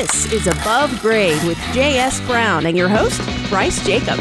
This 0.00 0.32
is 0.32 0.46
Above 0.46 0.98
Grade 1.02 1.42
with 1.46 1.58
J.S. 1.74 2.22
Brown 2.22 2.64
and 2.64 2.74
your 2.74 2.88
host, 2.88 3.20
Bryce 3.50 3.84
Jacob. 3.84 4.18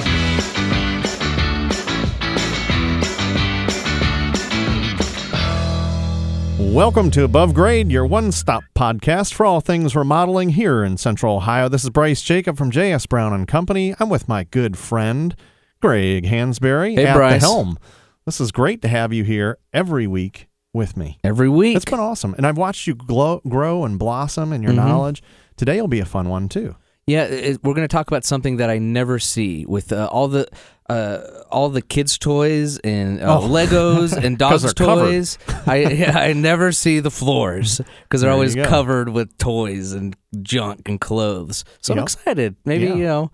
Welcome 6.60 7.10
to 7.12 7.24
Above 7.24 7.54
Grade, 7.54 7.90
your 7.90 8.06
one 8.06 8.32
stop 8.34 8.64
podcast 8.76 9.34
for 9.34 9.46
all 9.46 9.62
things 9.62 9.96
remodeling 9.96 10.50
here 10.50 10.84
in 10.84 10.98
Central 10.98 11.38
Ohio. 11.38 11.68
This 11.70 11.84
is 11.84 11.90
Bryce 11.90 12.22
Jacob 12.22 12.58
from 12.58 12.70
J.S. 12.70 13.06
Brown 13.06 13.34
and 13.34 13.48
Company. 13.48 13.96
I'm 14.00 14.10
with 14.10 14.28
my 14.28 14.44
good 14.44 14.78
friend, 14.78 15.36
Greg 15.82 16.26
Hansberry 16.26 16.96
Hey, 16.96 17.06
at 17.08 17.16
Bryce. 17.16 17.42
the 17.42 17.48
helm. 17.48 17.80
This 18.26 18.40
is 18.42 18.52
great 18.52 18.82
to 18.84 18.88
have 18.90 19.12
you 19.14 19.24
here 19.24 19.58
every 19.74 20.06
week 20.06 20.48
with 20.74 20.96
me. 20.98 21.18
every 21.24 21.50
week. 21.50 21.76
It's 21.78 21.86
been 21.86 22.00
awesome. 22.00 22.36
And 22.36 22.46
I've 22.46 22.58
watched 22.58 22.86
you 22.86 22.94
glow, 22.94 23.42
grow 23.48 23.86
and 23.86 23.98
blossom 23.98 24.54
in 24.54 24.62
your 24.62 24.74
Mhm. 24.74 24.76
knowledge. 24.76 25.24
Today 25.60 25.82
will 25.82 25.90
be 25.90 26.00
a 26.00 26.06
fun 26.06 26.30
one, 26.30 26.48
too. 26.48 26.74
yeah, 27.06 27.26
it, 27.26 27.62
we're 27.66 27.74
going 27.74 27.84
to 27.88 27.92
talk 27.92 28.08
about 28.08 28.24
something 28.24 28.56
that 28.58 28.70
I 28.70 28.78
never 28.78 29.20
see 29.20 29.66
with 29.66 29.92
uh, 29.92 30.08
all 30.10 30.30
the 30.30 30.48
uh, 30.90 31.20
all 31.52 31.68
the 31.70 31.82
kids' 31.82 32.18
toys 32.18 32.78
and 32.80 33.22
uh, 33.22 33.40
Oh. 33.40 33.48
Legos 33.48 34.14
and 34.16 34.38
dogs' 34.46 34.74
toys. 34.74 35.38
I 35.68 35.76
yeah, 35.84 36.18
I 36.18 36.32
never 36.34 36.72
see 36.72 37.02
the 37.02 37.12
floors 37.12 37.82
because 38.04 38.22
they're 38.22 38.30
There 38.30 38.34
always 38.34 38.56
covered 38.56 39.10
with 39.10 39.38
toys 39.38 39.92
and 39.92 40.16
junk 40.42 40.88
and 40.88 41.00
clothes. 41.02 41.66
So 41.82 41.94
I'm 41.94 42.00
excited. 42.00 42.56
Maybe 42.64 42.86
Yeah. 42.86 42.96
you 42.96 43.04
know, 43.04 43.32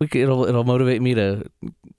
we 0.00 0.08
could, 0.08 0.20
it'll 0.20 0.44
it'll 0.44 0.64
motivate 0.64 1.00
me 1.00 1.14
to 1.14 1.44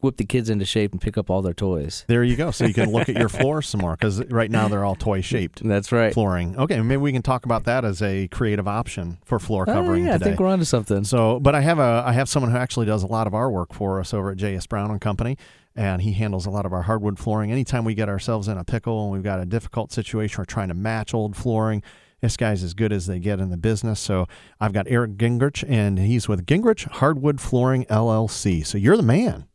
whip 0.01 0.17
the 0.17 0.25
kids 0.25 0.49
into 0.49 0.65
shape 0.65 0.91
and 0.91 1.01
pick 1.01 1.17
up 1.17 1.29
all 1.31 1.41
their 1.41 1.53
toys. 1.53 2.05
There 2.07 2.23
you 2.23 2.35
go. 2.35 2.51
So 2.51 2.65
you 2.65 2.73
can 2.73 2.91
look 2.91 3.09
at 3.09 3.17
your 3.17 3.29
floor 3.39 3.61
some 3.63 3.81
more 3.81 3.95
because 3.95 4.23
right 4.25 4.51
now 4.51 4.67
they're 4.67 4.85
all 4.85 4.95
toy 4.95 5.21
shaped. 5.21 5.63
That's 5.67 5.91
right. 5.91 6.13
Flooring. 6.13 6.55
Okay, 6.57 6.79
maybe 6.81 6.97
we 7.01 7.11
can 7.11 7.23
talk 7.23 7.45
about 7.45 7.63
that 7.63 7.83
as 7.83 8.01
a 8.01 8.27
creative 8.27 8.67
option 8.67 9.17
for 9.25 9.39
floor 9.39 9.65
Oh, 9.67 9.73
covering 9.73 10.05
yeah, 10.05 10.13
today. 10.13 10.25
I 10.25 10.27
think 10.29 10.39
we're 10.39 10.47
onto 10.47 10.65
something. 10.65 11.03
So, 11.03 11.39
but 11.39 11.55
I 11.55 11.61
have 11.61 11.79
a 11.79 12.03
I 12.05 12.11
have 12.13 12.29
someone 12.29 12.51
who 12.51 12.57
actually 12.57 12.85
does 12.85 13.01
a 13.03 13.07
lot 13.07 13.25
of 13.25 13.33
our 13.33 13.49
work 13.49 13.73
for 13.73 13.99
us 13.99 14.13
over 14.13 14.31
at 14.31 14.37
JS 14.37 14.69
Brown 14.69 14.91
and 14.91 15.01
Company, 15.01 15.35
and 15.75 16.01
he 16.03 16.13
handles 16.13 16.45
a 16.45 16.51
lot 16.51 16.67
of 16.67 16.73
our 16.73 16.83
hardwood 16.83 17.17
flooring. 17.17 17.51
Anytime 17.51 17.83
we 17.83 17.95
get 17.95 18.09
ourselves 18.09 18.47
in 18.47 18.57
a 18.59 18.63
pickle 18.63 19.03
and 19.05 19.11
we've 19.11 19.23
got 19.23 19.39
a 19.39 19.45
difficult 19.45 19.91
situation, 19.91 20.39
we're 20.39 20.45
trying 20.45 20.67
to 20.67 20.75
match 20.75 21.13
old 21.15 21.35
flooring. 21.35 21.81
This 22.21 22.35
guy's 22.35 22.63
as 22.63 22.73
good 22.73 22.91
as 22.91 23.05
they 23.05 23.19
get 23.19 23.39
in 23.39 23.49
the 23.49 23.57
business. 23.57 23.99
So 23.99 24.27
I've 24.59 24.73
got 24.73 24.87
Eric 24.89 25.17
Gingerich, 25.17 25.63
and 25.67 25.99
he's 25.99 26.27
with 26.27 26.45
Gingerich 26.45 26.89
Hardwood 26.89 27.39
Flooring 27.39 27.85
LLC. 27.85 28.65
So 28.65 28.77
you're 28.77 28.97
the 28.97 29.03
man. 29.03 29.45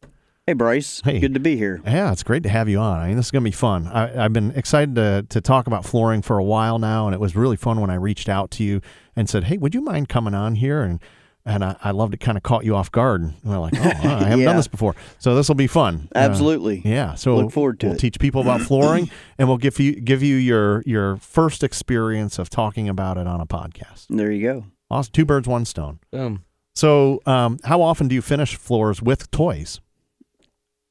Hey, 0.47 0.55
Bryce. 0.55 1.01
Hey. 1.05 1.21
Good 1.21 1.35
to 1.35 1.41
be 1.41 1.57
here. 1.57 1.81
Yeah, 1.85 2.11
it's 2.11 2.25
great 2.25 2.43
to 2.43 2.49
have 2.49 2.69
you 2.69 2.79
on. 2.79 2.99
I 2.99 3.09
mean, 3.09 3.17
this 3.17 3.27
is 3.27 3.31
going 3.31 3.45
to 3.45 3.49
be 3.49 3.55
fun. 3.55 3.87
I, 3.87 4.25
I've 4.25 4.33
been 4.33 4.51
excited 4.53 4.97
to, 4.97 5.25
to 5.29 5.41
talk 5.41 5.69
about 5.69 5.85
flooring 5.85 6.21
for 6.21 6.37
a 6.39 6.43
while 6.43 6.81
now, 6.81 7.07
and 7.07 7.15
it 7.15 7.21
was 7.21 7.37
really 7.37 7.57
fun 7.57 7.81
when 7.81 7.91
I 7.91 7.95
reached 7.95 8.29
out 8.29 8.51
to 8.53 8.65
you 8.65 8.81
and 9.15 9.29
said, 9.29 9.45
"Hey, 9.45 9.57
would 9.57 9.73
you 9.73 9.83
mind 9.83 10.09
coming 10.09 10.35
on 10.35 10.57
here?" 10.57 10.83
And 10.83 11.01
and 11.45 11.65
I, 11.65 11.77
I 11.83 11.91
loved 11.91 12.15
it. 12.15 12.21
Kind 12.21 12.37
of 12.37 12.43
caught 12.43 12.65
you 12.65 12.75
off 12.77 12.91
guard. 12.93 13.23
And 13.23 13.35
we're 13.45 13.59
like, 13.59 13.75
"Oh, 13.77 13.83
wow, 13.83 14.19
I 14.21 14.25
haven't 14.29 14.45
done 14.45 14.57
this 14.57 14.69
before, 14.69 14.95
so 15.19 15.35
this 15.35 15.49
will 15.49 15.55
be 15.57 15.67
fun." 15.67 16.09
Uh, 16.15 16.19
Absolutely. 16.19 16.83
yeah. 16.85 17.15
So 17.15 17.37
Look 17.37 17.53
forward 17.53 17.81
to 17.81 17.87
we'll 17.87 17.97
it. 17.97 17.99
teach 17.99 18.19
people 18.19 18.41
about 18.41 18.61
flooring, 18.69 19.11
and 19.39 19.49
we'll 19.49 19.59
give 19.59 19.79
you 19.79 20.01
give 20.01 20.23
you 20.23 20.37
your 20.37 20.83
your 20.87 21.17
first 21.17 21.63
experience 21.63 22.39
of 22.39 22.49
talking 22.49 22.89
about 22.89 23.19
it 23.19 23.27
on 23.27 23.41
a 23.41 23.47
podcast. 23.47 24.07
There 24.09 24.31
you 24.31 24.43
go. 24.43 24.65
Awesome. 24.91 25.13
Two 25.13 25.25
birds, 25.25 25.47
one 25.49 25.65
stone. 25.65 25.99
Boom. 26.11 26.45
So, 26.75 27.21
um, 27.27 27.59
how 27.65 27.83
often 27.83 28.09
do 28.09 28.15
you 28.15 28.23
finish 28.23 28.57
floors 28.57 29.03
with 29.03 29.31
toys? 29.31 29.82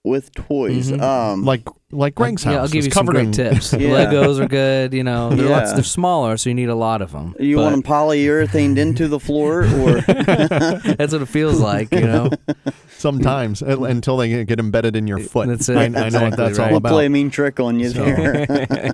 With 0.03 0.33
toys. 0.33 0.91
Mhm. 0.91 0.99
Um, 1.02 1.44
Like 1.45 1.61
like 1.91 2.16
Greg's 2.16 2.44
house. 2.44 2.53
Yeah, 2.53 2.61
I'll 2.61 2.67
give 2.67 2.85
you 2.85 2.91
some 2.91 3.05
great 3.05 3.25
in- 3.25 3.31
tips. 3.33 3.71
Yeah. 3.80 4.05
Legos 4.05 4.39
are 4.39 4.47
good. 4.47 4.94
You 4.94 5.03
know, 5.03 5.30
they're 5.30 5.47
lots. 5.49 5.73
They're 5.73 5.83
smaller, 5.83 6.38
so 6.38 6.49
you 6.49 6.55
need 6.55 6.69
a 6.69 6.75
lot 6.75 7.02
of 7.03 7.11
them. 7.11 7.35
you 7.39 7.57
but 7.57 7.61
want 7.63 7.73
them 7.75 7.83
polyurethaned 7.83 8.77
into 8.77 9.07
the 9.07 9.19
floor, 9.19 9.61
or 9.61 10.02
That's 10.02 11.13
what 11.13 11.22
it 11.22 11.27
feels 11.27 11.59
like. 11.59 11.91
You 11.94 12.02
know. 12.02 12.29
sometimes 12.97 13.61
uh, 13.63 13.81
until 13.83 14.17
they 14.17 14.44
get 14.45 14.59
embedded 14.59 14.95
in 14.95 15.05
your 15.07 15.19
foot. 15.19 15.47
That's 15.47 15.69
it. 15.69 15.78
I, 15.78 15.84
I 15.85 16.09
know 16.09 16.22
what 16.23 16.38
that's 16.38 16.57
right. 16.57 16.66
all 16.66 16.69
we'll 16.69 16.78
about. 16.78 16.91
play 16.94 17.06
a 17.07 17.09
mean 17.09 17.29
trick 17.29 17.59
on 17.59 17.79
you 17.79 17.90
So- 17.90 18.03
there? 18.03 18.94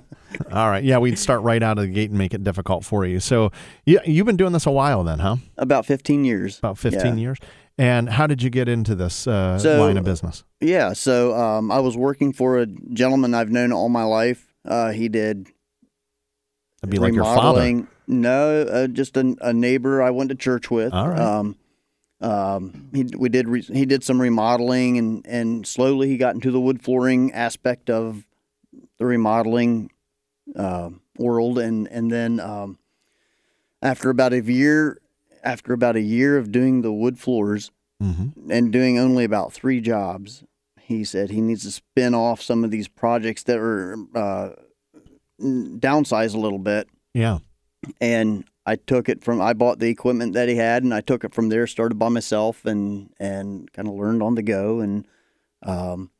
All 0.52 0.68
right, 0.70 0.84
yeah, 0.84 0.98
we'd 0.98 1.18
start 1.18 1.42
right 1.42 1.62
out 1.62 1.78
of 1.78 1.84
the 1.84 1.90
gate 1.90 2.10
and 2.10 2.18
make 2.18 2.32
it 2.34 2.44
difficult 2.44 2.84
for 2.84 3.04
you. 3.04 3.18
So, 3.18 3.50
you, 3.86 3.98
you've 4.04 4.26
been 4.26 4.36
doing 4.36 4.52
this 4.52 4.66
a 4.66 4.70
while 4.70 5.02
then, 5.02 5.18
huh? 5.18 5.36
About 5.56 5.84
15 5.84 6.24
years. 6.24 6.58
About 6.58 6.78
15 6.78 7.00
Yeah. 7.06 7.14
years. 7.14 7.38
And 7.78 8.08
how 8.08 8.26
did 8.26 8.42
you 8.42 8.50
get 8.50 8.68
into 8.68 8.94
this 8.96 9.26
uh, 9.26 9.58
So- 9.58 9.80
line 9.80 9.96
of 9.96 10.04
business? 10.04 10.42
Yeah. 10.60 10.92
So 10.94 11.34
um, 11.36 11.70
I 11.70 11.78
was 11.78 11.96
working 11.96 12.32
for 12.32 12.58
a 12.58 12.66
gentleman 12.66 13.34
I've 13.34 13.50
known 13.50 13.72
all 13.72 13.88
my 13.88 14.02
life. 14.02 14.52
Uh, 14.64 14.90
he 14.90 15.08
did 15.08 15.46
It'd 16.82 16.90
be 16.90 16.98
like 16.98 17.14
your 17.14 17.24
father. 17.24 17.86
No, 18.06 18.62
uh, 18.62 18.86
just 18.88 19.16
a, 19.16 19.36
a 19.40 19.52
neighbor 19.52 20.02
I 20.02 20.10
went 20.10 20.30
to 20.30 20.34
church 20.34 20.70
with. 20.70 20.92
All 20.92 21.08
right. 21.08 21.18
Um, 21.20 21.56
um, 22.20 22.88
he 22.92 23.04
we 23.16 23.28
did 23.28 23.48
re- 23.48 23.62
he 23.62 23.86
did 23.86 24.02
some 24.02 24.20
remodeling 24.20 24.98
and 24.98 25.24
and 25.26 25.64
slowly 25.66 26.08
he 26.08 26.16
got 26.16 26.34
into 26.34 26.50
the 26.50 26.58
wood 26.60 26.82
flooring 26.82 27.32
aspect 27.32 27.88
of 27.90 28.26
the 28.98 29.06
remodeling 29.06 29.90
uh, 30.56 30.90
world 31.16 31.58
and 31.60 31.86
and 31.88 32.10
then 32.10 32.40
um, 32.40 32.78
after 33.82 34.10
about 34.10 34.32
a 34.32 34.42
year 34.42 34.98
after 35.42 35.72
about 35.72 35.96
a 35.96 36.00
year 36.00 36.36
of 36.38 36.52
doing 36.52 36.82
the 36.82 36.92
wood 36.92 37.18
floors 37.18 37.70
hmm 38.00 38.28
and 38.50 38.72
doing 38.72 38.98
only 38.98 39.24
about 39.24 39.52
three 39.52 39.80
jobs, 39.80 40.44
he 40.80 41.04
said 41.04 41.30
he 41.30 41.40
needs 41.40 41.64
to 41.64 41.70
spin 41.70 42.14
off 42.14 42.40
some 42.40 42.64
of 42.64 42.70
these 42.70 42.88
projects 42.88 43.42
that 43.42 43.58
are 43.58 43.96
uh, 44.14 44.50
n- 45.40 45.78
downsize 45.80 46.34
a 46.34 46.38
little 46.38 46.58
bit. 46.58 46.88
Yeah. 47.12 47.38
And 48.00 48.44
I 48.64 48.76
took 48.76 49.08
it 49.08 49.22
from 49.22 49.40
I 49.40 49.52
bought 49.52 49.78
the 49.80 49.88
equipment 49.88 50.34
that 50.34 50.48
he 50.48 50.56
had, 50.56 50.82
and 50.82 50.94
I 50.94 51.00
took 51.00 51.24
it 51.24 51.34
from 51.34 51.48
there. 51.48 51.66
Started 51.66 51.98
by 51.98 52.08
myself, 52.08 52.64
and 52.64 53.10
and 53.18 53.72
kind 53.72 53.88
of 53.88 53.94
learned 53.94 54.22
on 54.22 54.34
the 54.34 54.42
go. 54.42 54.80
And 54.80 55.06
um, 55.62 56.10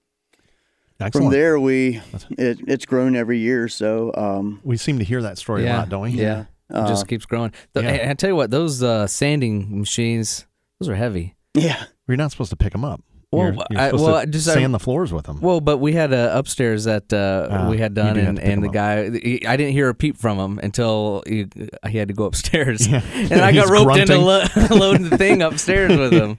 Excellent. 1.01 1.27
from 1.27 1.33
there, 1.33 1.61
we 1.61 2.01
it, 2.31 2.61
it's 2.67 2.87
grown 2.87 3.17
every 3.17 3.39
year. 3.39 3.69
So 3.69 4.13
um, 4.15 4.61
we 4.65 4.77
seem 4.77 4.99
to 4.99 5.05
hear 5.05 5.23
that 5.23 5.39
story 5.39 5.67
a 5.67 5.73
lot, 5.73 5.89
don't 5.89 6.03
we? 6.03 6.11
Yeah. 6.11 6.47
It 6.71 6.77
uh, 6.77 6.89
just 6.89 7.09
keeps 7.09 7.25
growing. 7.27 7.53
The, 7.73 7.83
yeah. 7.83 7.89
and 7.91 8.11
I 8.11 8.15
tell 8.15 8.31
you 8.31 8.37
what, 8.37 8.51
those 8.51 8.83
uh, 8.83 9.07
sanding 9.07 9.79
machines, 9.79 10.47
those 10.81 10.89
are 10.89 10.95
heavy. 10.97 11.35
yeah, 11.55 11.85
You're 12.07 12.17
not 12.17 12.31
supposed 12.31 12.51
to 12.51 12.57
pick 12.57 12.73
them 12.73 12.85
up. 12.85 13.03
Well, 13.31 13.45
you're, 13.53 13.55
you're 13.71 13.81
I- 13.81 13.87
supposed 13.89 14.05
well, 14.05 14.15
to 14.15 14.21
I 14.21 14.25
just- 14.27 14.49
I- 14.49 14.55
sand 14.55 14.73
the 14.73 14.79
floors 14.79 15.13
with 15.13 15.27
them. 15.27 15.41
Well, 15.43 15.61
but 15.61 15.79
we 15.79 15.93
had 15.93 16.15
uh, 16.15 16.31
upstairs 16.33 16.85
that 16.85 17.13
uh, 17.13 17.49
Ah, 17.51 17.69
we 17.69 17.77
had 17.77 17.93
done, 17.93 18.15
do 18.15 18.21
have 18.21 18.29
and, 18.31 18.39
the 18.39 18.43
pick 18.43 18.51
and 18.53 18.63
the 18.63 18.69
'em 18.69 18.73
guy, 18.73 19.11
he, 19.19 19.47
I 19.47 19.57
didn't 19.59 19.73
hear 19.75 19.89
a 19.91 19.95
peep 19.95 20.17
from 20.17 20.39
him 20.39 20.59
until 20.63 21.23
he, 21.27 21.47
he 21.89 21.99
had 21.99 22.09
to 22.09 22.15
go 22.15 22.25
upstairs. 22.25 22.87
Yeah. 22.89 23.03
And 23.15 23.33
I 23.43 23.53
got 23.53 23.65
He's 23.65 23.71
roped 23.71 23.99
into 23.99 24.17
lo- 24.19 24.45
loading 24.71 25.11
the 25.11 25.19
thing 25.19 25.43
upstairs 25.43 25.95
with 25.99 26.13
him. 26.13 26.39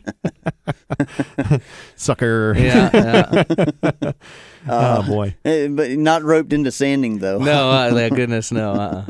Sucker. 1.96 2.56
Yeah. 2.58 2.90
yeah. 2.94 3.44
oh, 4.04 4.14
Uh, 4.68 5.02
boy. 5.08 5.36
eh, 5.46 5.68
but 5.68 5.92
not 5.92 6.24
roped 6.24 6.54
into 6.54 6.72
sanding 6.72 7.20
though. 7.20 7.38
No, 7.40 7.70
uh, 7.70 7.92
like, 7.94 8.16
goodness, 8.16 8.52
no. 8.52 8.72
Uh-uh. 8.74 9.06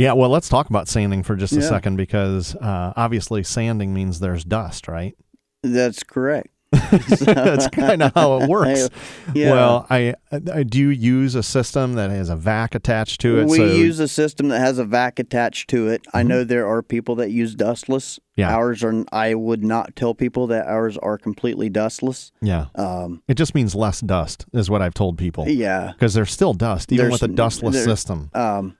Yeah, 0.00 0.14
well, 0.14 0.30
let's 0.30 0.48
talk 0.48 0.70
about 0.70 0.88
sanding 0.88 1.22
for 1.22 1.36
just 1.36 1.52
a 1.52 1.56
Yeah. 1.60 1.68
second 1.68 1.96
because 1.96 2.54
uh, 2.56 2.94
obviously 2.96 3.42
sanding 3.42 3.92
means 3.92 4.18
there's 4.20 4.44
dust, 4.44 4.88
right? 4.88 5.14
that's 5.62 6.02
correct. 6.02 6.48
That's 7.20 7.66
kind 7.68 8.00
of 8.00 8.14
how 8.14 8.38
it 8.38 8.48
works. 8.48 8.88
Yeah. 9.34 9.50
Well, 9.50 9.86
I, 9.90 10.14
I 10.30 10.62
do 10.62 10.78
you 10.78 10.88
use 10.90 11.34
a 11.34 11.42
system 11.42 11.94
that 11.94 12.10
has 12.10 12.30
a 12.30 12.36
vac 12.36 12.76
attached 12.76 13.20
to 13.22 13.40
it. 13.40 13.46
We 13.48 13.56
so, 13.58 13.64
use 13.66 13.98
a 13.98 14.06
system 14.06 14.48
that 14.48 14.60
has 14.60 14.78
a 14.78 14.84
vac 14.84 15.18
attached 15.18 15.68
to 15.70 15.88
it. 15.88 16.06
I 16.14 16.22
Mhm. 16.22 16.26
know 16.28 16.44
there 16.44 16.68
are 16.68 16.80
people 16.80 17.16
that 17.16 17.32
use 17.32 17.56
dustless. 17.56 18.20
Yeah. 18.36 18.54
Ours 18.54 18.84
are. 18.84 19.04
I 19.12 19.34
would 19.34 19.64
not 19.64 19.96
tell 19.96 20.14
people 20.14 20.46
that 20.46 20.66
ours 20.68 20.96
are 20.98 21.18
completely 21.18 21.68
dustless. 21.70 22.30
yeah, 22.40 22.66
Um, 22.76 23.20
it 23.26 23.34
just 23.34 23.52
means 23.54 23.74
less 23.74 24.00
dust 24.00 24.46
is 24.52 24.70
what 24.70 24.80
I've 24.80 24.94
told 24.94 25.18
people 25.18 25.48
yeah. 25.48 25.90
because 25.92 26.14
there's 26.14 26.30
still 26.30 26.54
dust 26.54 26.92
even 26.92 27.10
with 27.10 27.24
a 27.24 27.28
dustless 27.28 27.82
system. 27.82 28.30
Um, 28.32 28.76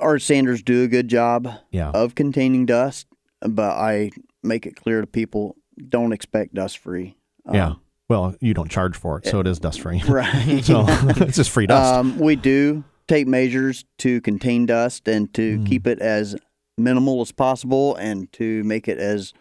our 0.00 0.18
sanders 0.18 0.62
do 0.62 0.82
a 0.82 0.88
good 0.88 1.08
job 1.08 1.48
Yeah, 1.70 1.90
of 1.90 2.14
containing 2.14 2.66
dust, 2.66 3.06
but 3.40 3.70
I 3.72 4.10
make 4.42 4.66
it 4.66 4.76
clear 4.76 5.00
to 5.00 5.06
people 5.06 5.56
don't 5.88 6.12
expect 6.12 6.54
dust 6.54 6.78
free. 6.78 7.16
yeah. 7.52 7.74
Well, 8.08 8.34
you 8.40 8.54
don't 8.54 8.70
charge 8.70 8.96
for 8.96 9.18
it, 9.18 9.26
so 9.26 9.40
it 9.40 9.46
is 9.46 9.58
dust 9.58 9.80
free. 9.82 10.02
Right. 10.08 10.64
so 10.64 10.84
it's 10.88 11.36
just 11.36 11.50
free 11.50 11.66
dust. 11.66 11.92
Um, 11.94 12.18
we 12.18 12.36
do 12.36 12.82
take 13.06 13.26
measures 13.26 13.84
to 13.98 14.20
contain 14.22 14.64
dust 14.66 15.06
and 15.08 15.32
to 15.34 15.58
Mm. 15.58 15.66
keep 15.66 15.86
it 15.86 15.98
as 16.00 16.34
minimal 16.78 17.20
as 17.20 17.32
possible 17.32 17.96
and 17.96 18.32
to 18.32 18.62
make 18.64 18.88
it 18.88 18.98
as 18.98 19.34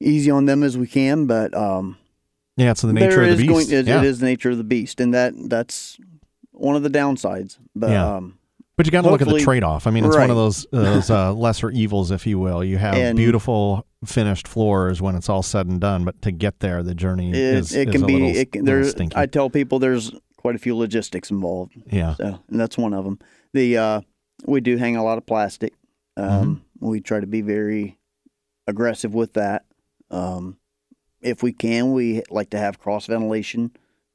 easy 0.00 0.30
on 0.30 0.46
them 0.46 0.62
as 0.62 0.76
we 0.76 0.86
can. 0.86 1.26
But 1.26 1.54
um, 1.56 1.98
yeah, 2.56 2.70
it's 2.72 2.82
the 2.82 2.92
nature 2.92 3.22
of 3.22 3.30
the 3.30 3.46
beast. 3.46 3.48
going 3.70 3.78
it, 3.80 3.86
yeah. 3.86 3.98
it 4.00 4.04
is 4.04 4.18
the 4.20 4.26
nature 4.26 4.50
of 4.50 4.58
the 4.58 4.64
beast, 4.64 5.00
and 5.00 5.12
that 5.14 5.34
that's 5.48 5.98
one 6.52 6.74
of 6.76 6.82
the 6.82 6.90
downsides. 6.90 7.58
But 7.74 7.90
Yeah. 7.90 8.16
um, 8.16 8.38
But 8.76 8.84
you 8.86 8.92
got 8.92 9.02
to 9.02 9.10
look 9.10 9.22
at 9.22 9.28
the 9.28 9.40
trade 9.40 9.62
off. 9.64 9.86
I 9.86 9.90
mean, 9.90 10.04
it's 10.04 10.16
one 10.16 10.28
of 10.30 10.36
those 10.36 10.66
those 10.70 11.10
uh, 11.10 11.32
lesser 11.34 11.70
evils, 11.70 12.10
if 12.10 12.26
you 12.26 12.38
will. 12.38 12.62
You 12.62 12.76
have 12.78 12.94
And- 12.94 13.16
beautiful 13.16 13.86
finished 14.04 14.46
floors 14.46 15.00
when 15.00 15.16
it's 15.16 15.28
all 15.30 15.42
said 15.42 15.66
and 15.66 15.80
done, 15.80 16.04
but 16.04 16.20
to 16.22 16.30
get 16.30 16.60
there, 16.60 16.82
the 16.82 16.94
journey 16.94 17.30
it, 17.30 17.36
is, 17.36 17.74
it 17.74 17.88
is 17.88 17.92
can 17.94 18.04
a 18.04 18.06
be 18.06 18.12
little, 18.12 18.36
it 18.36 18.52
can, 18.52 18.64
there's 18.66 18.90
stinky. 18.90 19.16
I 19.16 19.26
tell 19.26 19.48
people 19.50 19.78
there's 19.78 20.12
quite 20.36 20.54
a 20.54 20.58
few 20.58 20.76
logistics 20.76 21.30
involved. 21.30 21.72
yeah, 21.90 22.14
So 22.16 22.38
and 22.48 22.60
that's 22.60 22.76
one 22.78 22.92
of 22.92 23.04
them. 23.04 23.18
The 23.54 23.78
uh, 23.78 24.00
we 24.44 24.60
do 24.60 24.76
hang 24.76 24.94
a 24.96 25.02
lot 25.02 25.16
of 25.18 25.26
plastic. 25.26 25.72
Um, 26.18 26.62
Mm-hmm. 26.78 26.86
we 26.88 27.00
try 27.00 27.20
to 27.20 27.26
be 27.26 27.40
very 27.40 27.98
aggressive 28.66 29.14
with 29.14 29.32
that. 29.32 29.64
Um, 30.10 30.58
if 31.22 31.42
we 31.42 31.52
can, 31.52 31.92
we 31.92 32.22
like 32.30 32.50
to 32.50 32.58
have 32.58 32.78
cross 32.78 33.06
ventilation, 33.06 33.70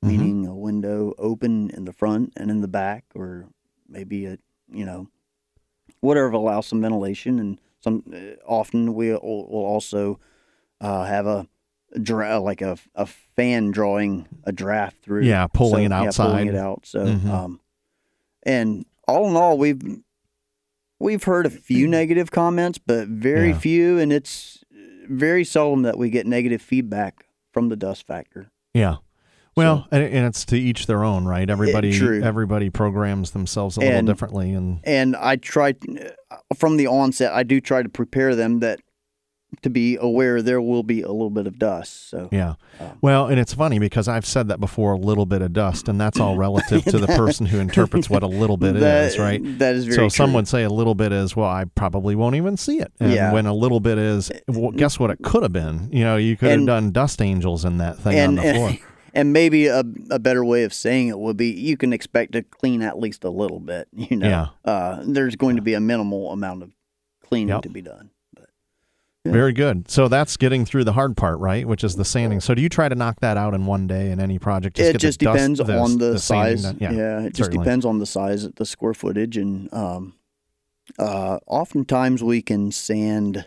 Mhm. 0.05 0.07
meaning 0.07 0.45
a 0.47 0.55
window 0.55 1.13
open 1.17 1.71
in 1.71 1.85
the 1.85 1.93
front 1.93 2.33
and 2.37 2.49
in 2.51 2.61
the 2.61 2.67
back, 2.67 3.05
or 3.15 3.47
maybe 3.89 4.25
a 4.27 4.37
you 4.71 4.85
know 4.85 5.07
whatever 5.99 6.31
allows 6.31 6.67
some 6.67 6.81
ventilation. 6.81 7.39
And 7.39 7.59
some 7.81 8.03
uh, 8.13 8.41
often 8.45 8.93
we 8.93 9.11
will 9.11 9.19
also 9.19 10.19
uh, 10.79 11.05
have 11.05 11.27
a 11.27 11.47
dra- 12.01 12.39
like 12.39 12.61
a 12.61 12.77
a 12.95 13.05
fan 13.35 13.71
drawing 13.71 14.27
a 14.43 14.51
draft 14.51 14.97
through. 15.03 15.23
Yeah, 15.23 15.47
pulling 15.47 15.85
it 15.85 15.89
yeah, 15.91 16.01
outside. 16.01 16.25
pulling 16.27 16.47
it 16.47 16.55
out. 16.55 16.85
So, 16.85 17.05
Mhm. 17.05 17.29
um, 17.29 17.59
and 18.43 18.85
all 19.07 19.29
in 19.29 19.35
all, 19.35 19.57
we've 19.57 19.81
we've 20.99 21.23
heard 21.23 21.45
a 21.45 21.49
few 21.49 21.87
negative 21.87 22.31
comments, 22.31 22.77
but 22.77 23.07
very 23.07 23.49
Yeah. 23.49 23.57
few, 23.59 23.99
and 23.99 24.13
it's 24.13 24.63
very 25.09 25.43
seldom 25.43 25.81
that 25.83 25.97
we 25.97 26.09
get 26.09 26.25
negative 26.27 26.61
feedback 26.61 27.25
from 27.51 27.69
the 27.69 27.75
dust 27.75 28.05
factor. 28.07 28.51
Yeah. 28.73 28.97
Well, 29.61 29.87
and, 29.91 30.03
and 30.03 30.25
it's 30.25 30.45
to 30.45 30.57
each 30.57 30.87
their 30.87 31.03
own, 31.03 31.25
right? 31.25 31.49
Everybody, 31.49 31.97
true. 31.97 32.21
everybody 32.21 32.69
programs 32.69 33.31
themselves 33.31 33.77
a 33.77 33.81
little 33.81 34.01
differently, 34.03 34.53
and 34.53 34.79
And 34.83 35.15
I 35.15 35.35
try 35.37 35.75
from 36.57 36.77
the 36.77 36.87
onset. 36.87 37.31
I 37.33 37.43
do 37.43 37.61
try 37.61 37.83
to 37.83 37.89
prepare 37.89 38.35
them 38.35 38.59
that 38.59 38.79
to 39.63 39.69
be 39.69 39.97
aware 39.99 40.41
there 40.41 40.61
will 40.61 40.81
be 40.81 41.01
a 41.01 41.11
little 41.11 41.29
bit 41.29 41.45
of 41.45 41.59
dust. 41.59 42.09
So 42.09 42.29
yeah. 42.31 42.53
Um, 42.79 42.97
Well, 43.01 43.27
and 43.27 43.37
it's 43.37 43.53
funny 43.53 43.79
because 43.79 44.07
I've 44.07 44.25
said 44.25 44.47
that 44.47 44.61
before, 44.61 44.93
a 44.93 44.97
little 44.97 45.25
bit 45.25 45.41
of 45.41 45.51
dust, 45.51 45.89
and 45.89 45.99
that's 45.99 46.19
all 46.21 46.37
relative 46.37 46.85
to 46.85 46.97
the 46.97 47.07
person 47.17 47.45
who 47.45 47.59
interprets 47.59 48.09
what 48.09 48.23
a 48.23 48.27
little 48.27 48.55
bit 48.57 48.75
that, 48.79 49.11
is, 49.11 49.19
right? 49.19 49.41
That 49.59 49.75
is 49.75 49.85
very 49.85 49.95
So 49.95 50.01
true. 50.03 50.09
some 50.09 50.33
would 50.33 50.47
say 50.47 50.63
a 50.63 50.69
little 50.69 50.95
bit 50.95 51.11
is, 51.11 51.35
well, 51.35 51.49
I 51.49 51.65
probably 51.75 52.15
won't 52.15 52.35
even 52.35 52.55
see 52.55 52.79
it. 52.79 52.93
And 53.01 53.11
Yeah. 53.11 53.33
when 53.33 53.45
a 53.45 53.53
little 53.53 53.81
bit 53.81 53.97
is, 53.97 54.31
well, 54.47 54.71
guess 54.71 54.97
what 54.97 55.11
it 55.11 55.19
could 55.21 55.43
have 55.43 55.53
been? 55.53 55.89
You 55.91 56.05
know, 56.05 56.15
you 56.15 56.37
could 56.37 56.51
have 56.51 56.65
done 56.65 56.91
dust 56.91 57.21
angels 57.21 57.65
in 57.65 57.77
that 57.79 57.97
thing 57.99 58.17
and, 58.17 58.39
on 58.39 58.45
the 58.45 58.53
floor. 58.53 58.71
and 59.13 59.33
maybe 59.33 59.67
a, 59.67 59.83
a 60.09 60.19
better 60.19 60.43
way 60.45 60.63
of 60.63 60.73
saying 60.73 61.07
it 61.09 61.19
would 61.19 61.37
be 61.37 61.47
you 61.51 61.77
can 61.77 61.93
expect 61.93 62.31
to 62.33 62.41
clean 62.43 62.81
at 62.81 62.99
least 62.99 63.23
a 63.23 63.29
little 63.29 63.59
bit. 63.59 63.87
You 63.93 64.17
know, 64.17 64.27
Yeah. 64.27 64.47
uh, 64.71 65.03
there's 65.05 65.35
going 65.35 65.55
to 65.57 65.61
be 65.61 65.73
a 65.73 65.79
minimal 65.79 66.31
amount 66.31 66.63
of 66.63 66.71
cleaning 67.23 67.49
Yep. 67.49 67.61
to 67.63 67.69
be 67.69 67.81
done. 67.81 68.09
Very 69.23 69.53
good. 69.53 69.87
So 69.87 70.07
that's 70.07 70.35
getting 70.35 70.65
through 70.65 70.83
the 70.83 70.93
hard 70.93 71.15
part, 71.15 71.37
right? 71.37 71.67
Which 71.67 71.83
is 71.83 71.95
the 71.95 72.03
sanding. 72.03 72.39
So 72.39 72.55
do 72.55 72.61
you 72.63 72.69
try 72.69 72.89
to 72.89 72.95
knock 72.95 73.19
that 73.19 73.37
out 73.37 73.53
in 73.53 73.67
one 73.67 73.85
day 73.85 74.09
in 74.09 74.19
any 74.19 74.39
project? 74.39 74.79
it 74.79 74.83
get 74.83 74.93
the 74.93 74.97
just 74.97 75.19
dust- 75.19 75.35
depends 75.35 75.59
on 75.59 75.99
the, 75.99 76.17
sanding 76.17 76.57
size. 76.57 76.63
done? 76.63 76.77
Yeah, 76.81 76.91
Yeah. 76.91 77.21
it 77.27 77.35
just 77.35 77.51
depends 77.51 77.85
on 77.85 77.99
the 77.99 78.07
size, 78.07 78.49
the 78.49 78.65
square 78.65 78.95
footage, 78.95 79.37
and 79.37 79.71
um, 79.71 80.15
uh, 80.97 81.37
oftentimes 81.45 82.23
we 82.23 82.41
can 82.41 82.71
sand 82.71 83.45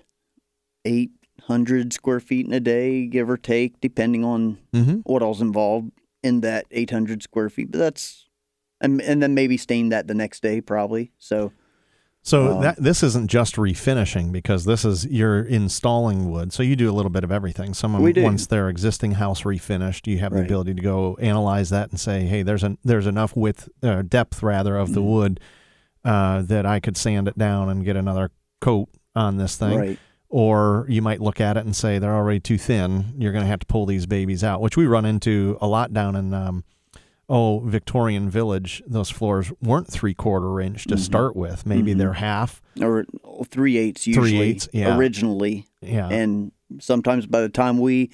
eight 0.85 1.11
hundred 1.47 1.93
square 1.93 2.21
feet 2.21 2.47
in 2.47 2.53
a 2.53 2.61
day, 2.61 3.07
give 3.07 3.29
or 3.31 3.37
take, 3.37 3.81
depending 3.81 4.25
on 4.25 4.59
Mhm. 4.73 5.03
what 5.05 5.23
all's 5.23 5.41
involved 5.43 5.91
in 6.23 6.41
that 6.41 6.67
eight 6.71 6.91
hundred 6.91 7.23
square 7.23 7.51
feet. 7.51 7.71
But 7.71 7.79
that's 7.79 8.27
and 8.81 9.01
and 9.03 9.23
then 9.23 9.35
maybe 9.35 9.57
stain 9.57 9.89
that 9.91 10.07
the 10.07 10.15
next 10.15 10.43
day, 10.43 10.61
probably. 10.61 11.13
So 11.19 11.53
So 12.27 12.53
Um, 12.53 12.63
that 12.63 12.77
this 12.83 13.03
isn't 13.03 13.29
just 13.29 13.57
refinishing 13.57 14.33
because 14.33 14.65
this 14.65 14.83
is 14.87 15.05
you're 15.05 15.43
installing 15.43 16.31
wood. 16.31 16.55
So 16.55 16.63
you 16.63 16.75
do 16.75 16.91
a 16.91 16.95
little 16.95 17.11
bit 17.11 17.23
of 17.23 17.31
everything. 17.31 17.75
Someone 17.75 18.03
wants 18.25 18.47
their 18.47 18.71
existing 18.71 19.13
house 19.13 19.43
refinished. 19.43 20.07
You 20.07 20.17
have 20.21 20.33
the 20.33 20.39
ability 20.47 20.73
to 20.73 20.81
go 20.81 21.19
analyze 21.21 21.69
that 21.69 21.91
and 21.91 22.01
say, 22.01 22.23
hey, 22.25 22.43
there's 22.43 22.63
an 22.65 22.79
there's 22.83 23.07
enough 23.07 23.37
width, 23.37 23.69
uh, 23.83 24.01
depth 24.01 24.43
rather, 24.43 24.79
of 24.79 24.95
the 24.95 25.03
Mhm. 25.03 25.07
wood 25.13 25.41
uh, 26.03 26.41
that 26.43 26.65
I 26.65 26.81
could 26.81 26.97
sand 26.97 27.29
it 27.29 27.37
down 27.37 27.69
and 27.69 27.85
get 27.85 27.95
another 27.97 28.31
coat 28.63 28.89
on 29.15 29.37
this 29.37 29.57
thing. 29.57 29.77
right, 29.79 29.99
Or 30.37 30.85
you 30.89 31.01
might 31.01 31.21
look 31.21 31.41
at 31.41 31.57
it 31.57 31.65
and 31.65 31.77
say 31.77 32.01
they're 32.01 32.13
already 32.13 32.41
too 32.41 32.59
thin. 32.59 33.15
You're 33.17 33.31
going 33.31 33.45
to 33.45 33.49
have 33.49 33.61
to 33.61 33.67
pull 33.67 33.87
these 33.87 34.05
babies 34.05 34.43
out, 34.43 34.61
which 34.61 34.77
we 34.77 34.85
run 34.85 35.05
into 35.05 35.57
a 35.61 35.69
lot 35.69 35.93
down 35.93 36.17
in 36.17 36.35
um, 36.35 36.65
oh 37.29 37.61
Victorian 37.61 38.29
Village. 38.29 38.83
Those 38.85 39.11
floors 39.11 39.53
weren't 39.63 39.87
three 39.87 40.13
quarter 40.13 40.61
inch 40.61 40.87
to 40.89 40.97
Mhm. 40.97 40.99
start 40.99 41.37
with. 41.37 41.65
Maybe 41.67 41.95
Mhm. 41.95 41.99
they're 41.99 42.13
half. 42.15 42.61
or 42.83 43.05
three 43.49 43.77
eighths 43.77 44.09
usually 44.09 44.41
eighths, 44.41 44.69
yeah. 44.73 44.97
originally, 44.99 45.69
Yeah. 45.81 46.09
and 46.09 46.51
sometimes 46.81 47.27
by 47.27 47.41
the 47.41 47.49
time 47.49 47.79
we 47.79 48.11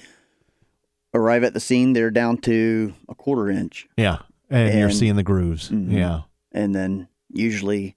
arrive 1.15 1.43
at 1.43 1.55
the 1.55 1.59
scene, 1.59 1.93
they're 1.93 2.11
down 2.11 2.37
to 2.41 2.93
a 3.09 3.15
quarter 3.15 3.49
inch. 3.49 3.87
Yeah. 3.97 4.19
And, 4.51 4.77
you're 4.77 4.91
seeing 4.91 5.15
the 5.15 5.23
grooves. 5.23 5.69
Mhm. 5.71 5.91
Yeah. 5.91 6.21
and 6.51 6.75
then 6.75 7.07
usually 7.33 7.95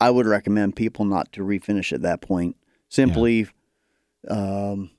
I 0.00 0.10
would 0.10 0.26
recommend 0.26 0.74
people 0.74 1.04
not 1.04 1.30
to 1.34 1.42
refinish 1.42 1.92
at 1.92 2.02
that 2.02 2.20
point. 2.20 2.56
Simply, 2.88 3.46
um, 4.28 4.90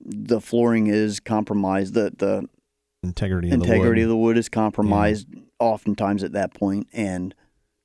the 0.00 0.40
flooring 0.40 0.88
is 0.88 1.20
compromised. 1.20 1.94
The 1.94 2.12
the 2.16 2.48
Integrity 3.04 3.48
of 3.48 3.54
integrity 3.54 4.02
the 4.02 4.04
of 4.04 4.10
wood. 4.10 4.12
the 4.12 4.16
wood 4.16 4.38
is 4.38 4.48
compromised 4.48 5.26
oftentimes 5.58 6.22
at 6.22 6.32
that 6.32 6.54
point, 6.54 6.86
and 6.92 7.34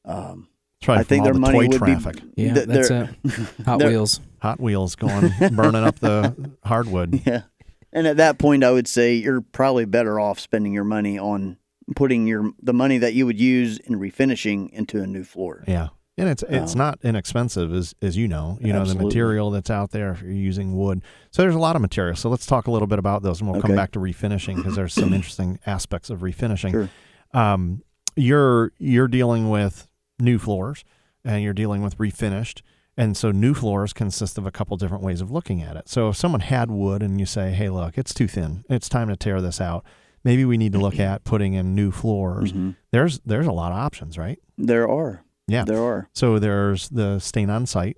um, 0.06 0.48
right 0.88 1.00
I 1.00 1.04
think 1.04 1.22
from 1.22 1.26
their 1.26 1.34
the 1.34 1.40
money 1.40 1.58
toy 1.60 1.68
would 1.70 1.78
traffic. 1.80 2.36
be 2.36 2.44
Yeah, 2.44 2.54
th- 2.54 2.68
that's 2.68 2.90
it. 2.92 3.10
Hot 3.66 3.84
Wheels. 3.84 4.20
Hot 4.44 4.60
Wheels 4.60 4.96
going, 4.96 5.32
burning 5.56 5.84
up 5.84 5.98
the 6.00 6.52
hardwood. 6.64 7.22
Yeah, 7.26 7.44
and 7.92 8.06
at 8.06 8.18
that 8.18 8.38
point, 8.38 8.64
I 8.64 8.70
would 8.72 8.88
say 8.88 9.16
you're 9.16 9.42
probably 9.42 9.86
better 9.86 10.20
off 10.20 10.40
spending 10.40 10.72
your 10.72 10.84
money 10.84 11.18
on 11.18 11.58
putting 11.96 12.28
your 12.28 12.52
the 12.62 12.74
money 12.74 13.00
that 13.00 13.16
you 13.16 13.26
would 13.26 13.40
use 13.40 13.80
in 13.80 13.96
refinishing 14.00 14.70
into 14.70 15.02
a 15.02 15.08
new 15.08 15.24
floor. 15.24 15.64
Yeah. 15.68 15.88
And 16.20 16.28
it's 16.30 16.44
it's 16.50 16.74
Um, 16.74 16.78
not 16.80 17.00
inexpensive 17.04 17.72
as 17.74 17.94
as 18.02 18.18
you 18.18 18.28
know. 18.28 18.58
You 18.60 18.74
know 18.74 18.84
the 18.86 18.96
material 18.96 19.52
that's 19.52 19.70
out 19.70 19.92
there 19.92 20.12
if 20.14 20.22
you're 20.24 20.32
using 20.32 20.76
wood. 20.76 21.04
So 21.32 21.44
there's 21.44 21.54
a 21.54 21.60
lot 21.60 21.76
of 21.76 21.82
material. 21.82 22.16
So 22.16 22.30
let's 22.30 22.46
talk 22.48 22.66
a 22.68 22.72
little 22.72 22.88
bit 22.88 22.98
about 23.00 23.22
those, 23.22 23.40
and 23.40 23.50
we'll 23.52 23.62
come 23.62 23.76
back 23.76 23.92
to 23.92 24.00
refinishing 24.00 24.56
because 24.56 24.76
there's 24.76 24.94
some 24.94 25.14
interesting 25.14 25.60
aspects 25.68 26.10
of 26.10 26.22
refinishing. 26.22 26.72
Sure. 26.72 26.90
Um, 27.34 27.84
you're 28.16 28.72
you're 28.80 29.08
dealing 29.08 29.50
with 29.50 29.88
new 30.20 30.40
floors, 30.40 30.84
and 31.24 31.44
you're 31.44 31.54
dealing 31.54 31.84
with 31.84 31.96
refinished, 32.00 32.62
and 32.98 33.16
so 33.16 33.30
new 33.30 33.54
floors 33.54 33.94
consist 33.94 34.40
of 34.40 34.48
a 34.48 34.52
couple 34.52 34.76
different 34.78 35.04
ways 35.04 35.22
of 35.22 35.30
looking 35.30 35.62
at 35.62 35.76
it. 35.76 35.88
So 35.88 36.10
if 36.10 36.16
someone 36.16 36.42
had 36.42 36.72
wood 36.72 37.04
and 37.04 37.20
you 37.20 37.28
say, 37.28 37.52
"Hey, 37.52 37.70
look, 37.70 37.96
it's 37.96 38.14
too 38.16 38.28
thin. 38.28 38.64
It's 38.72 38.90
time 38.90 39.08
to 39.10 39.16
tear 39.16 39.40
this 39.40 39.62
out." 39.62 39.86
Maybe 40.24 40.46
we 40.46 40.58
need 40.58 40.74
to 40.74 40.80
look 40.80 41.00
at 41.00 41.24
putting 41.26 41.54
in 41.54 41.76
new 41.76 41.92
floors. 41.92 42.52
Mhm. 42.54 42.76
There's 42.92 43.20
there's 43.20 43.46
a 43.46 43.52
lot 43.52 43.72
of 43.72 43.78
options, 43.78 44.18
right? 44.18 44.40
There 44.58 44.90
are. 44.90 45.22
Yeah. 45.48 45.64
There 45.64 45.82
are. 45.82 46.10
So 46.14 46.40
there's 46.40 46.90
the 46.90 47.20
stain 47.20 47.50
on 47.50 47.66
site, 47.66 47.98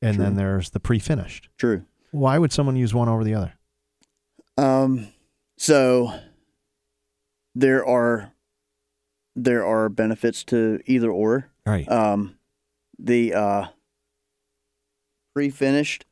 and 0.00 0.18
then 0.18 0.36
there's 0.36 0.70
the 0.70 0.80
pre-finished. 0.80 1.48
True. 1.58 1.84
Why 2.10 2.38
would 2.38 2.52
someone 2.52 2.76
use 2.76 2.94
one 2.94 3.08
over 3.08 3.24
the 3.24 3.34
other? 3.34 3.54
Um, 4.56 5.08
so 5.58 6.12
there 7.54 7.84
are 7.84 8.32
there 9.34 9.66
are 9.66 9.88
benefits 9.88 10.44
to 10.44 10.80
either 10.86 11.10
or. 11.10 11.50
Right. 11.66 11.90
Um, 11.90 12.38
the 12.98 13.34
uh, 13.34 13.66
pre-finished 15.34 16.06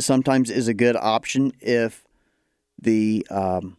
sometimes 0.00 0.48
is 0.48 0.68
a 0.68 0.74
good 0.74 0.96
option 0.96 1.52
if 1.60 2.04
the 2.80 3.26
um, 3.30 3.76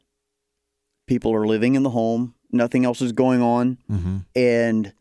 people 1.08 1.34
are 1.34 1.48
living 1.48 1.74
in 1.74 1.82
the 1.82 1.90
home, 1.90 2.36
nothing 2.52 2.86
else 2.86 3.02
is 3.02 3.12
going 3.12 3.42
on, 3.42 3.80
hmm 3.88 4.18
and 4.36 4.94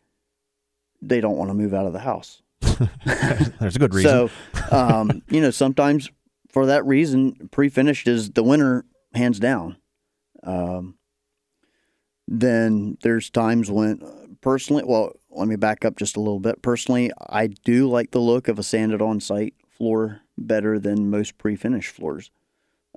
they 1.07 1.21
don't 1.21 1.37
want 1.37 1.49
to 1.49 1.53
move 1.53 1.73
out 1.73 1.85
of 1.85 1.93
the 1.93 1.99
house. 1.99 2.41
there's 3.59 3.75
a 3.75 3.79
good 3.79 3.93
reason. 3.93 4.29
So, 4.29 4.75
um, 4.75 5.21
you 5.29 5.41
know, 5.41 5.51
sometimes 5.51 6.09
for 6.49 6.65
that 6.67 6.85
reason, 6.85 7.49
pre-finished 7.51 8.07
is 8.07 8.31
the 8.31 8.43
winner, 8.43 8.85
hands 9.13 9.39
down. 9.39 9.77
Um, 10.43 10.95
then 12.27 12.97
there's 13.01 13.29
times 13.29 13.69
when, 13.69 14.37
personally, 14.41 14.83
well, 14.85 15.13
let 15.29 15.47
me 15.47 15.55
back 15.55 15.83
up 15.83 15.97
just 15.97 16.15
a 16.15 16.19
little 16.19 16.39
bit. 16.39 16.61
Personally, 16.61 17.11
I 17.29 17.47
do 17.47 17.89
like 17.89 18.11
the 18.11 18.19
look 18.19 18.47
of 18.47 18.59
a 18.59 18.63
sanded 18.63 19.01
on-site 19.01 19.55
floor 19.69 20.21
better 20.37 20.79
than 20.79 21.09
most 21.09 21.37
pre-finished 21.37 21.91
floors. 21.91 22.31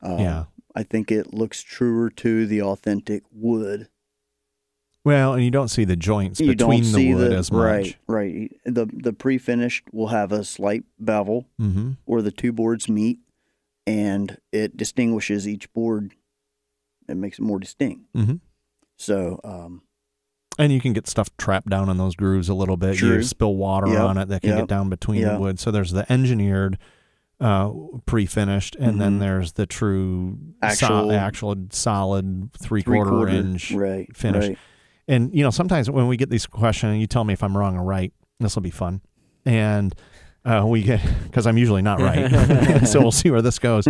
Um, 0.02 0.18
yeah. 0.18 0.44
I 0.74 0.82
think 0.82 1.10
it 1.10 1.32
looks 1.32 1.62
truer 1.62 2.10
to 2.10 2.46
the 2.46 2.62
authentic 2.62 3.22
wood. 3.32 3.88
Well, 5.06 5.34
and 5.34 5.44
you 5.44 5.52
don't 5.52 5.68
see 5.68 5.84
the 5.84 5.94
joints 5.94 6.40
you 6.40 6.48
between 6.48 6.82
the 6.92 7.14
wood 7.14 7.30
the 7.30 7.36
as 7.36 7.52
much. 7.52 7.62
right, 7.62 7.96
right. 8.08 8.52
The 8.64 8.86
the 8.92 9.12
pre-finished 9.12 9.84
will 9.92 10.08
have 10.08 10.32
a 10.32 10.42
slight 10.42 10.82
bevel 10.98 11.46
Mm-hmm. 11.60 11.92
where 12.06 12.22
the 12.22 12.32
two 12.32 12.52
boards 12.52 12.88
meet 12.88 13.20
and 13.86 14.36
it 14.52 14.76
distinguishes 14.76 15.46
each 15.46 15.72
board 15.72 16.14
it 17.08 17.16
makes 17.16 17.38
it 17.38 17.42
more 17.42 17.60
distinct 17.60 18.12
Mm-hmm. 18.16 18.34
so 18.96 19.40
um, 19.44 19.82
And 20.58 20.72
you 20.72 20.80
can 20.80 20.92
get 20.92 21.06
stuff 21.06 21.28
trapped 21.36 21.68
down 21.68 21.88
in 21.88 21.98
those 21.98 22.16
grooves 22.16 22.48
a 22.48 22.54
little 22.54 22.76
bit. 22.76 22.94
You 23.00 23.08
True. 23.12 23.22
spill 23.22 23.54
water 23.54 23.86
Yep. 23.86 24.00
on 24.00 24.18
it 24.18 24.28
that 24.28 24.40
can 24.42 24.50
Yep. 24.50 24.58
get 24.58 24.68
down 24.68 24.88
between 24.90 25.22
the 25.22 25.38
wood. 25.38 25.60
So 25.60 25.70
there's 25.70 25.92
the 25.92 26.10
engineered 26.12 26.78
uh, 27.38 27.70
pre-finished, 28.06 28.74
and 28.80 28.98
then 29.00 29.16
Mhm. 29.18 29.20
there's 29.20 29.52
the 29.52 29.66
true 29.66 30.38
Actual- 30.62 31.10
so, 31.10 31.10
actual 31.12 31.54
solid 31.70 32.50
three 32.54 32.80
three-quarter 32.82 33.10
quarter 33.10 33.32
inch 33.32 33.70
right 33.72 34.08
finish. 34.16 34.48
right. 34.48 34.58
And 35.08 35.32
you 35.34 35.42
know, 35.42 35.50
sometimes 35.50 35.90
when 35.90 36.08
we 36.08 36.16
get 36.16 36.30
these 36.30 36.46
questions, 36.46 36.92
and 36.92 37.00
you 37.00 37.06
tell 37.06 37.24
me 37.24 37.32
if 37.32 37.42
I'm 37.42 37.56
wrong 37.56 37.76
or 37.76 37.84
right. 37.84 38.12
This 38.40 38.54
will 38.54 38.62
be 38.62 38.70
fun. 38.70 39.00
And 39.46 39.94
uh, 40.44 40.64
we 40.66 40.82
get 40.82 41.00
because 41.24 41.46
I'm 41.46 41.56
usually 41.56 41.80
not 41.82 42.00
right. 42.00 42.84
so 42.86 43.00
we'll 43.00 43.12
see 43.12 43.30
where 43.30 43.40
this 43.42 43.58
goes. 43.58 43.86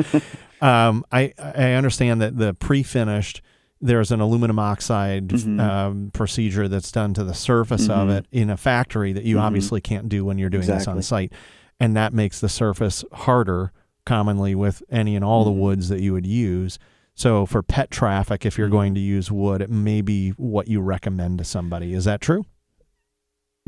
Um, 0.61 1.05
I 1.11 1.33
I 1.39 1.73
understand 1.73 2.21
that 2.23 2.37
the 2.37 2.55
pre-finished 2.55 3.43
there's 3.81 4.11
an 4.11 4.21
aluminum 4.21 4.59
oxide 4.59 5.29
Mhm. 5.29 5.61
um, 5.61 6.11
procedure 6.15 6.67
that's 6.69 6.91
done 6.93 7.13
to 7.15 7.25
the 7.25 7.35
surface 7.35 7.89
of 7.91 8.09
Mhm. 8.09 8.19
it 8.19 8.27
in 8.33 8.49
a 8.51 8.57
factory 8.57 9.13
that 9.13 9.25
you 9.25 9.37
Mhm. 9.37 9.43
obviously 9.43 9.81
can't 9.83 10.09
do 10.09 10.25
when 10.25 10.39
you're 10.39 10.49
doing 10.49 10.67
this 10.67 10.87
on 10.89 11.01
site, 11.03 11.33
and 11.79 11.95
that 11.97 12.15
makes 12.15 12.41
the 12.41 12.49
surface 12.49 13.05
harder 13.13 13.73
commonly 14.07 14.55
with 14.55 14.83
any 14.91 15.15
and 15.15 15.25
all 15.25 15.45
the 15.45 15.51
Mhm. 15.51 15.59
woods 15.59 15.89
that 15.91 16.01
you 16.01 16.13
would 16.15 16.27
use. 16.27 16.79
So 17.19 17.47
for 17.47 17.63
pet 17.63 17.91
traffic, 17.91 18.45
if 18.45 18.59
you're 18.59 18.69
going 18.69 18.95
to 18.95 19.01
use 19.01 19.33
wood, 19.33 19.63
it 19.63 19.71
may 19.71 20.03
be 20.03 20.31
what 20.31 20.69
you 20.69 20.81
recommend 20.83 21.39
to 21.39 21.45
somebody. 21.45 21.95
Is 21.95 22.05
that 22.05 22.21
true? 22.21 22.45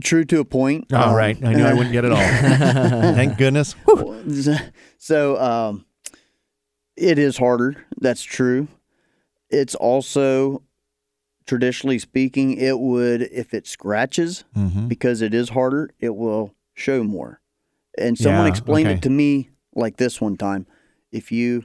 True 0.02 0.24
to 0.26 0.38
a 0.40 0.44
point. 0.44 0.92
All 0.92 1.08
Um, 1.10 1.14
right, 1.16 1.36
I 1.42 1.54
knew 1.54 1.64
I 1.64 1.72
wouldn't 1.72 1.92
get 1.92 2.04
it 2.04 2.12
all. 2.12 2.18
Thank 3.14 3.38
goodness. 3.38 3.74
so 4.98 5.40
um, 5.40 5.86
it 6.96 7.18
is 7.18 7.38
harder. 7.38 7.84
That's 8.00 8.22
true. 8.22 8.68
It's 9.50 9.74
also 9.74 10.62
traditionally 11.46 11.98
speaking, 11.98 12.52
it 12.58 12.78
would 12.78 13.22
if 13.22 13.54
it 13.54 13.66
scratches 13.66 14.44
Mm-hmm. 14.54 14.88
because 14.88 15.22
it 15.22 15.32
is 15.32 15.48
harder, 15.48 15.90
it 15.98 16.14
will 16.14 16.54
show 16.74 17.02
more. 17.02 17.40
And 17.96 18.16
someone 18.18 18.44
Yeah, 18.44 18.50
explained 18.50 18.88
okay. 18.88 18.96
it 18.98 19.02
to 19.04 19.10
me 19.10 19.48
like 19.74 19.96
this 19.96 20.20
one 20.20 20.36
time: 20.36 20.66
if 21.10 21.32
you 21.32 21.64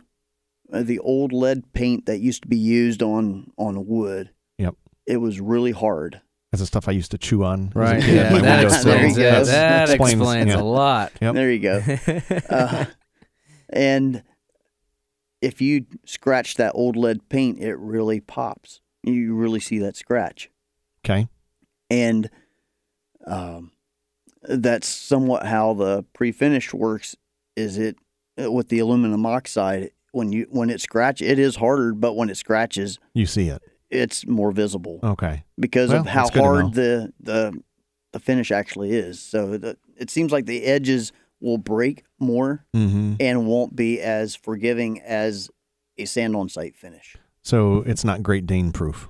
the 0.82 1.00
old 1.00 1.32
lead 1.32 1.72
paint 1.74 2.06
that 2.08 2.20
used 2.20 2.42
to 2.44 2.48
be 2.48 2.58
used 2.58 3.02
on 3.04 3.52
on 3.58 3.86
wood, 3.88 4.32
Yep. 4.58 4.76
it 5.06 5.18
was 5.18 5.40
really 5.40 5.72
hard. 5.72 6.22
That's 6.52 6.62
the 6.62 6.68
stuff 6.68 6.88
I 6.88 6.92
used 6.92 7.12
to 7.12 7.18
chew 7.18 7.44
on. 7.44 7.72
Right. 7.76 8.02
kid 8.02 8.16
Yeah, 8.16 8.32
my 8.32 8.42
that 8.42 8.64
windowsill. 8.64 8.92
explains 8.94 9.16
There 9.16 9.32
you 9.34 9.40
go. 9.40 9.46
That 9.46 9.90
Explains- 9.90 10.14
explains 10.22 10.48
yeah. 10.50 10.60
a 10.60 10.64
lot. 10.64 11.12
Yep. 11.22 11.34
There 11.36 11.52
you 11.52 11.60
go. 11.60 11.82
Uh, 12.50 12.86
and 13.70 14.24
if 15.42 15.62
you 15.62 15.86
scratch 16.06 16.56
that 16.56 16.72
old 16.76 16.96
lead 16.96 17.28
paint, 17.30 17.60
it 17.60 17.76
really 17.78 18.20
pops. 18.20 18.82
You 19.04 19.34
really 19.36 19.60
see 19.60 19.80
that 19.80 19.96
scratch. 19.98 20.50
Okay. 21.04 21.28
And 21.90 22.30
um, 23.26 23.72
that's 24.44 24.88
somewhat 24.88 25.46
how 25.48 25.74
the 25.74 26.04
pre-finished 26.14 26.74
works. 26.74 27.16
Is 27.56 27.78
it 27.78 27.96
uh, 28.42 28.52
with 28.52 28.70
the 28.70 28.80
aluminum 28.80 29.26
oxide? 29.26 29.90
When 30.14 30.32
you 30.32 30.48
when 30.50 30.70
it 30.70 30.80
scratches, 30.80 31.28
it 31.28 31.40
is 31.40 31.58
harder, 31.58 31.94
but 31.94 32.14
when 32.16 32.30
it 32.30 32.38
scratches, 32.38 33.00
You 33.14 33.26
see 33.26 33.50
it. 33.50 33.62
it's 33.90 34.26
more 34.26 34.52
visible 34.52 35.00
Okay. 35.04 35.44
because 35.60 35.90
Well, 35.90 36.00
of 36.02 36.08
how 36.08 36.22
that's 36.26 36.30
good 36.36 36.40
to 36.40 36.46
know. 36.46 36.54
hard 36.62 36.74
the 36.76 37.14
the 37.20 37.62
the 38.14 38.20
finish 38.20 38.52
actually 38.52 38.92
is. 38.92 39.20
So 39.20 39.58
the, 39.58 39.76
it 39.98 40.10
seems 40.12 40.32
like 40.32 40.46
the 40.46 40.64
edges 40.66 41.12
will 41.42 41.58
break 41.58 42.04
more 42.20 42.64
Mm-hmm. 42.76 43.16
and 43.20 43.46
won't 43.48 43.76
be 43.76 44.00
as 44.00 44.36
forgiving 44.36 45.02
as 45.02 45.50
a 45.98 46.06
sand 46.06 46.36
on 46.36 46.48
site 46.48 46.76
finish. 46.78 47.18
So 47.42 47.84
it's 47.88 48.06
not 48.06 48.22
Great 48.24 48.46
Dane 48.46 48.72
proof. 48.72 49.10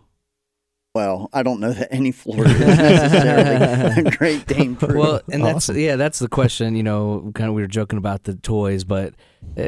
Well, 0.95 1.29
I 1.33 1.41
don't 1.43 1.59
know 1.59 1.73
that 1.73 1.91
any 1.91 2.11
floor 2.11 2.45
is 2.45 2.59
necessarily 2.59 4.09
Great 4.17 4.45
Dane 4.45 4.75
proof. 4.75 4.95
Well, 4.95 5.21
and 5.31 5.43
that's 5.43 5.69
Awesome. 5.69 5.77
yeah, 5.79 5.95
that's 5.95 6.19
the 6.19 6.27
question. 6.29 6.75
You 6.75 6.83
know, 6.83 7.31
kind 7.35 7.49
of 7.49 7.55
we 7.55 7.61
were 7.61 7.67
joking 7.67 7.97
about 7.97 8.23
the 8.23 8.35
toys, 8.35 8.83
but 8.83 9.15
uh, 9.57 9.63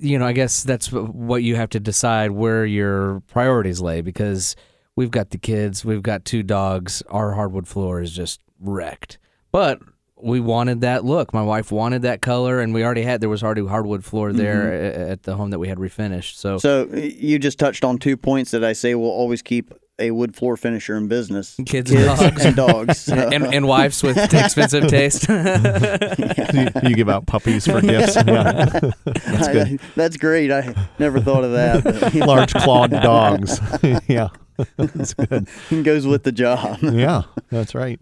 you 0.00 0.18
know, 0.18 0.26
I 0.26 0.32
guess 0.32 0.62
that's 0.62 0.90
what 0.90 1.42
you 1.42 1.56
have 1.56 1.70
to 1.70 1.80
decide 1.80 2.32
where 2.32 2.64
your 2.64 3.20
priorities 3.28 3.80
lay 3.80 4.00
because 4.00 4.56
we've 4.96 5.10
got 5.10 5.30
the 5.30 5.38
kids, 5.38 5.84
we've 5.84 6.02
got 6.02 6.24
two 6.24 6.42
dogs, 6.42 7.02
our 7.08 7.34
hardwood 7.34 7.68
floor 7.68 8.00
is 8.00 8.12
just 8.12 8.40
wrecked, 8.60 9.18
but. 9.52 9.80
We 10.22 10.38
wanted 10.38 10.82
that 10.82 11.02
look. 11.02 11.32
My 11.32 11.40
wife 11.40 11.72
wanted 11.72 12.02
that 12.02 12.20
color, 12.20 12.60
and 12.60 12.74
we 12.74 12.84
already 12.84 13.00
had. 13.00 13.22
There 13.22 13.30
was 13.30 13.42
already 13.42 13.66
hardwood 13.66 14.04
floor 14.04 14.28
mm-hmm. 14.28 14.36
there 14.36 14.70
a- 14.70 15.10
at 15.12 15.22
the 15.22 15.34
home 15.34 15.48
that 15.48 15.58
we 15.58 15.66
had 15.66 15.78
refinished. 15.78 16.34
So, 16.34 16.58
so 16.58 16.84
you 16.92 17.38
just 17.38 17.58
touched 17.58 17.86
on 17.86 17.96
two 17.96 18.18
points 18.18 18.50
that 18.50 18.62
I 18.62 18.74
say 18.74 18.94
we'll 18.94 19.08
always 19.08 19.40
keep 19.40 19.72
a 20.00 20.10
wood 20.10 20.34
floor 20.34 20.56
finisher 20.56 20.96
in 20.96 21.06
business: 21.08 21.56
kids, 21.66 21.90
and 21.92 22.04
dogs, 22.04 22.44
and 22.44 22.56
dogs. 22.56 22.98
So- 23.10 23.14
and, 23.14 23.54
and 23.54 23.66
wives 23.68 24.02
with 24.02 24.16
expensive 24.34 24.86
taste. 24.88 25.28
you, 25.28 26.88
you 26.88 26.94
give 26.94 27.08
out 27.08 27.26
puppies 27.26 27.66
for 27.66 27.80
gifts. 27.80 28.16
Yeah. 28.16 28.80
That's 29.04 29.48
good. 29.48 29.80
That's 29.96 30.16
great. 30.16 30.50
I 30.50 30.74
never 30.98 31.20
thought 31.20 31.44
of 31.44 31.52
that. 31.52 31.84
but, 31.84 32.14
you 32.14 32.24
Large 32.24 32.54
clawed 32.54 32.90
dogs. 32.90 33.60
yeah. 34.08 34.28
That's 34.76 35.14
good. 35.14 35.48
it 35.70 35.82
goes 35.84 36.06
with 36.06 36.22
the 36.24 36.32
job. 36.32 36.78
Yeah, 36.82 37.22
that's 37.50 37.74
right. 37.74 37.98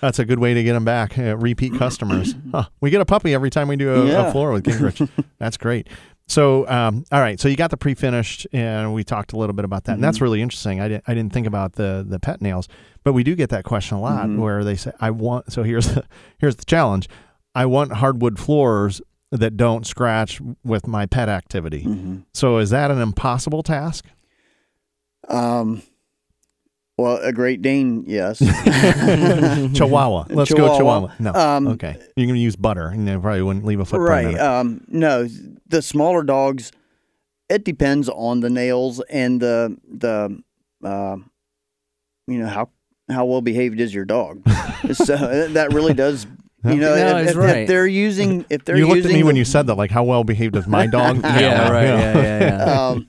That's 0.00 0.18
a 0.18 0.24
good 0.24 0.38
way 0.38 0.52
to 0.54 0.62
get 0.62 0.74
them 0.74 0.84
back. 0.84 1.18
Uh, 1.18 1.36
repeat 1.36 1.74
customers. 1.78 2.34
Huh. 2.52 2.64
We 2.82 2.90
get 2.90 3.00
a 3.00 3.06
puppy 3.06 3.32
every 3.32 3.48
time 3.48 3.66
we 3.68 3.76
do 3.76 3.94
a, 3.94 4.28
a 4.28 4.30
floor 4.30 4.52
with 4.52 4.64
Gingerich. 4.64 5.08
That's 5.38 5.56
great. 5.56 5.88
So, 6.28 6.66
um, 6.68 7.04
all 7.12 7.20
right. 7.20 7.38
So 7.38 7.48
you 7.48 7.56
got 7.56 7.70
the 7.70 7.76
pre-finished, 7.76 8.46
and 8.52 8.94
we 8.94 9.04
talked 9.04 9.32
a 9.32 9.36
little 9.36 9.52
bit 9.54 9.64
about 9.64 9.84
that, 9.84 9.94
and 9.94 10.04
that's 10.04 10.16
Mm-hmm. 10.18 10.24
really 10.24 10.42
interesting. 10.42 10.80
I 10.80 10.88
didn't, 10.88 11.04
I 11.06 11.14
didn't 11.14 11.32
think 11.32 11.46
about 11.46 11.72
the 11.74 12.04
the 12.08 12.18
pet 12.18 12.40
nails, 12.40 12.68
but 13.04 13.12
we 13.12 13.22
do 13.22 13.34
get 13.34 13.50
that 13.50 13.64
question 13.64 13.98
a 13.98 14.00
lot, 14.00 14.26
Mhm. 14.28 14.38
where 14.38 14.64
they 14.64 14.76
say, 14.76 14.92
"I 15.00 15.10
want." 15.10 15.52
So 15.52 15.62
here's 15.62 15.86
the 15.94 16.04
here's 16.38 16.56
the 16.56 16.64
challenge. 16.64 17.08
I 17.54 17.66
want 17.66 17.92
hardwood 17.94 18.38
floors 18.38 19.02
that 19.30 19.56
don't 19.56 19.86
scratch 19.86 20.40
with 20.64 20.86
my 20.86 21.06
pet 21.06 21.28
activity. 21.28 21.84
Mhm. 21.84 22.22
So 22.32 22.58
is 22.58 22.70
that 22.70 22.90
an 22.90 23.00
impossible 23.00 23.62
task? 23.62 24.06
Um, 25.28 25.82
well, 26.98 27.16
a 27.16 27.32
Great 27.32 27.62
Dane, 27.62 28.04
yes. 28.06 28.38
Chihuahua. 29.74 30.26
Let's 30.30 30.52
go 30.52 30.76
Chihuahua. 30.76 30.76
Chihuahua. 30.76 31.14
No. 31.18 31.32
Um, 31.32 31.68
okay. 31.68 31.96
You're 32.16 32.26
going 32.26 32.34
to 32.36 32.40
use 32.40 32.56
butter, 32.56 32.88
and 32.88 33.08
they 33.08 33.16
probably 33.16 33.42
wouldn't 33.42 33.64
leave 33.64 33.80
a 33.80 33.84
footprint. 33.84 34.28
in 34.30 34.34
right. 34.36 34.40
Um, 34.40 34.84
no, 34.88 35.26
the 35.66 35.82
smaller 35.82 36.22
dogs. 36.22 36.72
It 37.48 37.64
depends 37.64 38.08
on 38.08 38.40
the 38.40 38.48
nails 38.48 39.02
and 39.10 39.40
the 39.40 39.76
the, 39.86 40.42
uh, 40.82 41.16
you 42.26 42.38
know 42.38 42.46
how 42.46 42.70
how 43.10 43.24
well 43.26 43.42
behaved 43.42 43.80
is 43.80 43.92
your 43.94 44.04
dog. 44.04 44.42
so 44.92 45.14
uh, 45.14 45.48
that 45.48 45.72
really 45.72 45.92
does. 45.94 46.26
You 46.64 46.76
know, 46.76 46.94
No, 46.94 47.16
if, 47.18 47.22
he's 47.26 47.30
if, 47.32 47.36
right. 47.36 47.56
if 47.58 47.68
they're 47.68 47.86
using 47.86 48.46
if 48.48 48.64
they're 48.64 48.76
you 48.76 48.86
looked 48.86 48.98
using 48.98 49.12
at 49.12 49.16
me 49.16 49.22
when 49.24 49.36
you 49.36 49.44
said 49.44 49.66
that, 49.66 49.74
like 49.74 49.90
how 49.90 50.04
well 50.04 50.24
behaved 50.24 50.56
is 50.56 50.66
my 50.66 50.86
dog? 50.86 51.20
Yeah, 51.24 51.68
right, 51.70 51.84
yeah, 51.84 52.22
yeah, 52.22 52.38
yeah. 52.40 52.88
um, 52.88 53.06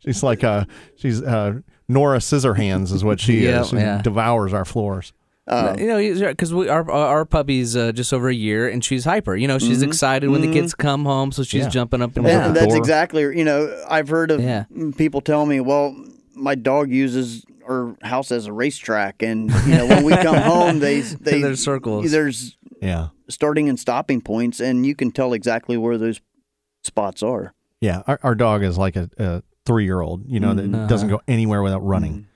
she's 0.00 0.22
like 0.22 0.42
uh, 0.42 0.64
she's 0.96 1.22
uh, 1.22 1.60
Nora 1.88 2.18
Scissorhands 2.18 2.92
is 2.92 3.02
what 3.04 3.20
she 3.20 3.40
Yeah, 3.46 3.62
is. 3.62 3.68
She 3.70 3.76
yeah. 3.76 4.02
devours 4.02 4.52
our 4.52 4.64
floors. 4.64 5.12
um, 5.46 5.78
you 5.78 5.86
know, 5.86 5.98
because 6.28 6.52
we 6.52 6.68
our 6.68 6.90
our 6.90 7.24
puppy's 7.24 7.74
uh, 7.74 7.90
just 7.92 8.12
over 8.12 8.28
a 8.28 8.34
year, 8.34 8.68
and 8.68 8.84
she's 8.84 9.04
hyper. 9.06 9.34
You 9.34 9.48
know, 9.48 9.58
she's 9.58 9.82
Mhm. 9.82 9.86
excited 9.86 10.28
when 10.28 10.42
the 10.42 10.46
Mhm. 10.48 10.52
kids 10.52 10.74
come 10.74 11.06
home, 11.06 11.32
so 11.32 11.42
she's 11.42 11.62
Yeah. 11.64 11.68
jumping 11.70 12.02
up 12.02 12.14
and 12.18 12.26
Yeah. 12.26 12.32
down. 12.38 12.46
and 12.48 12.56
that's 12.56 12.66
Door. 12.68 12.76
exactly 12.76 13.22
you 13.22 13.44
know 13.44 13.74
I've 13.88 14.08
heard 14.10 14.30
of 14.30 14.42
Yeah. 14.42 14.64
people 14.98 15.22
tell 15.22 15.46
me, 15.46 15.60
well, 15.60 15.96
my 16.34 16.54
dog 16.54 16.90
uses 16.90 17.44
our 17.66 17.96
house 18.02 18.30
as 18.30 18.46
a 18.46 18.52
racetrack, 18.52 19.22
and 19.22 19.50
you 19.66 19.74
know 19.74 19.86
when 19.86 20.04
we 20.04 20.12
come 20.16 20.36
home, 20.36 20.80
they 20.80 21.00
they 21.20 21.40
There's 21.40 21.62
circles. 21.64 22.10
There's 22.10 22.56
Yeah, 22.82 23.08
starting 23.30 23.70
and 23.70 23.80
stopping 23.80 24.20
points, 24.20 24.60
and 24.60 24.84
you 24.84 24.94
can 24.94 25.10
tell 25.12 25.32
exactly 25.32 25.78
where 25.78 25.96
those 25.96 26.20
spots 26.84 27.22
are. 27.22 27.54
yeah. 27.80 28.02
Our, 28.06 28.20
our 28.22 28.34
dog 28.34 28.62
is 28.62 28.76
like 28.78 28.96
a, 28.96 29.08
a 29.18 29.42
three 29.68 29.84
year 29.84 30.00
old. 30.00 30.24
You 30.26 30.40
know 30.40 30.52
that 30.54 30.88
doesn't 30.88 31.08
Uh-huh. 31.10 31.18
go 31.18 31.22
anywhere 31.32 31.62
without 31.62 31.84
running, 31.86 32.26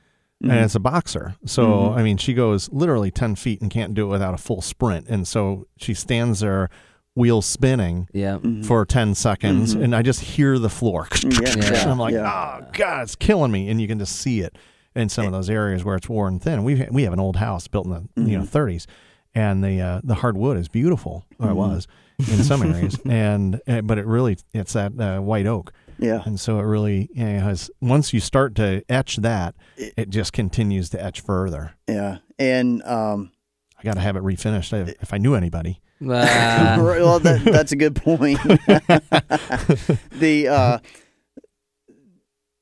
Mhm. 0.45 0.51
and 0.51 0.61
it's 0.65 0.77
a 0.77 0.81
boxer. 0.81 1.35
So 1.47 1.67
Mhm. 1.67 1.97
I 1.99 2.03
mean, 2.05 2.17
she 2.19 2.35
goes 2.35 2.71
literally 2.73 3.11
ten 3.11 3.35
feet 3.35 3.61
and 3.63 3.71
can't 3.71 3.95
do 3.95 4.05
it 4.07 4.11
without 4.11 4.35
a 4.35 4.39
full 4.39 4.61
sprint, 4.63 5.07
and 5.09 5.27
so 5.27 5.67
she 5.77 5.95
stands 5.95 6.39
there, 6.41 6.69
wheel 7.17 7.43
spinning. 7.43 8.07
Yeah. 8.13 8.39
Mhm. 8.39 8.65
For 8.65 8.87
10 8.87 9.15
seconds, 9.15 9.75
Mhm. 9.75 9.83
and 9.85 9.97
I 9.97 10.03
just 10.03 10.21
hear 10.21 10.59
the 10.59 10.71
floor. 10.71 11.09
Yeah, 11.25 11.55
Yeah. 11.57 11.91
I'm 11.91 11.99
like, 11.99 12.15
yeah. 12.15 12.61
oh 12.63 12.67
god, 12.73 13.03
it's 13.03 13.17
killing 13.17 13.51
me, 13.53 13.69
and 13.69 13.81
you 13.81 13.89
can 13.89 13.99
just 13.99 14.15
see 14.17 14.41
it 14.41 14.57
in 14.95 15.09
some 15.09 15.27
of 15.27 15.33
those 15.33 15.51
areas 15.51 15.85
where 15.85 15.97
it's 15.97 16.09
worn 16.09 16.39
thin. 16.39 16.65
We 16.65 16.87
we 16.91 17.03
have 17.05 17.13
an 17.13 17.21
old 17.21 17.37
house 17.37 17.67
built 17.69 17.87
in 17.87 17.93
the 17.93 18.03
you 18.31 18.37
know 18.39 18.45
Mhm. 18.45 18.49
30s, 18.49 18.87
and 19.35 19.63
the 19.65 19.81
uh, 19.81 20.01
the 20.05 20.15
hardwood 20.17 20.57
is 20.59 20.69
beautiful, 20.69 21.25
or 21.39 21.51
it 21.51 21.55
was 21.55 21.87
in 22.19 22.43
some 22.45 22.63
areas, 22.63 22.99
and 23.09 23.61
uh, 23.69 23.81
but 23.83 23.97
it 23.99 24.07
really 24.07 24.37
it's 24.55 24.73
that 24.75 24.93
uh, 25.01 25.19
white 25.21 25.47
oak, 25.47 25.73
yeah. 26.03 26.23
and 26.25 26.39
so 26.41 26.59
it 26.59 26.63
really 26.65 27.09
you 27.15 27.25
know, 27.25 27.41
has. 27.41 27.71
Once 27.81 28.13
you 28.13 28.21
start 28.21 28.55
to 28.57 28.83
etch 28.89 29.17
that, 29.19 29.55
It- 29.77 29.95
it 29.97 30.11
just 30.11 30.33
continues 30.33 30.91
to 30.91 31.03
etch 31.03 31.21
further. 31.21 31.75
Yeah, 31.89 32.19
and 32.39 32.83
um, 32.83 33.33
I 33.79 33.83
got 33.83 33.95
to 33.95 34.01
have 34.01 34.17
it 34.17 34.23
refinished 34.23 34.73
if, 34.89 34.95
if 35.03 35.15
I 35.15 35.19
knew 35.19 35.35
anybody. 35.35 35.81
Ah. 36.05 36.77
well, 36.79 37.19
that, 37.21 37.45
that's 37.45 37.73
a 37.73 37.77
good 37.77 37.95
point. 37.97 38.39
the 40.19 40.49
uh, 40.49 40.79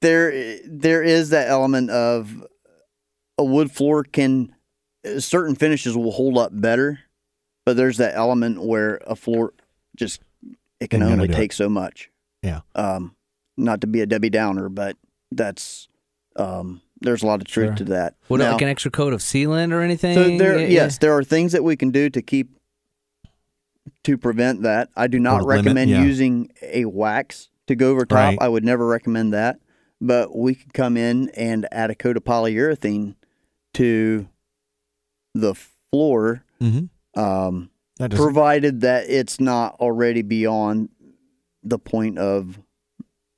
there 0.00 0.59
there 0.66 1.02
is 1.02 1.30
that 1.30 1.49
element 1.49 1.90
of 1.90 2.44
a 3.38 3.44
wood 3.44 3.70
floor 3.70 4.04
can 4.04 4.54
certain 5.18 5.54
finishes 5.54 5.97
will 5.97 6.11
hold 6.12 6.38
up 6.38 6.50
better, 6.54 7.00
but 7.64 7.76
there's 7.76 7.99
that 7.99 8.14
element 8.14 8.62
where 8.62 9.00
a 9.06 9.16
floor 9.16 9.52
just 9.97 10.20
it 10.80 10.88
can 10.90 11.00
Ain't 11.02 11.11
gonna 11.11 11.12
only 11.23 11.28
do 11.28 11.35
it. 11.35 11.37
take 11.37 11.52
so 11.52 11.68
much. 11.68 12.11
Yeah. 12.42 12.61
Um, 12.75 13.14
not 13.61 13.81
to 13.83 13.87
be 13.87 14.00
a 14.00 14.07
Debbie 14.07 14.31
Downer, 14.31 14.69
but 14.69 14.97
that's 15.31 15.88
um, 16.37 16.81
there's 17.00 17.23
a 17.23 17.26
lot 17.26 17.40
of 17.40 17.47
truth 17.47 17.69
Sure. 17.69 17.76
to 17.76 17.85
that. 17.85 18.14
What 18.29 18.38
Now- 18.38 18.52
like 18.52 18.62
an 18.62 18.69
extra 18.69 18.90
coat 18.90 19.12
of 19.12 19.21
sealant 19.21 19.73
or 19.73 19.81
anything? 19.83 20.14
so 20.14 20.37
there, 20.38 20.59
Yeah, 20.59 20.67
yes, 20.67 20.99
there 20.99 21.12
are 21.17 21.25
things 21.25 21.52
that 21.52 21.64
we 21.64 21.76
can 21.76 21.90
do 21.90 22.09
to 22.11 22.23
keep 22.23 22.50
to 24.05 24.17
prevent 24.17 24.62
that. 24.62 24.88
I 24.97 25.07
do 25.07 25.19
not 25.19 25.40
Or 25.43 25.45
limit, 25.45 25.64
recommend 25.64 25.90
yeah. 25.90 26.02
using 26.02 26.50
a 26.62 26.85
wax 26.87 27.49
to 27.67 27.75
go 27.75 27.90
over 27.90 28.05
top. 28.07 28.17
Right. 28.17 28.38
I 28.40 28.49
would 28.49 28.64
never 28.64 28.87
recommend 28.87 29.33
that. 29.33 29.59
But 30.00 30.35
we 30.37 30.55
could 30.55 30.73
come 30.73 30.97
in 30.97 31.29
and 31.31 31.67
add 31.71 31.90
a 31.90 31.95
coat 31.95 32.17
of 32.17 32.25
polyurethane 32.25 33.17
to 33.75 34.29
the 35.35 35.55
floor, 35.93 36.45
Mm-hmm. 36.62 37.21
um, 37.21 37.71
That 37.99 38.12
provided 38.14 38.81
that 38.83 39.09
it's 39.09 39.40
not 39.40 39.75
already 39.81 40.23
beyond 40.23 40.88
the 41.62 41.79
point 41.79 42.19
of 42.19 42.59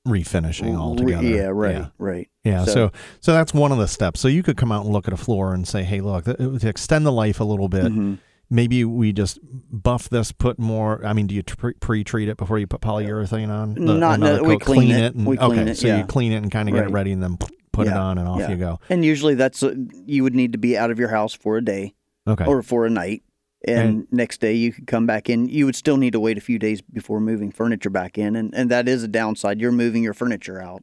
refinishing 0.07 0.71
re- 0.71 0.77
altogether. 0.77 1.23
Yeah, 1.27 1.47
right, 1.53 1.77
Yeah. 1.77 1.87
right. 1.99 2.29
Yeah, 2.45 2.65
so, 2.65 2.73
So- 2.73 2.91
so 3.21 3.33
that's 3.33 3.55
one 3.55 3.73
of 3.73 3.79
the 3.79 3.87
steps. 3.89 4.21
So 4.21 4.29
you 4.29 4.43
could 4.43 4.57
come 4.57 4.73
out 4.73 4.85
and 4.85 4.93
look 4.93 5.07
at 5.07 5.15
a 5.15 5.17
floor 5.19 5.55
and 5.55 5.67
say, 5.67 5.85
"Hey, 5.85 6.01
look, 6.01 6.25
th- 6.25 6.65
extend 6.65 7.07
the 7.07 7.13
life 7.13 7.39
a 7.41 7.45
little 7.45 7.69
bit, 7.69 7.85
Mhm. 7.85 8.19
maybe 8.51 8.85
we 8.85 9.13
just 9.13 9.39
buff 9.71 10.09
this, 10.09 10.33
put 10.33 10.59
more. 10.59 11.05
I 11.07 11.13
mean, 11.13 11.27
do 11.29 11.35
you 11.35 11.43
pre- 11.45 11.75
pre-treat 11.75 12.29
it 12.29 12.37
before 12.37 12.59
you 12.59 12.67
put 12.67 12.81
polyurethane 12.81 13.49
on? 13.49 13.75
Not- 13.79 14.19
no, 14.21 14.43
we 14.43 14.55
coat? 14.57 14.63
clean 14.63 14.91
it. 14.91 15.15
and, 15.15 15.25
We 15.27 15.37
clean 15.37 15.61
okay, 15.61 15.71
it, 15.71 15.77
so 15.77 15.87
yeah. 15.87 15.99
you 15.99 16.05
clean 16.05 16.33
it 16.33 16.37
and 16.39 16.51
kind 16.51 16.69
of 16.69 16.75
get 16.75 16.85
it 16.87 16.91
ready, 16.91 17.13
and 17.13 17.23
then 17.23 17.39
put 17.73 17.87
it 17.87 17.93
on, 17.93 18.19
and 18.19 18.29
off 18.29 18.41
yeah. 18.41 18.51
you 18.51 18.57
go. 18.57 18.81
And 18.91 19.05
usually 19.05 19.35
that's 19.35 19.63
a, 19.63 19.75
you 20.05 20.23
would 20.25 20.35
need 20.35 20.53
to 20.53 20.59
be 20.59 20.77
out 20.77 20.91
of 20.91 20.99
your 20.99 21.09
house 21.09 21.33
for 21.33 21.57
a 21.57 21.65
day 21.65 21.95
Okay, 22.29 22.45
or 22.45 22.63
for 22.63 22.85
a 22.87 22.91
night. 22.91 23.23
And, 23.69 24.07
next 24.11 24.41
day 24.41 24.55
you 24.55 24.73
could 24.73 24.87
come 24.87 25.07
back 25.07 25.31
in. 25.31 25.49
You 25.49 25.67
would 25.67 25.77
still 25.77 25.97
need 25.97 26.13
to 26.15 26.21
wait 26.21 26.37
a 26.39 26.41
few 26.41 26.59
days 26.59 26.81
before 26.83 27.21
moving 27.21 27.53
furniture 27.53 27.91
back 27.91 28.19
in, 28.19 28.35
and, 28.37 28.53
and 28.55 28.71
that 28.71 28.89
is 28.89 29.03
a 29.05 29.09
downside. 29.09 29.61
You're 29.61 29.71
moving 29.73 30.03
your 30.03 30.15
furniture 30.15 30.61
out, 30.61 30.83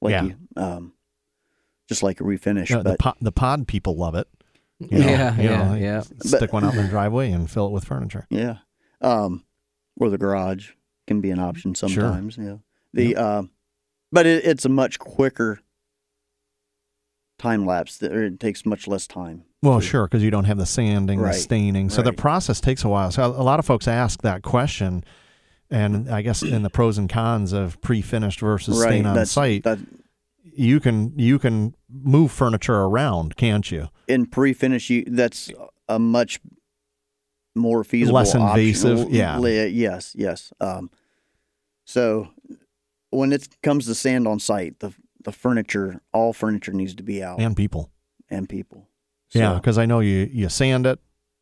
like 0.00 0.12
Yeah. 0.12 0.22
you, 0.22 0.36
um, 0.56 0.92
just 1.88 2.02
like 2.02 2.20
a 2.20 2.24
refinish. 2.24 2.70
Uh, 2.74 2.78
the 2.78 2.90
but 2.90 2.98
pod, 2.98 3.16
the 3.20 3.32
pod 3.32 3.68
people 3.68 3.96
love 3.96 4.14
it. 4.14 4.26
you 4.78 4.98
know, 4.98 5.06
yeah, 5.06 5.36
you 5.36 5.42
know, 5.48 5.54
yeah, 5.54 5.70
like, 5.70 5.80
yeah. 5.82 6.02
Stick 6.22 6.52
one 6.52 6.64
out 6.64 6.74
in 6.74 6.82
the 6.82 6.88
driveway 6.88 7.30
and 7.30 7.50
fill 7.50 7.66
it 7.66 7.72
with 7.72 7.84
furniture. 7.84 8.26
yeah, 8.30 8.58
um, 9.02 9.44
or 9.98 10.08
the 10.08 10.18
garage 10.18 10.70
can 11.06 11.20
be 11.20 11.30
an 11.30 11.38
option 11.38 11.74
Sure. 11.74 11.88
sometimes. 11.88 12.36
Yeah, 12.38 12.56
the 12.94 13.16
um, 13.16 13.50
but 14.10 14.24
it, 14.26 14.44
it's 14.46 14.64
a 14.64 14.68
much 14.70 14.98
quicker 14.98 15.60
time 17.38 17.66
lapse. 17.66 17.98
That, 17.98 18.12
or 18.12 18.24
it 18.24 18.40
takes 18.40 18.64
much 18.66 18.86
less 18.86 19.06
time. 19.06 19.44
Well, 19.62 19.80
to- 19.80 19.86
sure, 19.86 20.06
because 20.06 20.22
you 20.22 20.30
don't 20.30 20.44
have 20.44 20.58
the 20.58 20.66
sanding, 20.66 21.20
the 21.22 21.32
staining. 21.32 21.90
So 21.90 22.02
the 22.02 22.12
process 22.12 22.60
takes 22.60 22.84
a 22.84 22.88
while. 22.88 23.10
So 23.10 23.24
a 23.24 23.42
lot 23.42 23.58
of 23.58 23.64
folks 23.66 23.88
ask 23.88 24.22
that 24.22 24.42
question, 24.42 25.04
and 25.70 26.08
I 26.10 26.22
guess 26.22 26.42
in 26.42 26.62
the 26.62 26.70
pros 26.70 26.98
and 26.98 27.08
cons 27.08 27.52
of 27.52 27.80
pre-finished 27.80 28.40
versus 28.40 28.78
right. 28.78 28.88
stain 28.88 29.06
on 29.06 29.24
site, 29.26 29.62
That 29.64 29.78
you 30.42 30.80
can 30.80 31.18
you 31.18 31.38
can 31.38 31.74
move 31.90 32.30
furniture 32.30 32.76
around, 32.82 33.36
can't 33.36 33.70
you? 33.70 33.88
in 34.06 34.26
pre-finish, 34.26 34.90
you 34.90 35.02
that's 35.06 35.50
a 35.88 35.98
much 35.98 36.38
more 37.56 37.84
feasible, 37.84 38.16
Less 38.16 38.34
invasive, 38.34 39.00
option. 39.00 39.14
yeah. 39.14 39.38
Yes, 39.38 40.14
yes. 40.16 40.52
Um, 40.60 40.90
so 41.86 42.28
when 43.10 43.32
it 43.32 43.48
comes 43.62 43.86
to 43.86 43.94
sand 43.94 44.26
on 44.28 44.40
site, 44.40 44.80
the 44.80 44.92
the 45.24 45.32
furniture, 45.32 46.00
all 46.12 46.32
furniture 46.32 46.72
needs 46.72 46.94
to 46.94 47.02
be 47.02 47.22
out 47.22 47.38
and, 47.40 47.56
people 47.56 47.90
And 48.30 48.48
people, 48.48 48.88
people. 49.32 49.40
yeah, 49.42 49.54
because 49.54 49.78
I 49.78 49.86
know 49.86 50.00
you 50.00 50.28
you 50.32 50.48
sand 50.48 50.86
it, 50.86 50.98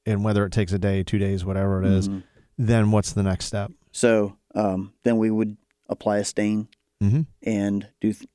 and 0.07 0.25
whether 0.25 0.45
it 0.47 0.53
takes 0.53 0.73
a 0.73 0.79
day, 0.79 1.03
two 1.03 1.19
days, 1.19 1.45
whatever 1.45 1.83
it 1.83 1.89
is, 1.89 2.09
mhm. 2.09 2.23
then 2.59 2.91
what's 2.91 3.13
the 3.13 3.23
next 3.23 3.45
step? 3.47 3.71
So 3.93 4.37
um, 4.55 4.93
then 5.05 5.19
we 5.19 5.31
would 5.31 5.57
apply 5.89 6.19
a 6.19 6.25
stain 6.25 6.69
Mm-hmm. 7.03 7.23
and 7.43 7.89
do. 8.01 8.13
Th- 8.13 8.29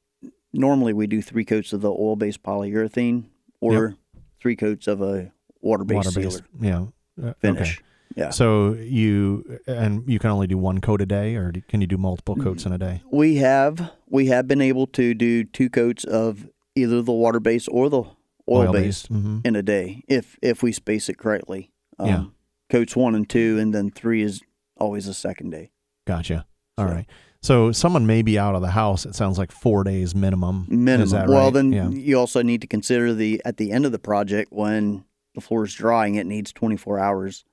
normally 0.53 0.91
we 0.91 1.07
do 1.07 1.21
three 1.21 1.45
coats 1.45 1.71
of 1.73 1.79
the 1.81 1.89
oil-based 1.91 2.43
polyurethane 2.43 3.25
or 3.61 3.95
three 4.41 4.55
coats 4.57 4.87
of 4.87 5.01
a 5.01 5.31
water-based, 5.61 5.95
Water-based, 5.95 6.43
sealer 6.59 6.89
yeah. 7.19 7.29
Uh, 7.29 7.33
finish. 7.39 7.81
Yeah. 8.15 8.29
So 8.31 8.73
you 8.73 9.59
and 9.67 10.03
you 10.09 10.19
can 10.19 10.31
only 10.31 10.47
do 10.47 10.57
one 10.57 10.81
coat 10.81 11.01
a 11.01 11.05
day, 11.05 11.35
or 11.35 11.51
do- 11.53 11.61
can 11.69 11.79
you 11.81 11.87
do 11.87 11.97
multiple 11.97 12.35
coats 12.35 12.65
in 12.65 12.71
a 12.73 12.77
day? 12.77 13.03
We 13.11 13.35
have 13.37 13.91
we 14.09 14.27
have 14.27 14.47
been 14.47 14.61
able 14.61 14.87
to 14.87 15.13
do 15.13 15.43
two 15.43 15.69
coats 15.69 16.03
of 16.03 16.47
either 16.75 17.01
the 17.01 17.11
water 17.11 17.39
base 17.39 17.67
or 17.67 17.89
the 17.89 18.03
oil, 18.49 18.71
base 18.73 19.07
Mm-hmm. 19.07 19.39
in 19.45 19.55
a 19.55 19.63
day 19.63 20.03
if 20.07 20.37
if 20.41 20.63
we 20.63 20.71
space 20.71 21.09
it 21.09 21.17
correctly. 21.17 21.71
Um, 21.99 22.07
Yeah. 22.07 22.23
Coats 22.69 22.95
one 22.95 23.15
and 23.15 23.27
two, 23.29 23.57
and 23.59 23.73
then 23.73 23.89
three 23.91 24.21
is 24.21 24.41
always 24.77 25.07
a 25.07 25.13
second 25.13 25.51
day. 25.51 25.71
Gotcha. 26.05 26.45
All 26.77 26.87
So- 26.87 26.93
right. 26.93 27.05
So 27.41 27.71
someone 27.71 28.05
may 28.07 28.23
be 28.23 28.37
out 28.37 28.55
of 28.55 28.61
the 28.61 28.71
house. 28.71 29.05
It 29.05 29.15
sounds 29.15 29.37
like 29.37 29.51
four 29.51 29.83
days 29.83 30.13
minimum. 30.15 30.65
Minimum. 30.69 31.01
Is 31.03 31.11
that 31.11 31.27
Well, 31.29 31.51
then 31.51 31.71
yeah. 31.71 31.87
you 31.89 32.17
also 32.19 32.41
need 32.41 32.61
to 32.61 32.67
consider 32.67 33.13
the 33.13 33.41
at 33.45 33.57
the 33.57 33.71
end 33.71 33.85
of 33.85 33.91
the 33.91 33.99
project 33.99 34.51
when 34.51 35.05
the 35.35 35.39
floor 35.41 35.63
is 35.63 35.73
drying, 35.73 36.15
it 36.15 36.25
needs 36.25 36.51
24 36.51 36.99
hours. 36.99 37.43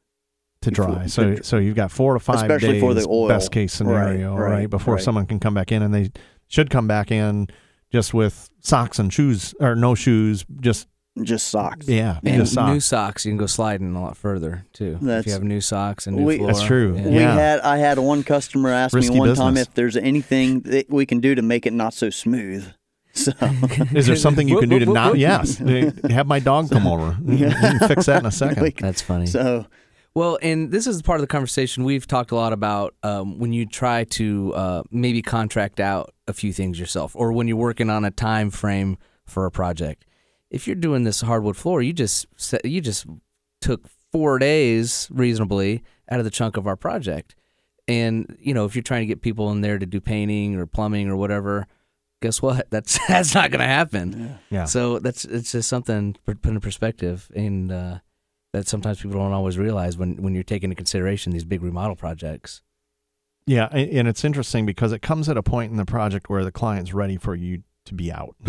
to 0.63 0.71
before- 0.71 0.87
dry. 0.95 1.07
So 1.07 1.35
to- 1.35 1.45
so 1.45 1.59
you've 1.59 1.77
got 1.77 1.91
four 1.93 2.15
to 2.15 2.19
five 2.21 2.37
Especially 2.37 2.73
days. 2.73 2.81
for 2.81 2.95
the 2.95 3.07
oil. 3.07 3.29
Best 3.29 3.53
case 3.53 3.71
scenario, 3.75 4.33
Right, 4.35 4.41
right? 4.41 4.51
right, 4.61 4.71
Before 4.71 4.95
right. 4.95 5.03
someone 5.03 5.27
can 5.27 5.39
come 5.39 5.53
back 5.53 5.71
in, 5.71 5.83
and 5.83 5.93
they 5.93 6.11
should 6.49 6.71
come 6.71 6.87
back 6.87 7.11
in 7.11 7.49
just 7.93 8.13
with 8.15 8.51
socks 8.61 8.99
and 8.99 9.13
shoes, 9.13 9.55
or 9.61 9.75
no 9.77 9.95
shoes. 9.95 10.45
Just 10.61 10.89
Just 11.23 11.47
socks. 11.49 11.87
yeah, 11.87 12.19
And 12.25 12.37
just 12.45 12.57
new 12.57 12.81
socks. 12.81 12.85
socks, 12.87 13.25
you 13.25 13.31
can 13.31 13.39
go 13.39 13.47
sliding 13.47 13.95
a 13.95 14.03
lot 14.03 14.17
further 14.17 14.65
too. 14.73 14.99
if 15.01 15.27
you 15.27 15.33
have 15.33 15.45
new 15.45 15.61
socks 15.61 16.07
and 16.09 16.17
new 16.17 16.25
We- 16.25 16.39
floor. 16.39 16.49
That's 16.49 16.63
true. 16.65 16.97
Yeah. 16.97 17.05
We 17.09 17.15
Yeah. 17.21 17.35
had 17.35 17.61
I 17.61 17.77
had 17.79 17.99
one 18.01 18.25
customer 18.25 18.71
ask 18.71 18.95
Risky 18.95 19.15
me 19.15 19.21
one 19.21 19.35
time 19.37 19.57
if 19.57 19.73
there's 19.75 19.97
anything 19.97 20.61
that 20.63 20.91
we 20.91 21.07
can 21.07 21.21
do 21.21 21.35
to 21.37 21.43
make 21.43 21.67
it 21.67 21.73
not 21.73 21.95
so 21.95 22.11
smooth. 22.11 22.67
So 23.13 23.31
Is 23.95 24.07
there 24.09 24.17
something 24.17 24.49
you 24.49 24.59
can 24.59 24.69
do 24.69 24.81
to 24.81 24.87
Whoop, 24.87 24.97
whoop, 24.97 25.05
not? 25.13 25.19
Yes, 25.19 25.59
have 26.11 26.27
my 26.27 26.41
dog 26.41 26.69
come 26.71 26.89
over. 26.89 27.17
You 27.25 27.49
can 27.51 27.79
fix 27.87 28.07
that 28.07 28.19
in 28.23 28.27
a 28.27 28.33
second. 28.33 28.73
That's 28.81 29.01
funny. 29.03 29.27
so 29.27 29.67
Well, 30.15 30.39
and 30.43 30.71
this 30.71 30.87
is 30.87 31.03
part 31.03 31.19
of 31.19 31.23
the 31.23 31.27
conversation 31.27 31.83
we've 31.83 32.07
talked 32.07 32.31
a 32.31 32.37
lot 32.37 32.53
about 32.53 32.95
um, 33.03 33.39
when 33.41 33.53
you 33.53 33.67
try 33.67 34.05
to 34.05 34.55
uh, 34.55 34.83
maybe 34.91 35.23
contract 35.23 35.81
out 35.81 36.15
a 36.29 36.33
few 36.33 36.53
things 36.53 36.79
yourself, 36.79 37.17
or 37.17 37.33
when 37.33 37.49
you're 37.49 37.57
working 37.57 37.91
on 37.91 38.05
a 38.05 38.13
time 38.13 38.51
frame 38.51 38.97
for 39.27 39.45
a 39.45 39.51
project. 39.51 40.05
If 40.51 40.69
you're 40.69 40.77
doing 40.77 41.03
this 41.03 41.23
hardwood 41.23 41.57
floor, 41.57 41.83
you 41.83 41.93
just 41.93 42.27
set- 42.37 42.65
you 42.65 42.81
just 42.81 43.07
took 43.61 43.89
four 44.13 44.39
days 44.39 45.09
reasonably 45.11 45.83
out 46.09 46.21
of 46.21 46.25
the 46.25 46.31
chunk 46.31 46.57
of 46.57 46.69
our 46.69 46.77
project, 46.77 47.35
and 47.89 48.37
you 48.39 48.55
know 48.55 48.65
if 48.67 48.77
you're 48.77 48.83
trying 48.85 49.03
to 49.03 49.07
get 49.07 49.21
people 49.21 49.51
in 49.51 49.63
there 49.63 49.79
to 49.81 49.87
do 49.87 50.01
painting 50.01 50.55
or 50.55 50.65
plumbing 50.65 51.09
or 51.09 51.17
whatever, 51.17 51.67
guess 52.23 52.41
what? 52.41 52.67
That's 52.71 53.01
that's 53.09 53.35
not 53.35 53.51
going 53.51 53.61
to 53.61 53.67
happen. 53.67 54.39
Yeah. 54.49 54.67
So 54.67 55.01
that's 55.01 55.25
it's 55.25 55.51
just 55.51 55.69
something 55.69 56.13
to 56.13 56.21
put 56.21 56.45
in 56.47 56.61
perspective, 56.61 57.33
and 57.35 57.73
uh, 57.73 57.99
that 58.55 58.69
sometimes 58.69 59.03
people 59.03 59.19
don't 59.19 59.33
always 59.33 59.59
realize 59.59 59.99
when 59.99 60.23
when 60.23 60.33
you're 60.33 60.43
taking 60.45 60.69
into 60.71 60.77
consideration 60.77 61.33
these 61.33 61.45
big 61.45 61.61
remodel 61.63 61.97
projects. 61.97 62.63
Yeah, 63.47 63.67
and 63.67 64.09
it's 64.09 64.25
interesting 64.25 64.65
because 64.65 64.93
it 64.93 65.03
comes 65.03 65.29
at 65.29 65.37
a 65.37 65.43
point 65.43 65.71
in 65.71 65.77
the 65.77 65.85
project 65.85 66.31
where 66.31 66.45
the 66.45 66.53
client's 66.53 66.95
ready 66.95 67.19
for 67.19 67.35
you 67.35 67.63
to 67.85 67.93
be 67.95 68.11
out. 68.11 68.35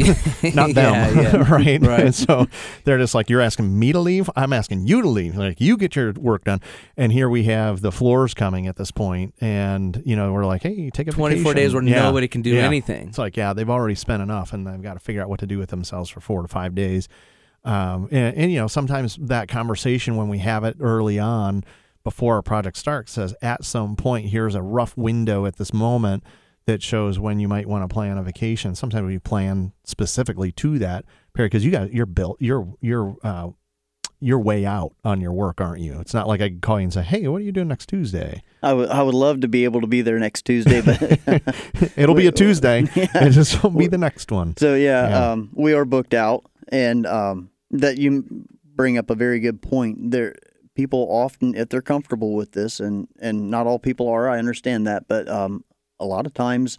Not 0.53 0.73
them, 0.73 0.93
Yeah, 0.93 1.09
yeah. 1.21 1.51
right? 1.53 1.81
Right. 1.85 1.99
And 2.05 2.15
so 2.15 2.47
they're 2.85 2.97
just 2.97 3.13
like, 3.13 3.29
you're 3.29 3.41
asking 3.41 3.77
me 3.77 3.91
to 3.91 3.99
leave. 3.99 4.29
I'm 4.37 4.53
asking 4.53 4.87
you 4.87 5.01
to 5.01 5.09
leave. 5.09 5.35
Like, 5.35 5.59
you 5.59 5.75
get 5.75 5.97
your 5.97 6.13
work 6.13 6.45
done. 6.45 6.61
And 6.95 7.11
here 7.11 7.27
we 7.27 7.43
have 7.43 7.81
the 7.81 7.91
floors 7.91 8.33
coming 8.33 8.67
at 8.67 8.77
this 8.77 8.91
point, 8.91 9.33
and 9.41 10.01
you 10.05 10.15
know 10.15 10.31
we're 10.31 10.45
like, 10.45 10.61
hey, 10.63 10.89
take 10.91 11.09
a 11.09 11.11
24 11.11 11.41
vacation. 11.51 11.55
days 11.55 11.73
where 11.73 11.83
Yeah. 11.83 12.03
nobody 12.03 12.29
can 12.29 12.41
do 12.43 12.57
anything. 12.57 13.09
It's 13.09 13.17
like, 13.17 13.35
yeah, 13.35 13.51
they've 13.51 13.69
already 13.69 13.95
spent 13.95 14.23
enough, 14.23 14.53
and 14.53 14.65
they've 14.65 14.81
got 14.81 14.93
to 14.93 14.99
figure 15.01 15.21
out 15.21 15.27
what 15.27 15.41
to 15.41 15.47
do 15.47 15.57
with 15.57 15.71
themselves 15.71 16.09
for 16.09 16.21
four 16.21 16.41
to 16.41 16.47
five 16.47 16.73
days. 16.73 17.09
Um, 17.65 18.07
and, 18.11 18.35
and 18.37 18.51
you 18.51 18.59
know, 18.59 18.67
sometimes 18.67 19.17
that 19.21 19.47
conversation 19.47 20.15
when 20.15 20.29
we 20.29 20.37
have 20.37 20.63
it 20.63 20.77
early 20.79 21.19
on 21.19 21.63
before 22.03 22.37
a 22.37 22.43
project 22.43 22.77
starts 22.77 23.13
says, 23.13 23.33
at 23.41 23.65
some 23.65 23.95
point, 23.95 24.27
here's 24.27 24.53
a 24.55 24.61
rough 24.61 24.95
window 24.95 25.45
at 25.47 25.57
this 25.57 25.73
moment 25.73 26.23
that 26.67 26.81
shows 26.83 27.17
when 27.19 27.39
you 27.39 27.47
might 27.47 27.67
want 27.67 27.87
to 27.87 27.93
plan 27.93 28.17
a 28.17 28.23
vacation. 28.23 28.75
Sometimes 28.75 29.05
we 29.07 29.17
plan 29.19 29.73
specifically 29.83 30.51
to 30.53 30.77
that 30.79 31.05
period 31.33 31.51
because 31.51 31.65
you 31.65 31.71
got 31.71 31.91
you're 31.91 32.05
built, 32.05 32.37
you're 32.39 32.73
you're 32.81 33.15
uh, 33.23 33.49
you're 34.19 34.39
way 34.39 34.65
out 34.65 34.93
on 35.03 35.19
your 35.21 35.33
work, 35.33 35.59
aren't 35.59 35.81
you? 35.81 35.99
It's 35.99 36.13
not 36.13 36.27
like 36.27 36.41
I 36.41 36.49
can 36.49 36.61
call 36.61 36.79
you 36.79 36.85
and 36.85 36.93
say, 36.93 37.01
hey, 37.03 37.27
what 37.27 37.37
are 37.41 37.43
you 37.45 37.51
doing 37.51 37.67
next 37.67 37.87
Tuesday? 37.87 38.41
I 38.63 38.73
would 38.73 38.89
I 38.89 39.01
would 39.03 39.13
love 39.15 39.41
to 39.41 39.47
be 39.47 39.63
able 39.63 39.81
to 39.81 39.87
be 39.87 40.01
there 40.01 40.17
next 40.19 40.45
Tuesday, 40.45 40.81
but 40.81 41.93
It'll 41.97 42.15
be 42.15 42.27
a 42.27 42.31
Tuesday. 42.43 42.85
It 42.95 43.31
just 43.31 43.63
won't 43.63 43.77
be 43.77 43.87
the 43.87 43.97
next 43.97 44.31
one. 44.31 44.55
so 44.57 44.75
yeah, 44.75 45.09
Yeah. 45.09 45.31
Um, 45.31 45.49
we 45.53 45.73
are 45.73 45.85
booked 45.85 46.13
out, 46.13 46.45
and 46.69 47.05
um, 47.05 47.49
that 47.71 47.97
you 47.97 48.45
bring 48.75 48.97
up 48.97 49.09
a 49.09 49.15
very 49.15 49.39
good 49.39 49.61
point. 49.61 50.11
There, 50.11 50.35
people 50.75 51.07
often, 51.09 51.55
if 51.55 51.69
they're 51.69 51.81
comfortable 51.81 52.33
with 52.33 52.51
this, 52.53 52.79
and 52.79 53.07
and 53.19 53.49
not 53.49 53.67
all 53.67 53.79
people 53.79 54.07
are, 54.09 54.29
I 54.29 54.39
understand 54.39 54.85
that, 54.87 55.07
but 55.07 55.27
um, 55.27 55.63
a 55.99 56.05
lot 56.05 56.25
of 56.25 56.33
times, 56.33 56.77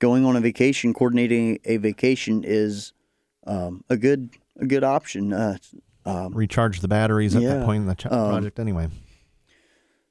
going 0.00 0.24
on 0.24 0.36
a 0.36 0.40
vacation, 0.40 0.94
coordinating 0.94 1.58
a 1.64 1.76
vacation 1.78 2.42
is 2.44 2.92
um, 3.46 3.84
a 3.90 3.96
good 3.96 4.30
a 4.58 4.66
good 4.66 4.84
option. 4.84 5.32
Uh, 5.32 5.58
um, 6.06 6.34
recharge 6.34 6.80
the 6.80 6.88
batteries 6.88 7.34
at 7.34 7.42
that 7.42 7.64
point 7.64 7.82
in 7.82 7.86
the 7.86 7.94
ch- 7.94 8.06
Um, 8.06 8.28
project 8.30 8.58
anyway. 8.58 8.88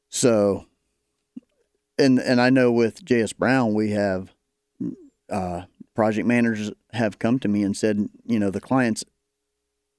So, 0.10 0.66
and 1.98 2.20
and 2.20 2.40
I 2.42 2.50
know 2.50 2.72
with 2.72 3.04
JS 3.06 3.36
Brown, 3.38 3.74
we 3.74 3.92
have 3.92 4.34
uh, 5.30 5.64
project 5.96 6.28
managers 6.28 6.72
have 6.94 7.20
come 7.20 7.40
to 7.40 7.48
me 7.48 7.64
and 7.64 7.76
said, 7.76 8.10
you 8.26 8.40
know, 8.40 8.50
the 8.50 8.62
client's 8.62 9.04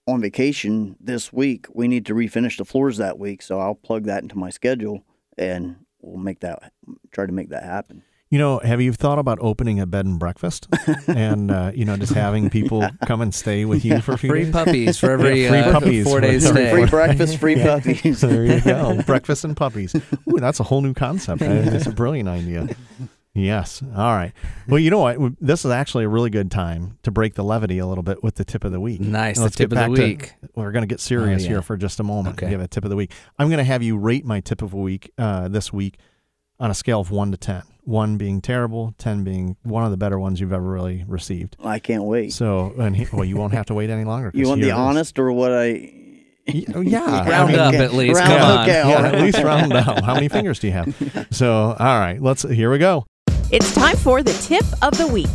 on 0.06 0.20
vacation 0.20 0.96
this 1.00 1.32
week. 1.32 1.66
We 1.72 1.88
need 1.88 2.06
to 2.06 2.14
refinish 2.14 2.58
the 2.58 2.64
floors 2.64 2.96
that 2.98 3.18
week, 3.18 3.42
so 3.42 3.58
I'll 3.60 3.74
plug 3.74 4.04
that 4.04 4.22
into 4.22 4.36
my 4.36 4.50
schedule, 4.50 5.04
and 5.38 5.76
we'll 6.00 6.18
make 6.22 6.40
that 6.40 6.72
try 7.12 7.26
to 7.26 7.32
make 7.32 7.48
that 7.50 7.62
happen. 7.64 8.02
You 8.30 8.38
know, 8.38 8.58
have 8.58 8.80
you 8.80 8.92
thought 8.92 9.20
about 9.20 9.38
opening 9.40 9.78
a 9.78 9.86
bed 9.86 10.06
and 10.06 10.18
breakfast, 10.18 10.66
and 11.06 11.50
uh, 11.52 11.70
you 11.72 11.84
know, 11.84 11.96
just 11.96 12.14
having 12.14 12.50
people 12.50 12.84
come 13.06 13.20
and 13.20 13.32
stay 13.32 13.64
with 13.64 13.84
you 13.84 14.00
for 14.00 14.12
a 14.12 14.18
few 14.18 14.28
Free 14.30 14.44
days? 14.44 14.52
puppies 14.52 14.98
for 14.98 15.10
every 15.12 15.42
Yeah, 15.44 15.50
free 15.50 15.58
uh, 15.60 15.72
puppies 15.72 16.04
four 16.04 16.20
days 16.20 16.44
every 16.44 16.62
stay. 16.62 16.70
Free 16.72 16.86
breakfast, 16.86 17.38
free 17.38 17.62
puppies. 17.62 18.20
there 18.22 18.44
you 18.44 18.60
go. 18.60 19.00
Breakfast 19.06 19.44
and 19.44 19.56
puppies. 19.56 19.94
Ooh, 19.94 20.40
that's 20.40 20.58
a 20.58 20.64
whole 20.64 20.80
new 20.80 20.94
concept. 20.94 21.42
It's 21.42 21.86
a 21.86 21.92
brilliant 21.92 22.28
idea. 22.28 22.68
Yes. 23.34 23.82
All 23.82 24.14
right. 24.14 24.32
Well, 24.68 24.78
you 24.78 24.90
know 24.90 25.00
what? 25.00 25.18
This 25.40 25.64
is 25.64 25.70
actually 25.72 26.04
a 26.04 26.08
really 26.08 26.30
good 26.30 26.50
time 26.52 26.98
to 27.02 27.10
break 27.10 27.34
the 27.34 27.42
levity 27.42 27.78
a 27.78 27.86
little 27.86 28.04
bit 28.04 28.22
with 28.22 28.36
the 28.36 28.44
tip 28.44 28.62
of 28.62 28.70
the 28.70 28.78
week. 28.80 29.00
Nice, 29.00 29.36
the 29.38 29.42
Let's 29.42 29.56
tip 29.56 29.70
get 29.70 29.78
of 29.78 29.90
the 29.90 29.96
back 29.96 29.96
to- 29.96 30.02
week. 30.06 30.34
we're 30.54 30.70
going 30.70 30.82
to 30.82 30.86
get 30.86 31.00
serious 31.00 31.42
Oh, 31.42 31.44
yeah. 31.44 31.48
here 31.50 31.62
for 31.62 31.76
just 31.76 31.98
a 31.98 32.04
moment. 32.04 32.36
Okay. 32.36 32.46
and 32.46 32.52
Give 32.52 32.60
a 32.60 32.68
tip 32.68 32.84
of 32.84 32.90
the 32.90 32.96
week. 32.96 33.10
I'm 33.38 33.48
going 33.48 33.58
to 33.58 33.64
have 33.64 33.82
you 33.82 33.96
rate 33.98 34.24
my 34.24 34.38
tip 34.40 34.62
of 34.62 34.70
the 34.70 34.76
week 34.76 35.10
uh, 35.18 35.48
this 35.48 35.72
week 35.72 35.98
on 36.60 36.70
a 36.70 36.74
scale 36.74 37.00
of 37.00 37.10
one 37.10 37.32
to 37.32 37.36
ten. 37.36 37.64
One 37.82 38.16
being 38.16 38.40
terrible, 38.40 38.94
ten 38.98 39.24
being 39.24 39.56
one 39.64 39.84
of 39.84 39.90
the 39.90 39.96
better 39.96 40.18
ones 40.18 40.40
you've 40.40 40.52
ever 40.52 40.62
really 40.70 41.04
received. 41.08 41.56
I 41.62 41.80
can't 41.80 42.04
wait. 42.04 42.32
So, 42.32 42.72
and 42.78 42.94
he, 42.96 43.06
well, 43.12 43.24
you 43.24 43.36
won't 43.36 43.52
have 43.52 43.66
to 43.66 43.74
wait 43.74 43.90
any 43.90 44.04
longer. 44.04 44.30
'cause 44.32 44.38
You 44.38 44.48
want 44.48 44.60
here 44.62 44.72
the 44.72 44.78
honest 44.78 45.18
or 45.18 45.32
what 45.32 45.50
I? 45.52 45.92
Y- 46.46 46.64
oh, 46.74 46.80
yeah. 46.80 47.00
Round 47.28 47.32
I 47.32 47.46
mean, 47.50 47.58
up 47.58 47.74
okay. 47.74 47.84
at 47.84 47.92
least. 47.94 48.20
Round 48.20 48.30
Come 48.32 48.50
on. 48.58 48.62
okay. 48.68 48.88
Yeah, 48.88 48.96
all 48.96 49.04
at 49.06 49.20
least 49.20 49.38
round 49.42 49.72
up. 49.72 50.04
How 50.04 50.14
many 50.14 50.28
fingers 50.28 50.60
do 50.60 50.68
you 50.68 50.72
have? 50.74 51.26
So, 51.32 51.74
all 51.78 51.98
right, 51.98 52.22
let's. 52.22 52.42
Here 52.42 52.70
we 52.70 52.78
go. 52.78 53.04
It's 53.50 53.74
time 53.74 53.96
for 53.98 54.22
the 54.22 54.32
tip 54.32 54.64
of 54.82 54.96
the 54.96 55.06
week. 55.06 55.28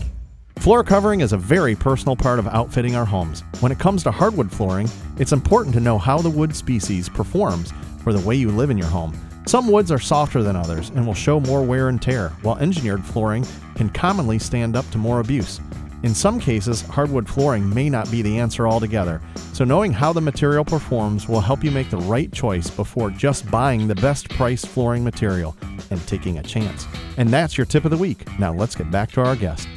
Floor 0.58 0.84
covering 0.84 1.22
is 1.22 1.32
a 1.32 1.38
very 1.38 1.76
personal 1.76 2.16
part 2.16 2.40
of 2.40 2.48
outfitting 2.48 2.96
our 2.96 3.06
homes. 3.06 3.44
When 3.60 3.72
it 3.72 3.78
comes 3.78 4.02
to 4.04 4.12
hardwood 4.12 4.52
flooring, 4.52 4.90
it's 5.20 5.32
important 5.32 5.76
to 5.76 5.80
know 5.80 6.00
how 6.00 6.18
the 6.18 6.30
wood 6.30 6.56
species 6.56 7.08
performs 7.08 7.72
for 8.04 8.12
the 8.12 8.20
way 8.28 8.36
you 8.36 8.50
live 8.50 8.72
in 8.72 8.80
your 8.80 8.88
home. 8.88 9.14
Some 9.46 9.72
woods 9.72 9.92
are 9.92 10.00
softer 10.00 10.42
than 10.42 10.56
others 10.56 10.90
and 10.90 11.06
will 11.06 11.14
show 11.14 11.40
more 11.40 11.62
wear 11.62 11.88
and 11.88 12.02
tear, 12.02 12.30
while 12.42 12.58
engineered 12.58 13.06
flooring 13.06 13.46
can 13.76 13.90
commonly 13.90 14.40
stand 14.40 14.76
up 14.76 14.90
to 14.90 14.98
more 14.98 15.20
abuse. 15.20 15.62
In 16.02 16.16
some 16.16 16.40
cases, 16.40 16.82
hardwood 16.82 17.28
flooring 17.28 17.70
may 17.74 17.90
not 17.90 18.10
be 18.10 18.22
the 18.22 18.40
answer 18.40 18.68
altogether, 18.68 19.22
so 19.52 19.66
knowing 19.66 19.92
how 19.92 20.14
the 20.14 20.22
material 20.22 20.64
performs 20.64 21.28
will 21.28 21.42
help 21.42 21.62
you 21.64 21.72
make 21.72 21.90
the 21.90 21.98
right 21.98 22.32
choice 22.32 22.70
before 22.70 23.10
just 23.12 23.50
buying 23.52 23.86
the 23.88 23.96
best 23.96 24.30
priced 24.30 24.68
flooring 24.68 25.04
material 25.04 25.58
and 25.92 26.06
taking 26.08 26.38
a 26.38 26.44
chance. 26.44 26.88
And 27.18 27.30
that's 27.30 27.58
your 27.58 27.66
tip 27.66 27.84
of 27.84 27.92
the 27.92 27.98
week. 27.98 28.26
Now 28.40 28.54
let's 28.54 28.76
get 28.76 28.90
back 28.90 29.12
to 29.12 29.22
our 29.22 29.36
guest. 29.36 29.68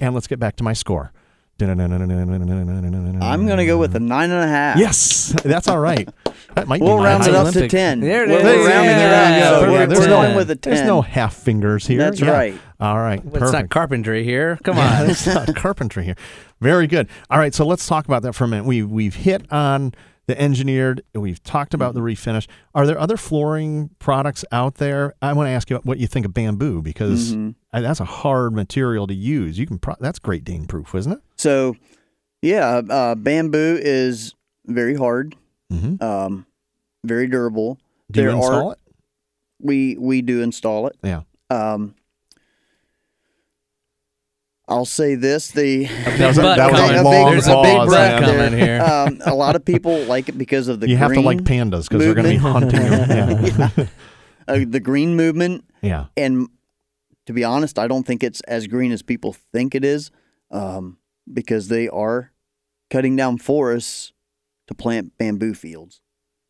And 0.00 0.14
let's 0.14 0.26
get 0.26 0.40
back 0.40 0.56
to 0.56 0.64
my 0.64 0.72
score. 0.72 1.12
I'm 1.60 1.80
I'm 1.80 3.46
going 3.46 3.58
to 3.58 3.66
go 3.66 3.78
with 3.78 3.96
a 3.96 4.00
nine 4.00 4.30
and 4.30 4.44
a 4.44 4.48
half. 4.48 4.78
Yes, 4.78 5.34
that's 5.44 5.66
all 5.66 5.80
right. 5.80 6.08
That 6.54 6.68
might 6.68 6.80
We'll 6.80 6.98
be 6.98 7.04
round 7.04 7.20
nice. 7.20 7.28
it 7.28 7.34
up 7.34 7.40
Olympic. 7.42 7.70
to 7.70 7.76
ten. 7.76 8.00
There 8.00 8.24
it 8.24 8.28
we're, 8.28 8.38
is. 8.38 8.44
We're 8.44 8.68
rounding 8.68 8.96
it 8.96 9.12
up. 9.12 9.60
So 9.60 9.64
yeah, 9.64 9.70
we're, 9.72 9.86
there's 9.86 10.06
no- 10.06 10.36
with 10.36 10.50
a 10.50 10.56
ten. 10.56 10.74
There's 10.74 10.86
no 10.86 11.02
half 11.02 11.34
fingers 11.34 11.86
here. 11.86 11.98
That's 11.98 12.20
Yeah. 12.20 12.30
right. 12.30 12.54
All 12.80 12.98
right. 12.98 13.24
Well, 13.24 13.42
It's 13.42 13.52
not 13.52 13.70
carpentry 13.70 14.22
here. 14.24 14.58
Come 14.62 14.76
Yeah, 14.76 15.02
on. 15.02 15.10
it's 15.10 15.26
not 15.26 15.54
carpentry 15.56 16.04
here. 16.04 16.14
Very 16.60 16.86
good. 16.86 17.08
All 17.30 17.38
right, 17.38 17.52
so 17.54 17.66
let's 17.66 17.86
talk 17.86 18.06
about 18.06 18.22
that 18.22 18.34
for 18.34 18.44
a 18.44 18.48
minute. 18.48 18.66
We 18.66 18.82
we've 18.82 19.14
hit 19.16 19.50
on 19.52 19.92
the 20.26 20.40
engineered. 20.40 21.02
We've 21.14 21.42
talked 21.42 21.74
about 21.74 21.94
the 21.94 22.00
refinish. 22.00 22.46
Are 22.74 22.86
there 22.86 22.98
other 23.00 23.16
flooring 23.16 23.90
products 23.98 24.44
out 24.52 24.74
there? 24.76 25.14
I 25.22 25.32
want 25.32 25.46
to 25.48 25.50
ask 25.50 25.70
you 25.70 25.76
what 25.84 25.98
you 25.98 26.06
think 26.06 26.24
of 26.26 26.34
bamboo 26.34 26.82
because 26.82 27.34
Mhm. 27.34 27.54
uh, 27.72 27.80
that's 27.80 28.00
a 28.00 28.04
hard 28.04 28.52
material 28.52 29.06
to 29.08 29.14
use. 29.14 29.58
You 29.58 29.66
can 29.66 29.78
pro- 29.78 29.96
that's 29.98 30.18
Great 30.20 30.44
Dane 30.44 30.66
proof, 30.66 30.94
isn't 30.94 31.12
it? 31.12 31.20
So, 31.36 31.74
yeah, 32.42 32.82
uh, 32.88 33.14
bamboo 33.16 33.78
is 33.80 34.34
very 34.66 34.94
hard, 34.94 35.34
Mm-hmm. 35.72 36.02
um, 36.04 36.46
very 37.04 37.26
durable. 37.26 37.78
Do 38.12 38.22
you 38.22 38.30
install 38.30 38.68
are- 38.70 38.72
it? 38.74 38.78
We 39.60 39.96
we 39.98 40.22
do 40.22 40.42
install 40.42 40.86
it. 40.86 40.96
Yeah. 41.02 41.22
Um, 41.50 41.94
I'll 44.68 44.84
say 44.84 45.14
this: 45.14 45.50
the 45.50 45.86
Big 45.86 46.20
was 46.20 46.38
a- 46.38 46.42
that 46.42 46.70
was 46.70 46.80
a 46.80 46.86
coming. 46.88 47.04
long 47.04 47.30
There's 47.32 47.46
a 47.46 47.62
big 47.62 47.76
pause, 47.76 47.88
butt 47.88 48.10
yeah. 48.10 48.20
coming 48.20 48.58
here. 48.58 48.80
um, 48.82 49.20
a 49.24 49.34
lot 49.34 49.56
of 49.56 49.64
people 49.64 50.04
like 50.04 50.28
it 50.28 50.36
because 50.36 50.68
of 50.68 50.80
the 50.80 50.86
green. 50.86 50.90
you 50.90 50.96
have 50.98 51.12
to 51.14 51.20
like 51.20 51.38
pandas 51.38 51.88
because 51.88 52.00
they're 52.04 52.14
going 52.14 52.24
to 52.26 52.30
be 52.30 52.36
hunting 52.36 52.80
you. 52.82 52.88
Yeah. 53.86 53.86
uh, 54.46 54.64
the 54.68 54.80
green 54.80 55.16
movement, 55.16 55.64
yeah. 55.82 56.06
and 56.16 56.48
to 57.26 57.32
be 57.32 57.44
honest, 57.44 57.78
I 57.78 57.86
don't 57.88 58.06
think 58.06 58.22
it's 58.22 58.40
as 58.42 58.66
green 58.66 58.92
as 58.92 59.02
people 59.02 59.32
think 59.52 59.74
it 59.74 59.84
is, 59.84 60.10
um, 60.50 60.98
because 61.32 61.68
they 61.68 61.88
are 61.88 62.32
cutting 62.90 63.16
down 63.16 63.36
forests 63.38 64.12
to 64.66 64.74
plant 64.74 65.16
bamboo 65.18 65.54
fields, 65.54 66.00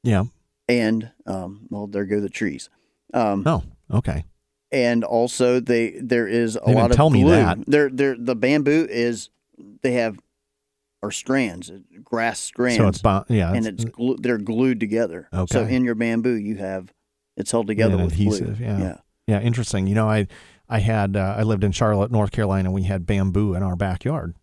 Yeah. 0.04 0.24
and 0.68 1.10
um, 1.26 1.66
well, 1.70 1.86
there 1.88 2.04
go 2.04 2.20
the 2.20 2.28
trees. 2.28 2.68
Um, 3.14 3.42
Oh, 3.46 3.62
okay. 3.92 4.24
And 4.72 5.04
also 5.04 5.60
they 5.60 5.98
there 6.00 6.26
is 6.28 6.56
a 6.56 6.60
They 6.66 6.74
lot 6.74 6.90
of 6.90 6.96
tell 6.96 7.10
me 7.10 7.24
that. 7.24 7.58
There, 7.66 7.88
there, 7.90 8.16
the 8.18 8.34
bamboo 8.36 8.86
is 8.90 9.30
they 9.82 9.92
have 9.94 10.18
are 11.02 11.10
strands, 11.12 11.70
grass 12.02 12.40
strands, 12.40 12.76
So 12.78 12.88
it's 12.88 13.00
bo- 13.02 13.24
yeah, 13.28 13.52
and 13.52 13.66
it's 13.66 13.84
glu- 13.84 14.16
they're 14.18 14.36
glued 14.38 14.80
together. 14.80 15.28
okay 15.32 15.52
So 15.52 15.62
in 15.64 15.84
your 15.84 15.94
bamboo, 15.94 16.34
you 16.34 16.56
have 16.56 16.92
it's 17.36 17.52
held 17.52 17.68
together 17.68 17.94
an 17.94 18.02
with 18.04 18.12
adhesive, 18.14 18.58
glue. 18.58 18.66
yeah. 18.66 18.78
yeah. 18.78 18.96
Yeah, 19.28 19.40
interesting. 19.40 19.86
You 19.86 19.94
know, 19.94 20.08
I 20.08 20.26
I 20.68 20.80
had 20.80 21.16
uh, 21.16 21.34
I 21.38 21.42
lived 21.44 21.62
in 21.64 21.70
Charlotte, 21.72 22.10
North 22.10 22.30
Carolina. 22.32 22.70
We 22.72 22.82
had 22.84 23.06
bamboo 23.06 23.54
in 23.54 23.62
our 23.62 23.76
backyard, 23.76 24.34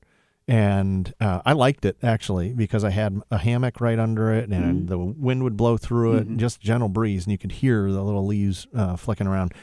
and 0.47 1.11
uh, 1.19 1.41
I 1.45 1.53
liked 1.53 1.85
it 1.85 1.97
actually 2.03 2.53
because 2.53 2.83
I 2.83 2.91
had 2.91 3.19
a 3.31 3.38
hammock 3.39 3.81
right 3.81 3.97
under 3.99 4.31
it, 4.33 4.49
and 4.49 4.83
Mhm. 4.83 4.88
the 4.88 4.97
wind 4.99 5.43
would 5.43 5.57
blow 5.57 5.75
through 5.77 6.15
it, 6.17 6.29
Mhm. 6.29 6.38
just 6.38 6.61
gentle 6.61 6.88
breeze, 6.89 7.25
and 7.25 7.31
you 7.31 7.38
could 7.38 7.51
hear 7.53 7.91
the 7.91 8.03
little 8.03 8.25
leaves 8.25 8.67
uh, 8.75 8.95
flicking 8.95 9.27
around. 9.27 9.53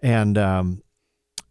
And 0.00 0.38
um, 0.38 0.82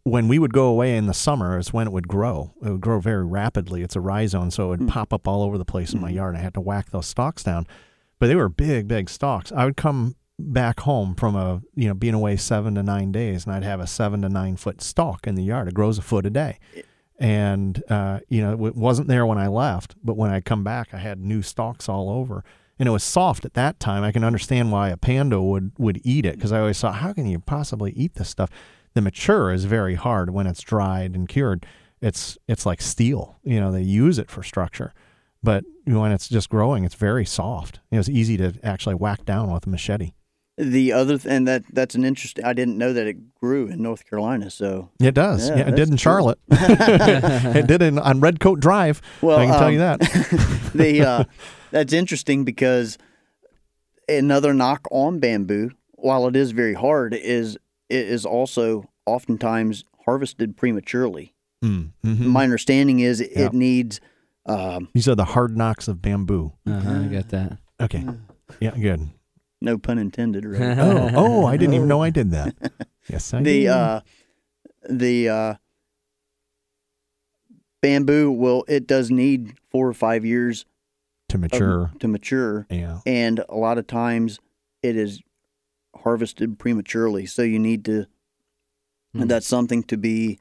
when 0.03 0.27
we 0.27 0.39
would 0.39 0.53
go 0.53 0.67
away 0.67 0.95
in 0.95 1.07
the 1.07 1.13
summer, 1.13 1.57
is 1.57 1.73
when 1.73 1.87
it 1.87 1.91
would 1.91 2.07
grow. 2.07 2.53
It 2.63 2.69
would 2.71 2.81
grow 2.81 2.99
very 2.99 3.25
rapidly. 3.25 3.81
It's 3.83 3.95
a 3.95 4.01
rhizome, 4.01 4.51
so 4.51 4.65
it 4.65 4.67
would 4.69 4.79
Mm. 4.81 4.89
pop 4.89 5.11
up 5.13 5.27
all 5.27 5.43
over 5.43 5.57
the 5.57 5.65
place 5.65 5.93
in 5.93 5.99
my 6.01 6.11
Mhm. 6.11 6.15
yard. 6.15 6.35
I 6.35 6.39
had 6.39 6.53
to 6.53 6.61
whack 6.61 6.91
those 6.91 7.07
stalks 7.07 7.43
down, 7.43 7.67
but 8.19 8.27
they 8.27 8.35
were 8.35 8.49
big, 8.49 8.87
big 8.87 9.09
stalks. 9.09 9.51
I 9.51 9.65
would 9.65 9.75
come 9.77 10.15
back 10.39 10.81
home 10.81 11.15
from 11.15 11.35
a 11.35 11.61
you 11.75 11.87
know 11.87 11.93
being 11.95 12.13
away 12.13 12.37
seven 12.37 12.75
to 12.75 12.83
nine 12.83 13.11
days, 13.11 13.45
and 13.45 13.53
I'd 13.55 13.63
have 13.63 13.79
a 13.79 13.87
seven 13.87 14.21
to 14.21 14.29
nine 14.29 14.55
foot 14.55 14.81
stalk 14.81 15.25
in 15.27 15.35
the 15.35 15.43
yard. 15.43 15.67
It 15.67 15.73
grows 15.73 15.97
a 15.97 16.01
foot 16.03 16.25
a 16.25 16.29
day, 16.29 16.59
and 17.19 17.83
uh, 17.89 18.19
you 18.29 18.41
know 18.41 18.65
it 18.67 18.75
wasn't 18.75 19.07
there 19.07 19.25
when 19.25 19.37
I 19.39 19.47
left, 19.47 19.95
but 20.03 20.15
when 20.15 20.29
I 20.29 20.39
come 20.39 20.63
back, 20.63 20.93
I 20.93 20.97
had 20.99 21.19
new 21.19 21.41
stalks 21.41 21.89
all 21.89 22.09
over. 22.09 22.43
And 22.79 22.87
it 22.87 22.91
was 22.91 23.03
soft 23.03 23.43
at 23.43 23.53
that 23.55 23.79
time. 23.79 24.03
I 24.03 24.11
can 24.11 24.23
understand 24.23 24.71
why 24.71 24.89
a 24.89 24.97
panda 24.97 25.41
would 25.41 25.71
would 25.77 25.99
eat 26.03 26.25
it 26.25 26.35
because 26.35 26.51
I 26.51 26.59
always 26.59 26.79
thought, 26.79 26.95
how 26.95 27.13
can 27.13 27.25
you 27.25 27.39
possibly 27.39 27.91
eat 27.91 28.15
this 28.15 28.29
stuff? 28.29 28.49
The 28.93 29.01
mature 29.01 29.51
is 29.51 29.65
very 29.65 29.95
hard 29.95 30.31
when 30.31 30.47
it's 30.47 30.61
dried 30.61 31.15
and 31.15 31.27
cured. 31.27 31.65
It's 32.01 32.37
it's 32.47 32.65
like 32.65 32.81
steel. 32.81 33.39
You 33.43 33.59
know, 33.59 33.71
they 33.71 33.81
use 33.81 34.19
it 34.19 34.29
for 34.29 34.43
structure, 34.43 34.93
but 35.41 35.63
when 35.85 36.11
it's 36.11 36.27
just 36.29 36.49
growing, 36.49 36.83
it's 36.83 36.95
very 36.95 37.25
soft. 37.25 37.79
You 37.89 37.95
know, 37.95 37.99
it's 37.99 38.09
easy 38.09 38.37
to 38.37 38.53
actually 38.63 38.95
whack 38.95 39.25
down 39.25 39.51
with 39.51 39.65
a 39.65 39.69
machete. 39.69 40.13
The 40.59 40.91
other 40.91 41.19
th- 41.19 41.31
and 41.31 41.47
that 41.47 41.63
that's 41.71 41.93
an 41.93 42.03
interesting. 42.03 42.43
I 42.43 42.53
didn't 42.53 42.79
know 42.79 42.91
that 42.91 43.05
it 43.05 43.35
grew 43.35 43.67
in 43.67 43.83
North 43.83 44.09
Carolina. 44.09 44.49
So 44.49 44.89
It 44.99 45.13
does. 45.13 45.49
Yeah, 45.49 45.57
Yeah, 45.57 45.67
it 45.67 45.75
did 45.75 45.87
in 45.87 45.89
cool. 45.89 45.97
Charlotte. 45.97 46.39
it 46.49 47.67
did 47.67 47.83
in, 47.83 47.99
on 47.99 48.19
Redcoat 48.19 48.59
Drive. 48.59 48.99
well, 49.21 49.37
I 49.37 49.45
can 49.45 49.59
tell 49.59 49.71
you 49.71 49.81
um, 49.83 49.99
that. 49.99 50.71
the 50.73 51.01
uh, 51.07 51.23
that's 51.71 51.93
interesting 51.93 52.43
because 52.43 52.97
another 54.09 54.53
knock 54.53 54.87
on 54.91 55.19
bamboo, 55.19 55.71
while 55.93 56.27
it 56.27 56.35
is 56.35 56.51
very 56.51 56.73
hard, 56.73 57.13
is 57.13 57.55
it 57.89 58.07
is 58.07 58.25
also 58.25 58.85
oftentimes 59.05 59.83
harvested 60.05 60.55
prematurely. 60.57 61.33
Mm, 61.63 61.91
mhm. 62.05 62.19
My 62.19 62.43
understanding 62.43 62.99
is 62.99 63.19
it, 63.21 63.31
Yeah. 63.35 63.45
it 63.47 63.53
needs. 63.53 63.99
Um, 64.45 64.89
These 64.93 65.07
are 65.09 65.15
the 65.15 65.25
hard 65.25 65.57
knocks 65.57 65.87
of 65.87 66.01
bamboo. 66.01 66.53
Uh-huh, 66.65 67.01
I 67.03 67.07
got 67.07 67.29
that. 67.29 67.57
Okay. 67.81 68.05
Yeah, 68.59 68.71
good. 68.79 69.09
no 69.61 69.77
pun 69.77 69.97
intended. 69.97 70.45
Right? 70.45 70.77
Oh, 70.79 71.09
oh, 71.15 71.45
I 71.45 71.57
didn't 71.57 71.73
even 71.73 71.87
know 71.87 72.01
I 72.03 72.09
did 72.11 72.31
that. 72.31 72.55
Yes, 73.09 73.33
I 73.33 73.41
the 73.41 73.43
did. 73.61 73.67
uh, 73.69 74.01
the 74.89 75.29
uh, 75.29 75.53
bamboo 77.81 78.31
will 78.31 78.65
it 78.67 78.87
does 78.87 79.09
need 79.11 79.53
four 79.71 79.87
or 79.87 79.93
five 79.93 80.25
years 80.25 80.65
to 81.29 81.35
of- 81.35 81.41
mature. 81.41 81.91
to 81.99 82.07
mature, 82.07 82.65
yeah. 82.69 82.99
and 83.05 83.43
a 83.49 83.55
lot 83.55 83.77
of 83.77 83.87
times 83.87 84.39
it 84.81 84.95
is 84.95 85.21
harvested 85.95 86.57
prematurely. 86.59 87.25
So 87.25 87.41
you 87.41 87.59
need 87.59 87.83
to. 87.85 88.05
Hmm. 89.13 89.21
And 89.21 89.31
that's 89.31 89.47
something 89.47 89.83
to 89.83 89.97
be 89.97 90.39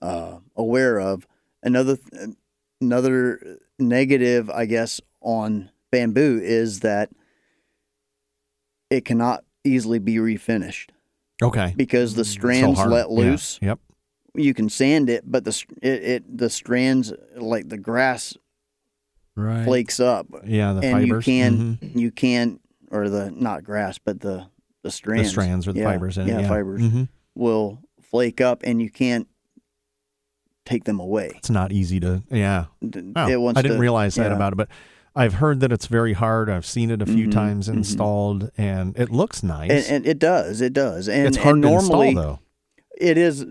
uh, 0.00 0.38
aware 0.56 0.98
of. 1.00 1.26
Another 1.62 1.96
another 2.80 3.58
negative, 3.78 4.50
I 4.50 4.66
guess, 4.66 5.00
on 5.20 5.70
bamboo 5.90 6.40
is 6.42 6.80
that 6.80 7.10
it 8.90 9.04
cannot 9.04 9.44
easily 9.64 9.98
be 9.98 10.16
refinished 10.16 10.88
Okay. 11.42 11.72
because 11.76 12.14
the 12.14 12.24
strands 12.24 12.78
hard. 12.78 12.90
let 12.90 13.08
Yeah. 13.10 13.14
loose. 13.16 13.58
Yep. 13.62 13.78
You 14.34 14.54
can 14.54 14.68
sand 14.68 15.08
it, 15.10 15.24
but 15.30 15.44
the 15.44 15.64
it, 15.82 16.02
it 16.04 16.38
the 16.38 16.50
strands 16.50 17.12
like 17.36 17.68
the 17.68 17.78
grass 17.78 18.36
Right. 19.34 19.64
flakes 19.64 19.98
up, 20.00 20.26
Yeah, 20.44 20.74
the 20.74 20.80
and 20.80 21.00
you 21.06 21.12
fibers. 21.14 21.24
can 21.24 21.78
Mhm. 21.78 21.98
you 22.00 22.10
can 22.10 22.60
or 22.90 23.08
the 23.08 23.30
not 23.30 23.64
grass, 23.64 23.98
but 23.98 24.20
the 24.20 24.46
the 24.82 24.90
strands, 24.90 25.28
the 25.28 25.30
strands 25.42 25.66
or 25.68 25.72
the 25.72 25.80
yeah, 25.80 25.92
fibers 25.92 26.18
in 26.18 26.26
yeah, 26.28 26.38
it. 26.38 26.42
Yeah, 26.42 26.48
fibers 26.48 26.82
Mhm. 26.82 27.08
will 27.34 27.78
flake 28.00 28.40
up, 28.40 28.62
and 28.64 28.82
you 28.82 28.90
can't 28.90 29.26
take 30.64 30.84
them 30.84 31.00
away. 31.00 31.32
It's 31.36 31.50
not 31.50 31.72
easy 31.72 31.98
to. 32.00 32.22
Yeah. 32.30 32.66
Oh, 33.16 33.48
I 33.48 33.62
didn't 33.62 33.72
to- 33.76 33.78
realize 33.78 34.14
that 34.16 34.30
yeah. 34.30 34.36
about 34.36 34.52
it, 34.52 34.56
but 34.56 34.68
I've 35.14 35.34
heard 35.34 35.60
that 35.60 35.72
it's 35.72 35.86
very 35.86 36.12
hard. 36.14 36.48
I've 36.48 36.66
seen 36.66 36.90
it 36.90 37.02
a 37.02 37.06
few 37.06 37.26
Mhm, 37.28 37.32
times 37.32 37.68
mhm. 37.68 37.74
installed, 37.78 38.50
and 38.56 38.96
it 38.98 39.10
looks 39.10 39.42
nice. 39.42 39.70
And, 39.70 39.96
and 39.96 40.06
it 40.06 40.18
does, 40.18 40.60
it 40.60 40.72
does, 40.72 41.08
and 41.08 41.26
it's 41.26 41.36
hard 41.38 41.56
and 41.56 41.62
to 41.64 41.68
normally 41.70 42.08
install, 42.10 42.22
though. 42.24 42.38
it 43.00 43.18
is 43.18 43.44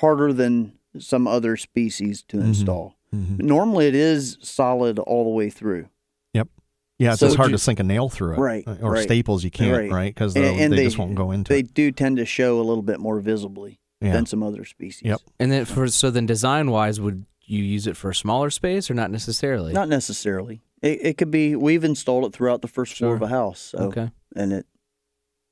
harder 0.00 0.32
than 0.32 0.72
some 0.98 1.26
other 1.28 1.56
species 1.56 2.22
to 2.28 2.38
Mhm. 2.38 2.44
install. 2.48 2.95
Mhm. 3.14 3.40
Normally, 3.40 3.86
it 3.86 3.94
is 3.94 4.38
solid 4.40 4.98
all 4.98 5.24
the 5.24 5.30
way 5.30 5.50
through. 5.50 5.88
Yep. 6.34 6.48
Yeah, 6.98 7.10
it's 7.12 7.20
So 7.20 7.26
just 7.26 7.36
hard 7.36 7.48
do- 7.50 7.54
to 7.54 7.58
sink 7.58 7.78
a 7.80 7.82
nail 7.84 8.08
through 8.08 8.34
it. 8.34 8.38
Right, 8.38 8.64
Or 8.80 8.92
right, 8.92 9.02
staples, 9.02 9.44
you 9.44 9.50
can't, 9.50 9.72
right. 9.76 9.90
right? 9.90 10.14
Because 10.14 10.34
And- 10.34 10.44
they, 10.44 10.56
they 10.68 10.76
they- 10.76 10.84
just 10.84 10.98
won't 10.98 11.14
go 11.14 11.30
into 11.30 11.52
They 11.52 11.60
it. 11.60 11.74
do 11.74 11.90
tend 11.92 12.16
to 12.18 12.24
show 12.24 12.58
a 12.60 12.62
little 12.64 12.82
bit 12.82 12.98
more 13.00 13.20
visibly 13.20 13.80
Yeah. 14.00 14.12
than 14.12 14.26
some 14.26 14.42
other 14.42 14.64
species. 14.64 15.02
Yep. 15.04 15.20
And 15.38 15.52
then 15.52 15.64
for 15.64 15.88
so 15.88 16.10
then 16.10 16.26
design 16.26 16.70
wise, 16.70 17.00
would 17.00 17.24
you 17.44 17.62
use 17.62 17.86
it 17.86 17.96
for 17.96 18.10
a 18.10 18.14
smaller 18.14 18.50
space 18.50 18.90
or 18.90 18.94
not 18.94 19.10
necessarily? 19.10 19.72
Not 19.72 19.88
necessarily. 19.88 20.60
It, 20.82 20.98
it 21.02 21.18
could 21.18 21.30
be. 21.30 21.54
We've 21.56 21.84
installed 21.84 22.24
it 22.24 22.32
throughout 22.32 22.60
the 22.62 22.68
first 22.68 22.94
floor 22.96 23.10
Sure. 23.10 23.16
of 23.16 23.22
a 23.22 23.28
house, 23.28 23.60
so, 23.60 23.78
okay. 23.78 24.10
and 24.34 24.52
it 24.52 24.66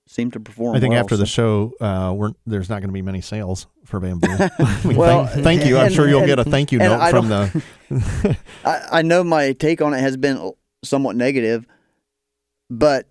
seemed 0.07 0.33
to 0.35 0.41
perform. 0.41 0.77
I 0.77 0.81
think 0.81 0.93
well, 0.93 1.01
after 1.01 1.17
the 1.17 1.27
show, 1.27 1.73
uh, 1.81 2.13
we're, 2.17 2.33
there's 2.47 2.69
not 2.69 2.81
going 2.81 2.89
to 2.91 2.93
be 2.95 3.03
many 3.03 3.21
sales 3.21 3.67
for 3.85 4.01
bamboo. 4.01 4.27
I 4.59 4.81
mean, 4.85 4.97
Well, 4.97 5.27
thank, 5.27 5.45
thank 5.45 5.67
you. 5.67 5.79
I'm 5.79 5.87
and- 5.87 5.95
sure 5.95 6.09
you'll 6.09 6.21
and- 6.21 6.27
get 6.29 6.39
a 6.39 6.45
thank 6.45 6.73
you 6.73 6.79
note 6.79 7.01
I 7.01 7.11
from 7.11 7.29
the. 7.29 7.65
I, 8.65 8.99
I 8.99 9.03
know 9.03 9.25
my 9.25 9.53
take 9.53 9.81
on 9.83 9.95
it 9.95 10.01
has 10.01 10.17
been 10.17 10.53
somewhat 10.85 11.17
negative, 11.17 11.67
but 12.71 13.09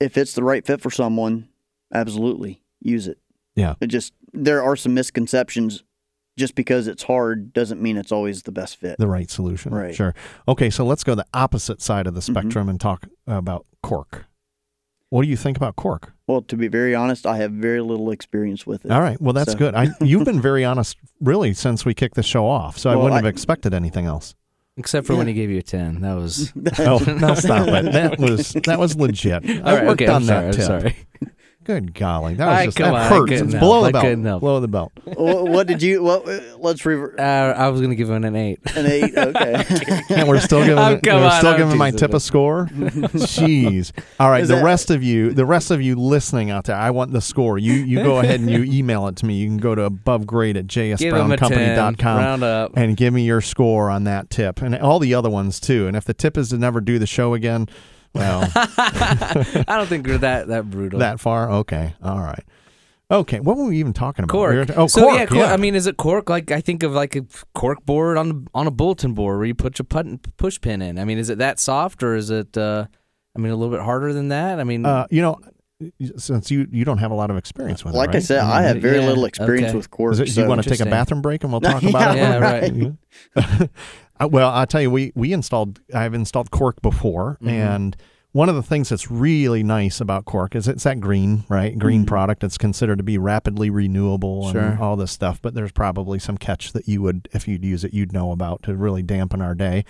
if 0.00 0.16
it's 0.16 0.34
the 0.34 0.42
right 0.42 0.64
fit 0.66 0.80
for 0.80 0.90
someone, 0.90 1.48
absolutely 1.92 2.62
use 2.80 3.06
it. 3.06 3.18
Yeah. 3.54 3.74
It 3.80 3.86
just 3.88 4.12
there 4.32 4.62
are 4.62 4.76
some 4.76 4.94
misconceptions. 4.94 5.84
Just 6.36 6.56
because 6.56 6.88
it's 6.88 7.04
hard 7.04 7.52
doesn't 7.52 7.80
mean 7.80 7.96
it's 7.96 8.10
always 8.10 8.42
the 8.42 8.50
best 8.50 8.78
fit. 8.78 8.98
the 8.98 9.06
right 9.06 9.30
solution. 9.30 9.72
Right. 9.72 9.94
Sure. 9.94 10.16
Okay, 10.48 10.68
so 10.68 10.84
let's 10.84 11.04
go 11.04 11.14
the 11.14 11.24
opposite 11.32 11.80
side 11.80 12.08
of 12.08 12.14
the 12.14 12.20
Mhm. 12.20 12.24
spectrum 12.24 12.68
and 12.68 12.80
talk 12.80 13.06
about 13.28 13.66
cork. 13.84 14.24
What 15.14 15.22
do 15.22 15.28
you 15.28 15.36
think 15.36 15.56
about 15.56 15.76
cork? 15.76 16.12
Well, 16.26 16.42
to 16.42 16.56
be 16.56 16.66
very 16.66 16.92
honest, 16.92 17.24
I 17.24 17.36
have 17.36 17.52
very 17.52 17.80
little 17.80 18.10
experience 18.10 18.66
with 18.66 18.84
it. 18.84 18.90
All 18.90 19.00
right. 19.00 19.16
Well, 19.20 19.32
that's 19.32 19.52
So- 19.52 19.58
good. 19.58 19.72
I, 19.76 19.90
you've 20.00 20.24
been 20.24 20.40
very 20.40 20.64
honest, 20.64 20.96
really, 21.20 21.54
since 21.54 21.84
we 21.84 21.94
kicked 21.94 22.16
the 22.16 22.24
show 22.24 22.48
off. 22.48 22.76
So 22.78 22.90
I 22.90 22.96
wouldn't 22.96 23.14
have 23.14 23.24
expected 23.24 23.74
anything 23.74 24.06
else. 24.06 24.34
Except 24.76 25.06
for 25.06 25.14
when 25.14 25.28
he 25.28 25.32
gave 25.32 25.50
you 25.50 25.58
a 25.58 25.62
ten. 25.62 26.00
That 26.00 26.14
was 26.14 26.52
Oh, 26.80 26.98
no, 27.06 27.32
stop 27.36 27.68
it. 27.68 27.84
That 27.92 28.18
was 28.18 28.54
that 28.64 28.76
was 28.80 28.96
legit. 28.96 29.48
I 29.48 29.58
All 29.58 29.76
right, 29.76 29.86
worked 29.86 30.02
okay, 30.02 30.10
on 30.10 30.22
I'm 30.22 30.26
that 30.26 30.54
sorry, 30.56 30.96
tip. 31.20 31.30
I'm 31.68 31.74
sorry. 31.74 31.80
Good 31.80 31.94
golly, 31.94 32.34
that 32.34 32.46
was 32.46 32.54
right, 32.56 32.64
just 32.66 32.76
come 32.76 32.92
that 32.92 33.02
on, 33.12 33.18
hurts. 33.20 33.30
couldn't 33.30 33.44
It's 33.46 33.54
help. 33.54 33.60
below 33.62 33.80
the 33.82 33.88
I 33.88 33.92
belt. 33.92 34.04
couldn't 34.04 34.24
help. 34.24 34.40
Below 34.40 34.60
the 34.60 34.68
belt. 34.68 34.92
what, 35.04 35.48
what 35.48 35.66
did 35.66 35.82
you? 35.82 36.02
What? 36.02 36.26
Let's 36.60 36.84
revert. 36.84 37.18
Uh, 37.18 37.54
I 37.56 37.68
was 37.68 37.80
gonna 37.80 37.94
give 37.94 38.10
him 38.10 38.24
an 38.24 38.36
eight. 38.36 38.60
An 38.76 38.86
eight. 38.86 39.16
Okay. 39.16 39.64
And 40.14 40.28
we're 40.28 40.40
still 40.40 40.60
giving 40.60 40.78
Oh, 40.78 40.98
we're 41.02 41.24
on, 41.24 41.32
still 41.38 41.50
I'm 41.52 41.56
giving 41.58 41.78
my 41.78 41.90
tip 41.90 42.14
a 42.14 42.20
score. 42.20 42.66
Jeez. 43.18 43.92
All 44.20 44.30
right, 44.30 44.42
Is 44.42 44.48
the 44.48 44.56
that- 44.56 44.64
rest 44.64 44.90
of 44.90 45.02
you, 45.02 45.32
the 45.32 45.46
rest 45.46 45.70
of 45.70 45.80
you 45.82 45.96
listening 45.96 46.50
out 46.50 46.64
there, 46.64 46.76
I 46.76 46.90
want 46.90 47.12
the 47.12 47.20
score. 47.20 47.58
You 47.58 47.72
you 47.72 48.02
go 48.02 48.18
ahead 48.20 48.40
and 48.40 48.50
you 48.50 48.62
email 48.64 49.06
it 49.08 49.16
to 49.16 49.26
me. 49.26 49.34
You 49.34 49.46
can 49.48 49.58
go 49.58 49.74
to 49.74 49.82
above 49.82 50.26
grade 50.26 50.56
at 50.56 50.66
Give 50.66 50.84
him 51.00 51.30
a 51.32 51.36
ten. 51.36 51.50
jsbrowncompany.com 51.50 52.16
Round 52.18 52.42
up. 52.42 52.72
and 52.76 52.96
give 52.96 53.12
me 53.14 53.22
your 53.24 53.40
score 53.40 53.90
on 53.90 54.04
that 54.04 54.30
tip 54.30 54.60
and 54.62 54.74
all 54.76 54.98
the 54.98 55.14
other 55.14 55.30
ones 55.30 55.60
too. 55.60 55.86
And 55.86 55.96
if 55.96 56.04
the 56.04 56.14
tip 56.14 56.36
is 56.36 56.50
to 56.50 56.58
never 56.58 56.80
do 56.80 56.98
the 56.98 57.06
show 57.06 57.34
again, 57.34 57.68
well, 58.14 58.50
I 58.54 59.64
don't 59.68 59.86
think 59.86 60.06
we're 60.06 60.18
that 60.18 60.48
that 60.48 60.70
brutal. 60.70 61.00
that 61.00 61.20
far, 61.20 61.50
okay, 61.50 61.94
all 62.02 62.20
right, 62.20 62.44
okay. 63.10 63.40
What 63.40 63.56
were 63.56 63.66
we 63.66 63.78
even 63.78 63.92
talking 63.92 64.24
about? 64.24 64.32
cork. 64.32 64.52
We 64.52 64.58
were- 64.58 64.80
oh, 64.82 64.86
so 64.86 65.02
cork. 65.02 65.18
yeah, 65.18 65.26
cork, 65.26 65.48
I 65.48 65.56
mean, 65.56 65.74
is 65.74 65.86
it 65.86 65.96
cork? 65.96 66.30
Like 66.30 66.50
I 66.50 66.60
think 66.60 66.82
of 66.82 66.92
like 66.92 67.16
a 67.16 67.24
cork 67.54 67.84
board 67.84 68.16
on 68.16 68.46
on 68.54 68.66
a 68.66 68.70
bulletin 68.70 69.14
board 69.14 69.38
where 69.38 69.46
you 69.46 69.54
put 69.54 69.78
your 69.78 69.84
put, 69.84 70.36
push 70.36 70.60
pin 70.60 70.82
in. 70.82 70.98
I 70.98 71.04
mean, 71.04 71.18
is 71.18 71.30
it 71.30 71.38
that 71.38 71.58
soft 71.58 72.02
or 72.02 72.14
is 72.14 72.30
it? 72.30 72.56
Uh, 72.56 72.86
I 73.36 73.40
mean, 73.40 73.52
a 73.52 73.56
little 73.56 73.74
bit 73.74 73.84
harder 73.84 74.12
than 74.12 74.28
that. 74.28 74.60
I 74.60 74.64
mean, 74.64 74.86
uh, 74.86 75.06
you 75.10 75.20
know, 75.20 75.38
since 76.16 76.50
you 76.50 76.68
you 76.70 76.84
don't 76.84 76.98
have 76.98 77.10
a 77.10 77.14
lot 77.14 77.30
of 77.30 77.36
experience 77.36 77.84
with 77.84 77.94
it, 77.94 77.98
like 77.98 78.10
I 78.10 78.14
right? 78.14 78.22
said, 78.22 78.42
mean, 78.42 78.50
I 78.50 78.62
have 78.62 78.76
very 78.78 79.00
yeah, 79.00 79.06
little 79.06 79.24
experience 79.24 79.70
okay. 79.70 79.76
with 79.76 79.90
cork. 79.90 80.12
Is 80.12 80.20
it, 80.20 80.26
do 80.26 80.30
so 80.30 80.42
you 80.42 80.48
want 80.48 80.62
to 80.62 80.70
take 80.70 80.80
a 80.80 80.86
bathroom 80.86 81.20
break 81.20 81.42
and 81.42 81.52
we'll 81.52 81.60
talk 81.72 81.82
about 81.82 82.16
it? 82.16 82.20
Yeah, 82.20 82.38
right. 82.38 83.70
Uh, 84.20 84.28
well, 84.28 84.50
I'll 84.50 84.66
tell 84.66 84.80
you, 84.82 84.90
we 84.90 85.12
we 85.14 85.32
installed. 85.32 85.80
I've 85.94 86.14
installed 86.14 86.50
cork 86.50 86.80
before, 86.82 87.38
Mhm. 87.42 87.48
and 87.48 87.96
one 88.32 88.48
of 88.48 88.56
the 88.56 88.62
things 88.62 88.88
that's 88.88 89.10
really 89.10 89.62
nice 89.62 90.00
about 90.00 90.24
cork 90.24 90.56
is 90.56 90.66
it's 90.66 90.82
that 90.82 90.98
green, 90.98 91.44
right? 91.48 91.78
Green 91.78 92.02
Mhm. 92.02 92.08
product. 92.08 92.42
It's 92.42 92.58
considered 92.58 92.98
to 92.98 93.04
be 93.04 93.16
rapidly 93.16 93.70
renewable 93.70 94.48
and 94.48 94.80
all 94.80 94.96
this 94.96 95.12
stuff. 95.12 95.40
But 95.40 95.54
there's 95.54 95.70
probably 95.70 96.18
some 96.18 96.36
catch 96.36 96.72
that 96.72 96.88
you 96.88 97.00
would, 97.02 97.28
if 97.32 97.46
you'd 97.46 97.64
use 97.64 97.84
it, 97.84 97.94
you'd 97.94 98.12
know 98.12 98.32
about 98.32 98.64
to 98.64 98.74
really 98.74 99.04
dampen 99.04 99.40
our 99.40 99.54
day. 99.54 99.84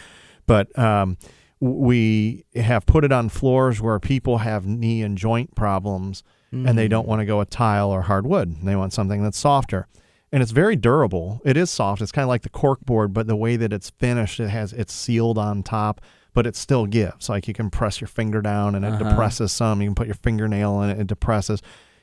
But 0.46 0.78
um, 0.78 1.16
we 1.58 2.44
have 2.54 2.84
put 2.84 3.02
it 3.02 3.12
on 3.12 3.30
floors 3.30 3.80
where 3.80 3.98
people 3.98 4.38
have 4.38 4.66
knee 4.66 5.02
and 5.02 5.16
joint 5.16 5.54
problems 5.54 6.22
and 6.52 6.78
they 6.78 6.86
mm. 6.86 6.90
don't 6.90 7.08
want 7.08 7.20
to 7.20 7.26
go 7.26 7.38
with 7.38 7.50
tile 7.50 7.90
or 7.90 8.02
hardwood. 8.02 8.62
They 8.62 8.76
want 8.76 8.92
something 8.92 9.22
that's 9.24 9.38
softer. 9.38 9.88
And 10.34 10.42
it's 10.42 10.50
very 10.50 10.74
durable. 10.74 11.40
It 11.44 11.56
is 11.56 11.70
soft. 11.70 12.02
It's 12.02 12.10
kind 12.10 12.24
of 12.24 12.28
like 12.28 12.42
the 12.42 12.48
cork 12.48 12.80
board, 12.80 13.12
but 13.14 13.28
the 13.28 13.36
way 13.36 13.54
that 13.54 13.72
it's 13.72 13.90
finished, 13.90 14.40
it 14.40 14.48
has 14.48 14.72
it's 14.72 14.92
sealed 14.92 15.38
on 15.38 15.62
top, 15.62 16.00
but 16.32 16.44
it 16.44 16.56
still 16.56 16.86
gives. 16.86 17.28
Like 17.28 17.46
you 17.46 17.54
can 17.54 17.70
press 17.70 18.00
your 18.00 18.08
finger 18.08 18.42
down 18.42 18.74
and 18.74 18.84
it 18.84 18.94
Uh-huh. 18.94 19.10
depresses 19.10 19.52
some. 19.52 19.80
You 19.80 19.86
can 19.86 19.94
put 19.94 20.08
your 20.08 20.16
fingernail 20.16 20.82
in 20.82 20.90
it, 20.90 20.98
it 20.98 21.06
depresses. 21.06 21.62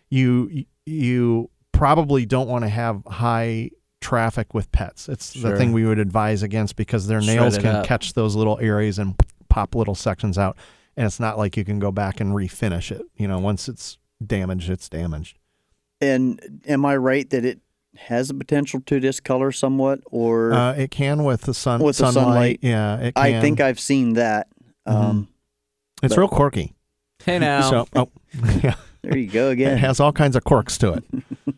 You 0.10 0.63
you 0.86 1.50
probably 1.74 2.26
don't 2.26 2.48
want 2.48 2.63
to 2.63 2.70
have 2.70 3.04
high 3.06 3.72
traffic 4.00 4.54
with 4.54 4.72
pets. 4.72 5.10
It's 5.10 5.34
the 5.34 5.58
thing 5.58 5.74
we 5.74 5.86
would 5.86 6.00
advise 6.00 6.41
against 6.41 6.78
because 6.78 7.08
their 7.08 7.20
nails 7.22 7.58
it 7.58 7.62
can 7.63 7.84
catch 7.84 8.13
those 8.13 8.36
little 8.36 8.58
areas 8.62 8.98
and 8.98 9.13
pop 9.50 9.76
little 9.76 9.94
sections 9.96 10.38
out. 10.38 10.56
And 10.96 11.06
it's 11.06 11.20
not 11.20 11.38
like 11.38 11.58
you 11.58 11.65
can 11.65 11.80
go 11.80 11.91
back 11.91 12.22
and 12.22 12.34
refinish 12.34 12.91
it. 12.91 13.02
You 13.17 13.28
know, 13.28 13.39
once 13.39 13.67
it's 13.67 13.98
damaged, 14.26 14.70
it's 14.70 14.88
damaged. 14.88 15.38
And 16.00 16.62
am 16.65 16.86
I 16.86 16.96
right 16.96 17.30
that 17.30 17.44
it 17.46 17.60
has 17.97 18.30
the 18.30 18.34
potential 18.34 18.82
to 18.86 18.99
discolor 18.99 19.51
somewhat, 19.51 19.99
or 20.06 20.54
Uh, 20.54 20.73
it 20.73 20.91
can 20.91 21.23
with 21.23 21.41
the 21.41 21.54
sun. 21.54 21.82
With 21.82 21.97
the 21.97 22.12
sunlight. 22.12 22.23
sunlight. 22.23 22.60
Yeah, 22.62 22.97
it 22.97 23.15
can. 23.15 23.23
I 23.23 23.41
think 23.41 23.60
I've 23.60 23.80
seen 23.80 24.13
that. 24.13 24.47
Um, 24.86 25.27
it's 26.01 26.15
but- 26.15 26.21
real 26.21 26.27
quirky. 26.30 26.73
Hey 27.25 27.38
now, 27.38 27.69
So, 27.69 27.88
oh, 27.95 28.10
yeah, 28.63 28.73
There 29.04 29.15
you 29.17 29.27
go 29.30 29.49
again. 29.49 29.73
it 29.73 29.77
has 29.80 29.99
all 29.99 30.12
kinds 30.12 30.36
of 30.36 30.43
quirks 30.43 30.77
to 30.80 30.93
it. 30.93 31.04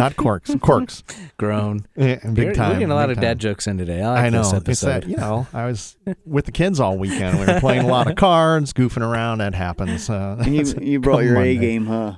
Not 0.00 0.16
corks, 0.16 0.54
quirks. 0.60 1.04
grown. 1.38 1.86
Yeah, 1.96 2.16
big 2.32 2.36
We're- 2.38 2.54
time. 2.54 2.68
We're 2.70 2.74
getting 2.74 2.90
a 2.90 2.94
lot 2.94 3.10
of 3.10 3.16
time. 3.16 3.22
dad 3.22 3.38
jokes 3.38 3.66
in 3.66 3.78
today. 3.78 4.02
I 4.02 4.08
like 4.10 4.24
I 4.24 4.28
know. 4.30 4.42
this 4.42 4.68
It's 4.68 4.80
that 4.80 5.06
you 5.08 5.16
know. 5.16 5.46
I 5.52 5.66
was 5.66 5.96
with 6.24 6.46
the 6.46 6.52
kids 6.52 6.80
all 6.80 6.98
weekend. 6.98 7.38
We 7.38 7.46
were 7.46 7.60
playing 7.60 7.84
a 7.84 7.88
lot 7.88 8.08
of 8.08 8.16
cards, 8.16 8.72
goofing 8.72 9.02
around. 9.06 9.38
That 9.38 9.54
happens. 9.54 10.08
Uh, 10.10 10.36
And 10.44 10.54
you 10.56 10.64
you 10.80 11.00
brought 11.00 11.18
come 11.18 11.26
your 11.26 11.40
A 11.40 11.56
game, 11.56 11.86
huh? 11.86 12.14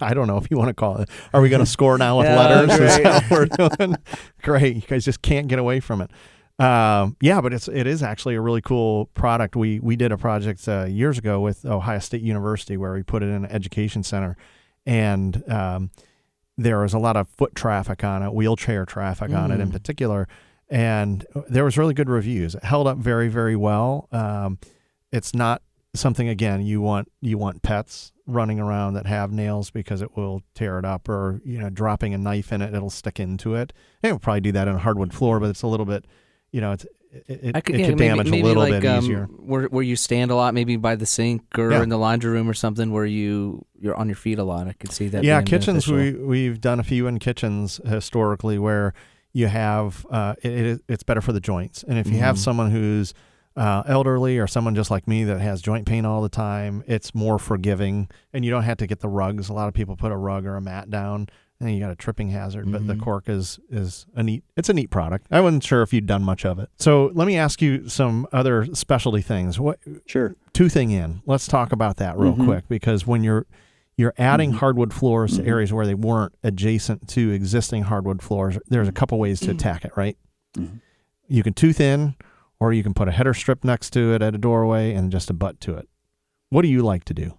I 0.00 0.14
don't 0.14 0.26
know 0.26 0.36
if 0.38 0.50
you 0.50 0.56
want 0.58 0.68
to 0.68 0.74
call 0.74 0.98
it. 0.98 1.08
Are 1.32 1.40
we 1.40 1.48
going 1.48 1.60
to 1.64 1.70
score 1.70 1.96
now 1.98 2.18
with 2.18 2.26
Yeah, 2.26 2.36
letters? 2.36 2.70
Is 2.72 2.76
great. 2.96 3.02
that 3.04 3.30
we're 3.30 3.46
doing? 3.46 3.96
Great. 4.42 4.74
You 4.76 4.82
guys 4.82 5.04
just 5.04 5.22
can't 5.22 5.48
get 5.48 5.58
away 5.58 5.80
from 5.80 6.00
it. 6.00 6.10
Um, 6.58 7.16
yeah, 7.20 7.40
but 7.40 7.52
it's 7.52 7.66
it 7.68 7.86
is 7.86 8.02
actually 8.02 8.34
a 8.34 8.40
really 8.40 8.60
cool 8.60 9.06
product. 9.14 9.56
We 9.56 9.80
we 9.80 9.96
did 9.96 10.12
a 10.12 10.18
project 10.18 10.66
uh, 10.68 10.84
years 10.84 11.18
ago 11.18 11.40
with 11.40 11.64
Ohio 11.64 11.98
State 11.98 12.22
University 12.22 12.76
where 12.76 12.92
we 12.92 13.02
put 13.02 13.22
it 13.22 13.26
in 13.26 13.44
an 13.44 13.50
education 13.50 14.02
center, 14.02 14.36
and 14.86 15.42
um, 15.50 15.90
there 16.62 16.80
was 16.80 16.94
a 16.94 16.98
lot 16.98 17.16
of 17.16 17.28
foot 17.28 17.54
traffic 17.54 18.02
on 18.04 18.22
it, 18.22 18.32
wheelchair 18.32 18.84
traffic 18.86 19.30
on 19.32 19.50
it 19.50 19.60
in 19.60 19.68
Mm. 19.68 19.72
particular, 19.72 20.28
and 20.70 21.26
there 21.48 21.64
was 21.64 21.76
really 21.76 21.94
good 21.94 22.08
reviews. 22.08 22.54
It 22.54 22.64
held 22.64 22.86
up 22.86 22.98
very 22.98 23.28
very 23.28 23.56
well. 23.56 24.08
Um, 24.12 24.58
it's 25.10 25.34
not 25.34 25.62
something 25.94 26.26
again 26.28 26.62
you 26.62 26.80
want 26.80 27.10
you 27.20 27.36
want 27.36 27.60
pets 27.62 28.12
running 28.26 28.58
around 28.58 28.94
that 28.94 29.04
have 29.06 29.30
nails 29.30 29.70
because 29.70 30.00
it 30.00 30.16
will 30.16 30.42
tear 30.54 30.78
it 30.78 30.84
up 30.86 31.06
or 31.06 31.42
you 31.44 31.58
know 31.58 31.68
dropping 31.68 32.14
a 32.14 32.18
knife 32.18 32.50
in 32.50 32.62
it 32.62 32.72
it'll 32.72 32.88
stick 32.88 33.20
into 33.20 33.54
it 33.54 33.74
it 34.02 34.10
will 34.10 34.18
probably 34.18 34.40
do 34.40 34.52
that 34.52 34.66
on 34.68 34.76
a 34.76 34.78
hardwood 34.78 35.12
floor 35.12 35.38
but 35.38 35.50
it's 35.50 35.60
a 35.60 35.66
little 35.66 35.84
bit 35.84 36.06
you 36.50 36.62
know 36.62 36.72
it's 36.72 36.86
it, 37.12 37.24
it, 37.56 37.64
could, 37.64 37.74
it 37.74 37.80
yeah, 37.80 37.86
could 37.88 37.98
maybe, 37.98 38.08
damage 38.08 38.30
maybe 38.30 38.40
a 38.40 38.44
little 38.44 38.62
like, 38.62 38.80
bit 38.80 38.88
um, 38.88 39.04
easier 39.04 39.24
Where 39.26 39.64
where 39.64 39.82
you 39.82 39.96
stand 39.96 40.30
a 40.30 40.34
lot, 40.34 40.54
maybe 40.54 40.76
by 40.76 40.96
the 40.96 41.06
sink 41.06 41.42
or 41.58 41.70
Yeah. 41.70 41.82
in 41.82 41.88
the 41.90 41.98
laundry 41.98 42.30
room 42.32 42.48
or 42.48 42.54
something, 42.54 42.90
where 42.92 43.04
you 43.06 43.64
you're 43.78 43.94
on 43.96 44.08
your 44.08 44.16
feet 44.16 44.38
a 44.38 44.44
lot. 44.44 44.66
I 44.68 44.72
could 44.72 44.92
see 44.92 45.08
that. 45.08 45.22
yeah 45.24 45.42
kitchens 45.42 45.86
beneficial. 45.86 46.20
we 46.22 46.26
we've 46.48 46.60
done 46.60 46.80
a 46.80 46.84
few 46.84 47.06
in 47.06 47.18
kitchens 47.18 47.80
historically 47.84 48.58
where 48.58 48.94
you 49.34 49.46
have 49.48 50.06
uh, 50.10 50.34
it, 50.42 50.52
it, 50.52 50.80
it's 50.88 51.02
better 51.02 51.20
for 51.20 51.32
the 51.32 51.40
joints 51.40 51.82
and 51.82 51.98
if 51.98 52.06
you 52.08 52.18
have 52.18 52.36
Mhm. 52.36 52.40
someone 52.40 52.70
who's 52.70 53.12
uh, 53.56 53.82
elderly 53.86 54.38
or 54.38 54.46
someone 54.46 54.74
just 54.74 54.90
like 54.90 55.06
me 55.06 55.24
that 55.24 55.38
has 55.40 55.60
joint 55.60 55.86
pain 55.86 56.06
all 56.06 56.22
the 56.22 56.28
time 56.30 56.82
it's 56.86 57.14
more 57.14 57.38
forgiving 57.38 58.08
and 58.32 58.44
you 58.46 58.50
don't 58.50 58.62
have 58.62 58.78
to 58.78 58.86
get 58.86 59.00
the 59.00 59.08
rugs 59.08 59.50
a 59.50 59.52
lot 59.52 59.68
of 59.68 59.74
people 59.74 59.94
put 59.96 60.10
a 60.12 60.16
rug 60.16 60.46
or 60.46 60.56
a 60.56 60.60
mat 60.62 60.88
down 60.90 61.28
you 61.70 61.80
got 61.80 61.90
a 61.90 61.96
tripping 61.96 62.28
hazard 62.30 62.70
but 62.70 62.86
the 62.86 62.94
Mhm. 62.94 63.00
cork 63.02 63.28
is 63.28 63.58
is 63.70 64.06
a 64.14 64.22
neat 64.22 64.42
it's 64.56 64.68
a 64.68 64.72
neat 64.74 64.90
product 64.90 65.26
i 65.30 65.40
wasn't 65.40 65.62
sure 65.62 65.82
if 65.82 65.92
you'd 65.92 66.06
done 66.06 66.22
much 66.22 66.44
of 66.44 66.58
it 66.58 66.68
so 66.76 67.10
let 67.14 67.26
me 67.26 67.36
ask 67.36 67.60
you 67.62 67.88
some 67.88 68.26
other 68.32 68.64
specialty 68.74 69.20
things 69.22 69.58
what 69.60 69.78
Sure. 70.06 70.34
toothing 70.52 70.90
in 70.90 71.22
let's 71.26 71.46
talk 71.46 71.72
about 71.72 71.96
that 71.98 72.18
real 72.18 72.34
Mhm. 72.34 72.44
quick 72.44 72.68
because 72.68 73.06
when 73.06 73.22
you're 73.22 73.46
you're 73.98 74.14
adding 74.16 74.52
Mhm. 74.52 74.56
hardwood 74.56 74.92
floors 74.92 75.36
to 75.36 75.42
Mhm. 75.42 75.48
areas 75.48 75.72
where 75.72 75.86
they 75.86 75.94
weren't 75.94 76.34
adjacent 76.42 77.06
to 77.08 77.30
existing 77.30 77.82
hardwood 77.82 78.22
floors. 78.22 78.58
There's 78.68 78.88
a 78.88 78.92
couple 78.92 79.18
ways 79.18 79.38
to 79.40 79.50
attack 79.50 79.84
it, 79.84 79.92
right? 79.96 80.16
Mhm. 80.56 80.80
You 81.28 81.42
can 81.42 81.52
tooth 81.52 81.78
in, 81.78 82.14
or 82.58 82.72
you 82.72 82.82
can 82.82 82.94
put 82.94 83.06
a 83.06 83.12
header 83.12 83.34
strip 83.34 83.64
next 83.64 83.90
to 83.90 84.14
it 84.14 84.22
at 84.22 84.34
a 84.34 84.38
doorway 84.38 84.94
and 84.94 85.12
just 85.12 85.28
a 85.28 85.34
butt 85.34 85.60
to 85.60 85.74
it. 85.74 85.88
What 86.48 86.62
do 86.62 86.68
you 86.68 86.82
like 86.82 87.04
to 87.04 87.14
do? 87.14 87.34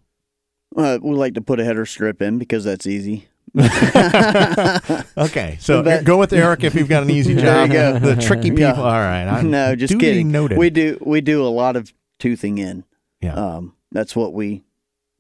Uh, 0.78 1.00
we 1.02 1.16
like 1.16 1.34
to 1.34 1.42
put 1.42 1.60
a 1.60 1.64
header 1.64 1.88
strip 1.88 2.22
in 2.22 2.38
because 2.38 2.64
that's 2.66 2.86
easy. 2.86 3.28
Okay, 5.18 5.58
so 5.60 5.84
But- 5.84 6.04
go 6.04 6.18
with 6.18 6.34
Eric 6.34 6.64
if 6.64 6.76
you've 6.76 6.90
got 6.90 7.04
an 7.04 7.10
easy 7.10 7.34
There 7.36 7.46
job. 7.46 7.68
you 7.68 7.74
go. 7.74 8.00
The 8.00 8.22
tricky 8.22 8.50
people. 8.50 8.62
Yeah. 8.62 8.74
All 8.74 8.92
right. 8.92 9.26
I'm 9.28 9.50
no, 9.52 9.76
just 9.76 9.98
kidding. 10.00 10.32
Noted. 10.32 10.58
We 10.58 10.70
do 10.70 10.98
we 11.06 11.22
do 11.22 11.46
a 11.46 11.50
lot 11.50 11.76
of 11.76 11.94
toothing 12.20 12.58
in. 12.58 12.84
Yeah. 13.22 13.36
Um, 13.36 13.76
that's 13.92 14.16
what 14.16 14.34
we 14.34 14.64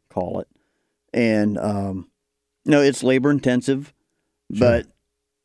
call 0.09 0.39
it. 0.39 0.47
And 1.13 1.57
um, 1.57 2.09
no, 2.65 2.81
it's 2.81 3.03
labor 3.03 3.29
intensive, 3.29 3.93
Sure. 4.53 4.59
but 4.67 4.87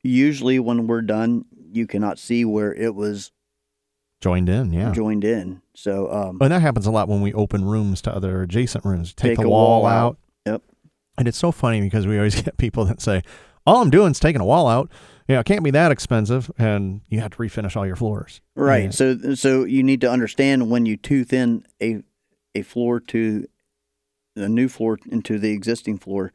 usually 0.03 0.59
when 0.59 0.87
we're 0.87 1.03
done, 1.03 1.44
you 1.70 1.87
cannot 1.87 2.18
see 2.18 2.44
where 2.44 2.74
it 2.74 2.94
was 2.94 3.33
joined 4.20 4.48
in. 4.48 4.72
Yeah. 4.72 4.92
joined 4.92 5.24
in. 5.24 5.61
So 5.74 6.11
um, 6.11 6.38
And 6.40 6.51
that 6.51 6.62
happens 6.62 6.87
a 6.87 6.90
lot 6.90 7.09
when 7.09 7.20
we 7.20 7.33
open 7.35 7.64
rooms 7.64 8.01
to 8.03 8.14
other 8.14 8.42
adjacent 8.42 8.85
rooms. 8.85 9.12
Take, 9.12 9.33
Take 9.33 9.38
the 9.40 9.46
a 9.46 9.51
wall, 9.51 9.83
wall 9.83 9.87
out. 9.87 10.07
out. 10.07 10.18
Yep. 11.18 11.20
And 11.20 11.28
it's 11.28 11.38
so 11.38 11.52
funny 11.52 11.81
because 11.81 12.07
we 12.07 12.16
always 12.16 12.40
get 12.42 12.57
people 12.57 12.85
that 12.87 13.00
say, 13.00 13.22
"All 13.66 13.83
I'm 13.83 13.90
doing 13.90 14.12
is 14.12 14.20
taking 14.20 14.40
a 14.40 14.44
wall 14.44 14.68
out. 14.68 14.90
You 15.28 15.35
know, 15.35 15.40
it 15.40 15.46
can't 15.46 15.64
be 15.64 15.70
that 15.72 15.90
expensive, 15.90 16.50
and 16.59 17.02
you 17.09 17.20
have 17.20 17.33
to 17.33 17.38
refinish 17.38 17.76
all 17.76 17.87
your 17.87 17.96
floors." 17.96 18.40
right. 18.54 18.85
Yeah. 18.85 18.90
So 18.90 19.35
so 19.35 19.64
you 19.64 19.83
need 19.83 20.00
to 20.02 20.11
understand 20.11 20.70
when 20.70 20.87
you 20.87 20.96
tooth 20.96 21.33
in 21.33 21.64
a 21.83 22.02
a 22.54 22.62
floor 22.62 23.00
to 23.00 23.46
a 24.37 24.48
new 24.48 24.68
floor 24.68 24.98
into 25.11 25.38
the 25.38 25.50
existing 25.50 25.98
floor, 25.98 26.33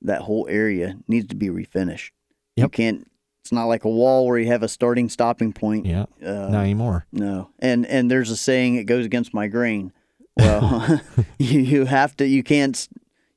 that 0.00 0.22
whole 0.22 0.46
area 0.48 0.96
needs 1.06 1.28
to 1.28 1.36
be 1.36 1.48
refinished. 1.48 2.10
You 2.56 2.68
can't. 2.68 3.06
It's 3.44 3.52
not 3.52 3.64
like 3.64 3.84
a 3.84 3.90
wall 3.90 4.26
where 4.26 4.38
you 4.38 4.46
have 4.46 4.62
a 4.62 4.68
starting 4.68 5.08
stopping 5.08 5.52
point. 5.52 5.84
Yeah. 5.84 6.06
Uh, 6.24 6.48
Not 6.48 6.62
anymore. 6.62 7.06
No, 7.12 7.50
and 7.58 7.84
and 7.86 8.10
there's 8.10 8.30
a 8.30 8.36
saying 8.36 8.76
it 8.76 8.84
goes 8.84 9.04
against 9.04 9.34
my 9.34 9.48
grain. 9.48 9.92
Well, 10.36 11.00
you 11.38 11.60
you 11.72 11.84
have 11.86 12.16
to 12.16 12.26
you 12.26 12.42
can't 12.42 12.88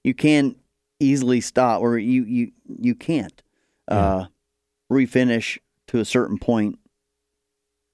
you 0.03 0.13
can't 0.13 0.57
easily 0.99 1.41
stop 1.41 1.81
or 1.81 1.97
you 1.97 2.23
you 2.23 2.51
you 2.79 2.95
can't 2.95 3.41
uh, 3.87 4.25
refinish 4.91 5.57
to 5.87 5.99
a 5.99 6.05
certain 6.05 6.37
point 6.37 6.79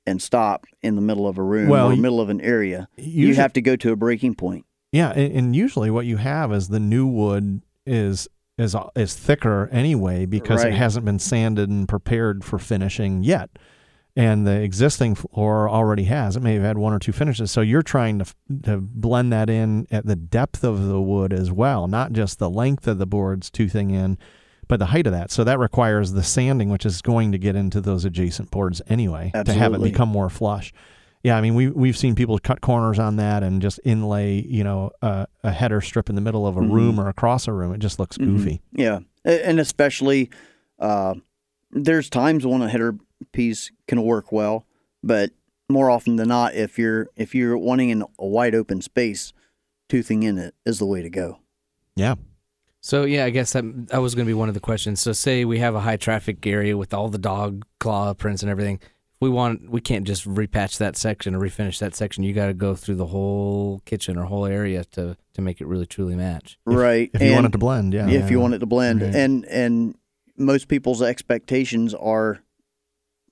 and 0.05 0.21
stop 0.21 0.65
in 0.81 0.95
the 0.95 1.01
middle 1.01 1.27
of 1.27 1.37
a 1.37 1.43
room 1.43 1.67
Well, 1.69 1.89
or 1.89 1.93
you- 1.93 2.01
middle 2.01 2.21
of 2.21 2.29
an 2.29 2.41
area. 2.41 2.87
Usually, 2.97 3.27
you 3.27 3.33
have 3.35 3.53
to 3.53 3.61
go 3.61 3.75
to 3.75 3.91
a 3.91 3.95
breaking 3.95 4.35
point. 4.35 4.65
yeah, 4.91 5.09
and, 5.11 5.33
and 5.35 5.55
usually 5.55 5.89
what 5.91 6.05
you 6.05 6.17
have 6.17 6.51
is 6.51 6.69
the 6.69 6.79
new 6.79 7.05
wood 7.07 7.61
is 7.85 8.27
is 8.57 8.75
is 8.95 9.15
thicker 9.15 9.67
anyway 9.71 10.25
because 10.25 10.63
it 10.63 10.73
hasn't 10.73 11.05
been 11.05 11.17
sanded 11.19 11.69
and 11.69 11.87
prepared 11.87 12.43
for 12.43 12.59
finishing 12.59 13.23
yet. 13.23 13.49
And 14.15 14.45
the 14.45 14.61
existing 14.61 15.15
floor 15.15 15.69
already 15.69 16.03
has. 16.03 16.35
It 16.35 16.41
may 16.41 16.55
have 16.55 16.63
had 16.63 16.77
one 16.77 16.91
or 16.93 16.99
two 16.99 17.13
finishes. 17.13 17.49
So 17.49 17.61
you're 17.61 17.81
trying 17.81 18.19
to, 18.19 18.25
to 18.63 18.77
blend 18.77 19.31
that 19.31 19.49
in 19.49 19.87
at 19.89 20.05
the 20.05 20.17
depth 20.17 20.65
of 20.65 20.85
the 20.87 20.99
wood 21.01 21.31
as 21.31 21.49
well, 21.51 21.87
not 21.87 22.11
just 22.11 22.37
the 22.37 22.49
length 22.49 22.87
of 22.87 22.97
the 22.97 23.05
boards 23.05 23.49
toothing 23.49 23.91
in, 23.91 24.17
but 24.67 24.79
the 24.79 24.87
height 24.87 25.07
of 25.07 25.13
that. 25.13 25.31
So 25.31 25.45
that 25.45 25.59
requires 25.59 26.11
the 26.11 26.23
sanding, 26.23 26.69
which 26.69 26.85
is 26.85 27.01
going 27.01 27.31
to 27.31 27.37
get 27.37 27.55
into 27.55 27.79
those 27.79 28.03
adjacent 28.03 28.51
boards 28.51 28.81
anyway 28.87 29.31
to 29.45 29.53
have 29.53 29.73
it 29.73 29.81
become 29.81 30.09
more 30.09 30.29
flush. 30.29 30.73
Yeah, 31.23 31.37
I 31.37 31.41
mean 31.41 31.53
we 31.55 31.67
we've 31.69 31.95
seen 31.97 32.15
people 32.15 32.39
cut 32.39 32.61
corners 32.61 32.97
on 32.97 33.17
that 33.17 33.43
and 33.43 33.61
just 33.61 33.79
inlay, 33.85 34.41
you 34.41 34.63
know, 34.63 34.89
a, 35.03 35.27
a 35.43 35.51
header 35.51 35.79
strip 35.79 36.09
in 36.09 36.15
the 36.15 36.21
middle 36.21 36.47
of 36.47 36.57
a 36.57 36.61
Mhm. 36.61 36.71
room 36.71 36.99
or 36.99 37.09
across 37.09 37.47
a 37.47 37.53
room. 37.53 37.73
It 37.75 37.79
just 37.79 37.99
looks 37.99 38.17
Mhm. 38.17 38.25
goofy. 38.25 38.61
Yeah, 38.73 38.99
and 39.23 39.59
especially 39.59 40.31
uh, 40.79 41.13
there's 41.69 42.09
times 42.09 42.43
when 42.45 42.63
a 42.63 42.67
header 42.69 42.95
piece 43.31 43.71
can 43.87 44.01
work 44.03 44.31
well, 44.31 44.65
but 45.03 45.31
more 45.69 45.89
often 45.89 46.17
than 46.17 46.27
not, 46.29 46.53
if 46.55 46.77
you're 46.77 47.09
if 47.15 47.33
you're 47.33 47.57
wanting 47.57 47.89
in 47.89 48.03
a 48.19 48.25
wide 48.27 48.53
open 48.55 48.81
space, 48.81 49.33
toothing 49.89 50.23
in 50.23 50.37
it 50.37 50.53
is 50.65 50.79
the 50.79 50.85
way 50.85 51.01
to 51.01 51.09
go. 51.09 51.39
Yeah. 51.95 52.15
So 52.81 53.03
yeah, 53.03 53.25
I 53.25 53.29
guess 53.29 53.53
that 53.53 53.87
that 53.89 54.01
was 54.01 54.15
going 54.15 54.25
to 54.25 54.29
be 54.29 54.33
one 54.33 54.47
of 54.49 54.55
the 54.55 54.59
questions. 54.59 54.99
So 55.01 55.11
say 55.13 55.45
we 55.45 55.59
have 55.59 55.75
a 55.75 55.81
high 55.81 55.97
traffic 55.97 56.45
area 56.47 56.75
with 56.75 56.93
all 56.93 57.09
the 57.09 57.17
dog 57.19 57.65
claw 57.79 58.13
prints 58.13 58.41
and 58.41 58.49
everything. 58.51 58.79
We 59.19 59.29
want 59.29 59.69
we 59.69 59.81
can't 59.81 60.05
just 60.05 60.27
repatch 60.27 60.79
that 60.79 60.97
section 60.97 61.35
or 61.35 61.39
refinish 61.39 61.77
that 61.79 61.95
section. 61.95 62.23
You 62.23 62.33
got 62.33 62.47
to 62.47 62.55
go 62.55 62.73
through 62.73 62.95
the 62.95 63.05
whole 63.05 63.81
kitchen 63.85 64.17
or 64.17 64.25
whole 64.25 64.47
area 64.47 64.83
to 64.85 65.15
to 65.35 65.41
make 65.41 65.61
it 65.61 65.67
really 65.67 65.85
truly 65.85 66.15
match. 66.15 66.57
right. 66.65 67.11
If 67.13 67.21
you 67.21 67.33
want 67.33 67.45
it 67.45 67.51
to 67.51 67.59
blend, 67.59 67.93
yeah. 67.93 68.09
if 68.09 68.31
you 68.31 68.39
want 68.39 68.55
it 68.55 68.59
to 68.59 68.65
blend, 68.65 69.01
Right. 69.03 69.15
and 69.15 69.45
and 69.45 69.95
most 70.37 70.67
people's 70.67 71.03
expectations 71.03 71.93
are 71.93 72.41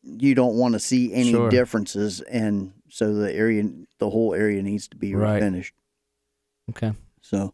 you 0.04 0.36
don't 0.36 0.56
want 0.56 0.74
to 0.74 0.80
see 0.80 1.14
any 1.14 1.32
Sure. 1.32 1.50
differences, 1.50 2.22
and 2.22 2.74
so 2.90 3.14
the 3.14 3.34
area, 3.34 3.64
the 4.00 4.10
whole 4.10 4.34
area 4.34 4.62
needs 4.64 4.88
to 4.90 4.96
be 4.98 5.14
Right. 5.16 5.42
refinished. 5.42 5.72
Okay. 6.70 6.94
So 7.22 7.38
All 7.40 7.54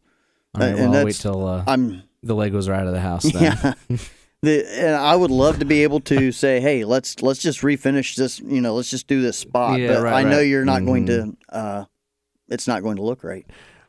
right. 0.55 0.67
and 0.69 0.77
well, 0.91 0.95
I'll 0.99 1.05
wait 1.05 1.15
till 1.15 1.47
uh, 1.47 1.63
I'm 1.67 2.03
the 2.23 2.35
Legos 2.35 2.67
are 2.69 2.73
out 2.73 2.87
of 2.87 2.93
the 2.93 2.99
house. 3.01 3.23
Then. 3.23 3.57
Yeah. 3.89 3.97
The, 4.41 4.63
and 4.79 4.95
I 4.95 5.15
would 5.15 5.31
love 5.31 5.57
to 5.59 5.65
be 5.65 5.81
able 5.83 6.01
to 6.01 6.31
say, 6.43 6.59
"Hey, 6.59 6.83
let's 6.85 7.21
let's 7.23 7.39
just 7.39 7.61
refinish 7.61 8.15
this. 8.15 8.39
You 8.39 8.61
know, 8.61 8.75
let's 8.75 8.89
just 8.91 9.07
do 9.07 9.21
this 9.21 9.37
spot." 9.37 9.79
Yeah, 9.79 9.95
but 9.95 10.03
right, 10.03 10.13
I 10.13 10.23
know 10.23 10.29
right. 10.37 10.41
Mm-hmm. 10.41 10.49
you're 10.51 10.65
not 10.65 10.85
going 10.85 11.05
to. 11.07 11.35
Uh, 11.49 11.85
it's 12.49 12.67
not 12.67 12.83
going 12.83 12.97
to 12.97 13.01
look 13.01 13.23
right. 13.23 13.45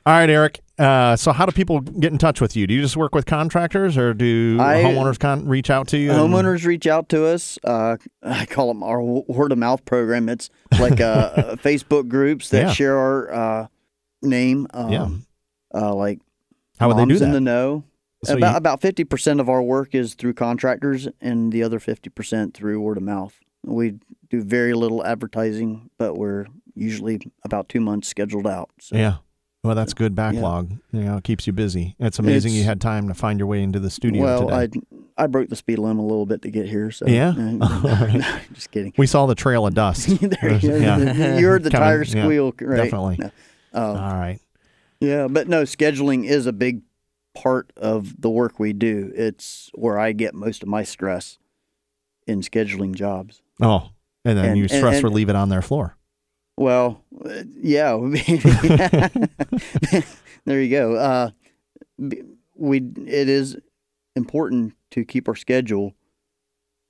All 0.07 0.14
right, 0.14 0.31
Eric. 0.31 0.61
Uh, 0.78 1.16
so, 1.16 1.32
how 1.32 1.46
do 1.46 1.52
people 1.52 1.80
get 1.80 2.12
in 2.12 2.18
touch 2.18 2.40
with 2.40 2.54
you? 2.54 2.66
Do 2.66 2.74
you 2.74 2.82
just 2.82 2.96
work 2.98 3.14
with 3.14 3.24
contractors, 3.24 3.96
or 3.96 4.12
do 4.12 4.58
I- 4.60 4.82
homeowners 4.82 5.18
con- 5.18 5.46
reach 5.48 5.70
out 5.70 5.88
to 5.88 5.96
you? 5.98 6.10
and- 6.10 6.20
Homeowners 6.20 6.66
reach 6.66 6.86
out 6.86 7.08
to 7.10 7.24
us. 7.26 7.58
Uh, 7.64 7.96
I 8.22 8.44
call 8.44 8.68
them 8.68 8.82
our 8.82 9.00
word 9.02 9.52
of 9.52 9.58
mouth 9.58 9.84
program. 9.86 10.28
It's 10.28 10.50
like 10.78 11.00
uh, 11.00 11.04
uh, 11.36 11.56
Facebook 11.56 12.08
groups 12.08 12.50
that 12.50 12.60
Yeah. 12.66 12.72
share 12.72 12.96
our 12.98 13.32
uh, 13.32 13.66
name. 14.22 14.66
Um, 14.74 14.92
Yeah. 14.92 15.08
Uh, 15.74 15.94
like 15.94 16.20
How 16.78 16.88
would 16.88 16.96
they 16.98 17.04
do 17.04 17.14
Moms 17.14 17.22
in 17.22 17.32
the 17.32 17.40
know. 17.40 17.84
So 18.24 18.36
about 18.36 18.50
you- 18.52 18.56
about 18.58 18.80
fifty 18.82 19.04
percent 19.04 19.40
of 19.40 19.48
our 19.48 19.62
work 19.62 19.94
is 19.94 20.14
through 20.14 20.34
contractors, 20.34 21.08
and 21.22 21.52
the 21.52 21.62
other 21.62 21.78
fifty 21.78 22.10
percent 22.10 22.52
through 22.54 22.80
word 22.82 22.96
of 22.98 23.02
mouth. 23.02 23.38
We 23.64 23.94
do 24.28 24.42
very 24.42 24.74
little 24.74 25.04
advertising, 25.06 25.88
but 25.98 26.16
we're 26.18 26.46
usually 26.74 27.20
about 27.44 27.68
two 27.70 27.80
months 27.80 28.08
scheduled 28.08 28.46
out. 28.46 28.70
So. 28.80 28.96
yeah. 28.96 29.16
Well, 29.66 29.74
that's 29.74 29.94
good 29.94 30.14
backlog. 30.14 30.70
You 30.92 31.00
know, 31.02 31.16
it 31.16 31.24
keeps 31.24 31.46
you 31.46 31.52
busy. 31.52 31.96
It's 31.98 32.18
amazing 32.18 32.52
you 32.52 32.62
had 32.64 32.81
time 32.81 33.09
to 33.09 33.14
find 33.14 33.38
your 33.38 33.48
way 33.48 33.62
into 33.62 33.81
the 33.81 33.90
studio 33.90 34.22
well, 34.22 34.48
today. 34.48 34.81
I 35.18 35.24
I 35.24 35.26
broke 35.26 35.48
the 35.48 35.57
speed 35.57 35.79
limit 35.79 35.98
a 36.02 36.07
little 36.07 36.26
bit 36.26 36.42
to 36.42 36.50
get 36.50 36.66
here. 36.68 36.90
So 36.90 37.07
Yeah? 37.07 37.35
uh, 37.61 38.38
just 38.55 38.70
kidding. 38.70 38.92
we 38.96 39.07
saw 39.07 39.26
the 39.26 39.35
trail 39.35 39.66
of 39.66 39.74
dust. 39.74 40.09
there 40.20 40.55
you. 40.59 40.76
Yeah. 40.76 41.38
you 41.38 41.46
heard 41.46 41.62
the 41.64 41.70
Coming, 41.70 41.85
tire 41.88 42.02
yeah, 42.05 42.22
squeal, 42.22 42.52
right? 42.61 42.76
definitely. 42.85 43.16
No. 43.18 43.31
Uh, 43.74 43.87
All 43.88 43.94
right. 44.18 44.38
Yeah, 45.00 45.26
but 45.29 45.48
no, 45.48 45.62
scheduling 45.64 46.24
is 46.24 46.46
a 46.46 46.52
big 46.52 46.83
part 47.35 47.70
of 47.76 48.20
the 48.20 48.31
work 48.31 48.59
we 48.59 48.72
do. 48.72 49.12
It's 49.14 49.70
where 49.74 49.98
I 49.98 50.12
get 50.12 50.35
most 50.35 50.62
of 50.62 50.68
my 50.68 50.85
stress 50.85 51.38
in 52.26 52.40
scheduling 52.40 52.94
jobs. 52.94 53.42
Oh, 53.61 53.90
and 54.24 54.38
then 54.38 54.44
And- 54.46 54.57
you 54.59 54.64
and- 54.64 54.70
stress 54.70 54.94
and- 54.96 55.05
relieve 55.05 55.29
it 55.29 55.37
on 55.37 55.48
their 55.48 55.61
floor. 55.62 55.95
Well, 56.57 57.03
uh, 57.25 57.42
yeah. 57.61 57.97
there 60.45 60.61
you 60.62 60.71
go. 60.71 60.95
Uh, 60.97 61.31
we 62.55 62.79
it 62.79 63.29
is 63.29 63.57
important 64.14 64.75
to 64.92 65.05
keep 65.05 65.29
our 65.29 65.35
schedule 65.35 65.95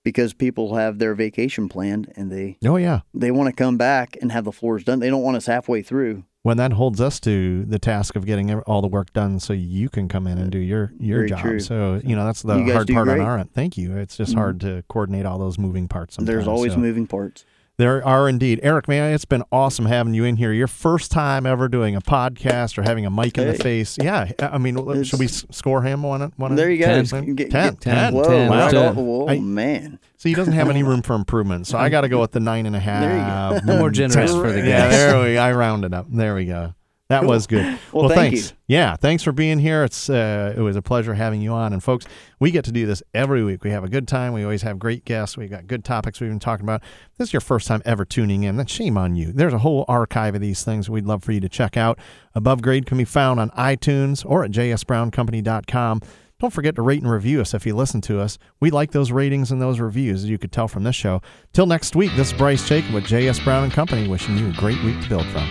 because 0.05 0.33
people 0.33 0.77
have 0.77 0.99
their 0.99 1.15
vacation 1.15 1.69
planned 1.69 2.13
and 2.17 2.31
they 2.31 2.59
Oh, 2.65 2.77
yeah. 2.77 3.01
they 3.13 3.33
want 3.33 3.49
to 3.49 3.53
come 3.53 3.77
back 3.77 4.17
and 4.21 4.31
have 4.31 4.45
the 4.45 4.53
floors 4.53 4.85
done. 4.85 5.01
They 5.01 5.11
don't 5.11 5.23
want 5.23 5.37
us 5.37 5.47
halfway 5.47 5.83
through. 5.83 6.25
When 6.43 6.59
that 6.59 6.73
holds 6.75 7.01
us 7.01 7.19
to 7.21 7.65
the 7.65 7.81
task 7.81 8.15
of 8.15 8.25
getting 8.25 8.55
all 8.61 8.81
the 8.81 8.87
work 8.87 9.13
done 9.13 9.41
so 9.41 9.53
you 9.53 9.89
can 9.89 10.07
come 10.07 10.29
in 10.29 10.39
and 10.39 10.49
do 10.53 10.59
your, 10.59 10.93
your 11.01 11.19
Very 11.19 11.29
job. 11.31 11.41
true. 11.41 11.59
So, 11.59 12.01
you 12.05 12.15
know, 12.15 12.25
that's 12.25 12.43
the 12.43 12.63
hard 12.73 12.87
part 12.87 13.09
on 13.09 13.21
our 13.21 13.39
end. 13.39 13.53
Thank 13.53 13.77
you. 13.77 13.97
It's 13.97 14.17
just 14.17 14.35
Mhm. 14.35 14.39
hard 14.39 14.61
to 14.61 14.85
coordinate 14.89 15.27
all 15.27 15.39
those 15.41 15.59
moving 15.59 15.89
parts 15.89 16.15
sometimes. 16.15 16.33
There's 16.33 16.47
always 16.47 16.75
so. 16.75 16.79
moving 16.79 17.09
parts. 17.09 17.45
There 17.79 18.03
are 18.07 18.27
indeed. 18.27 18.59
Eric, 18.63 18.89
man, 18.89 19.13
it's 19.13 19.27
been 19.27 19.43
awesome 19.53 19.85
having 19.85 20.15
you 20.15 20.25
in 20.25 20.37
here. 20.37 20.51
Your 20.51 20.67
first 20.67 21.11
time 21.11 21.45
ever 21.45 21.69
doing 21.69 21.95
a 21.95 22.01
podcast 22.01 22.79
or 22.79 22.83
having 22.83 23.05
a 23.05 23.11
mic 23.11 23.37
in 23.37 23.47
the 23.49 23.55
face. 23.55 23.99
Yeah. 24.01 24.31
I 24.39 24.57
mean, 24.57 24.79
It's- 24.79 25.07
should 25.09 25.19
we 25.21 25.27
score 25.29 25.83
him 25.83 26.03
one? 26.03 26.33
one 26.37 26.55
There 26.55 26.71
you 26.71 26.79
go. 26.79 26.87
Ten. 26.87 27.05
Just 27.05 27.37
Get- 27.37 27.51
Ten. 27.51 27.73
get- 27.75 27.81
Ten. 27.83 28.15
Whoa, 28.15 28.25
Ten. 28.25 28.49
wow. 28.49 28.69
Ten. 28.71 28.95
Whoa, 28.95 29.29
I- 29.29 29.41
man. 29.41 29.99
See, 30.17 30.31
he 30.31 30.35
doesn't 30.35 30.55
have 30.55 30.71
any 30.71 30.83
room 30.83 31.03
for 31.03 31.15
improvement. 31.15 31.67
So 31.67 31.77
I 31.77 31.89
got 31.91 32.01
to 32.01 32.09
go 32.09 32.19
with 32.21 32.33
the 32.33 32.41
nine 32.41 32.65
and 32.65 32.75
a 32.75 32.81
half. 32.81 33.03
There 33.03 33.59
you 33.59 33.61
go. 33.67 33.79
More 33.79 33.91
generous 33.91 34.33
for 34.33 34.51
the 34.51 34.67
Yeah, 34.67 34.89
there 34.89 35.23
we 35.23 35.37
I 35.37 35.53
rounded 35.53 35.93
up. 35.93 36.07
There 36.11 36.35
we 36.35 36.47
go. 36.47 36.73
That 37.09 37.21
Cool. 37.21 37.29
was 37.31 37.47
good. 37.47 37.79
Well, 37.93 38.09
thank 38.09 38.35
thanks. 38.35 38.51
you. 38.51 38.57
Yeah, 38.77 38.97
thanks 38.97 39.23
for 39.23 39.31
being 39.33 39.59
here. 39.61 39.85
It's 39.85 40.11
uh, 40.11 40.53
it 40.57 40.61
was 40.61 40.75
a 40.77 40.83
pleasure 40.83 41.15
having 41.15 41.41
you 41.41 41.53
on. 41.53 41.73
And 41.73 41.83
folks, 41.83 42.05
we 42.41 42.51
get 42.51 42.65
to 42.67 42.73
do 42.73 42.85
this 42.85 43.03
every 43.15 43.45
week. 43.45 43.63
We 43.65 43.71
have 43.71 43.85
a 43.85 43.89
good 43.89 44.09
time. 44.09 44.33
We 44.33 44.43
always 44.43 44.63
have 44.63 44.79
great 44.79 45.05
guests. 45.05 45.37
We've 45.37 45.49
got 45.49 45.67
good 45.69 45.85
topics 45.85 46.21
we've 46.21 46.29
been 46.31 46.41
talking 46.41 46.65
about. 46.67 46.83
If 46.83 47.19
this 47.19 47.29
is 47.29 47.33
your 47.33 47.41
first 47.41 47.69
time 47.69 47.81
ever 47.85 48.05
tuning 48.05 48.43
in. 48.43 48.57
Then 48.57 48.67
shame 48.67 48.99
on 48.99 49.15
you. 49.15 49.31
There's 49.33 49.55
a 49.55 49.59
whole 49.59 49.85
archive 49.87 50.35
of 50.35 50.41
these 50.41 50.65
things 50.65 50.91
we'd 50.91 51.07
love 51.07 51.23
for 51.23 51.33
you 51.33 51.41
to 51.41 51.49
check 51.49 51.77
out. 51.77 51.99
Above 52.35 52.61
Grade 52.61 52.87
can 52.87 52.99
be 52.99 53.05
found 53.05 53.39
on 53.41 53.51
iTunes 53.51 54.25
or 54.29 54.45
at 54.45 54.51
jsbrowncompany.com. 54.51 56.03
Don't 56.39 56.53
forget 56.53 56.75
to 56.75 56.83
rate 56.83 57.01
and 57.01 57.11
review 57.11 57.41
us 57.41 57.55
if 57.55 57.65
you 57.65 57.75
listen 57.75 58.03
to 58.03 58.21
us. 58.21 58.37
We 58.61 58.71
like 58.71 58.91
those 58.91 59.11
ratings 59.11 59.51
and 59.51 59.63
those 59.63 59.81
reviews, 59.81 60.25
as 60.25 60.29
you 60.29 60.37
could 60.37 60.53
tell 60.53 60.69
from 60.69 60.85
this 60.85 60.95
show. 60.95 61.23
Till 61.55 61.65
next 61.65 61.97
week, 61.97 62.13
this 62.15 62.31
is 62.31 62.37
Bryce 62.37 62.69
Jacob 62.69 62.93
with 62.93 63.05
JS 63.05 63.43
Brown 63.43 63.65
and 63.65 63.73
Company, 63.73 64.07
wishing 64.07 64.37
you 64.37 64.49
a 64.49 64.53
great 64.53 64.83
week 64.85 65.01
to 65.01 65.09
build 65.09 65.27
from. 65.29 65.49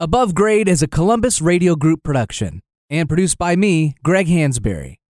Above 0.00 0.34
Grade 0.34 0.68
is 0.68 0.82
a 0.82 0.88
Columbus 0.88 1.40
Radio 1.40 1.76
Group 1.76 2.02
production 2.02 2.58
and 2.90 3.08
produced 3.08 3.38
by 3.38 3.54
me, 3.54 3.94
Greg 4.02 4.26
Hansberry. 4.26 4.96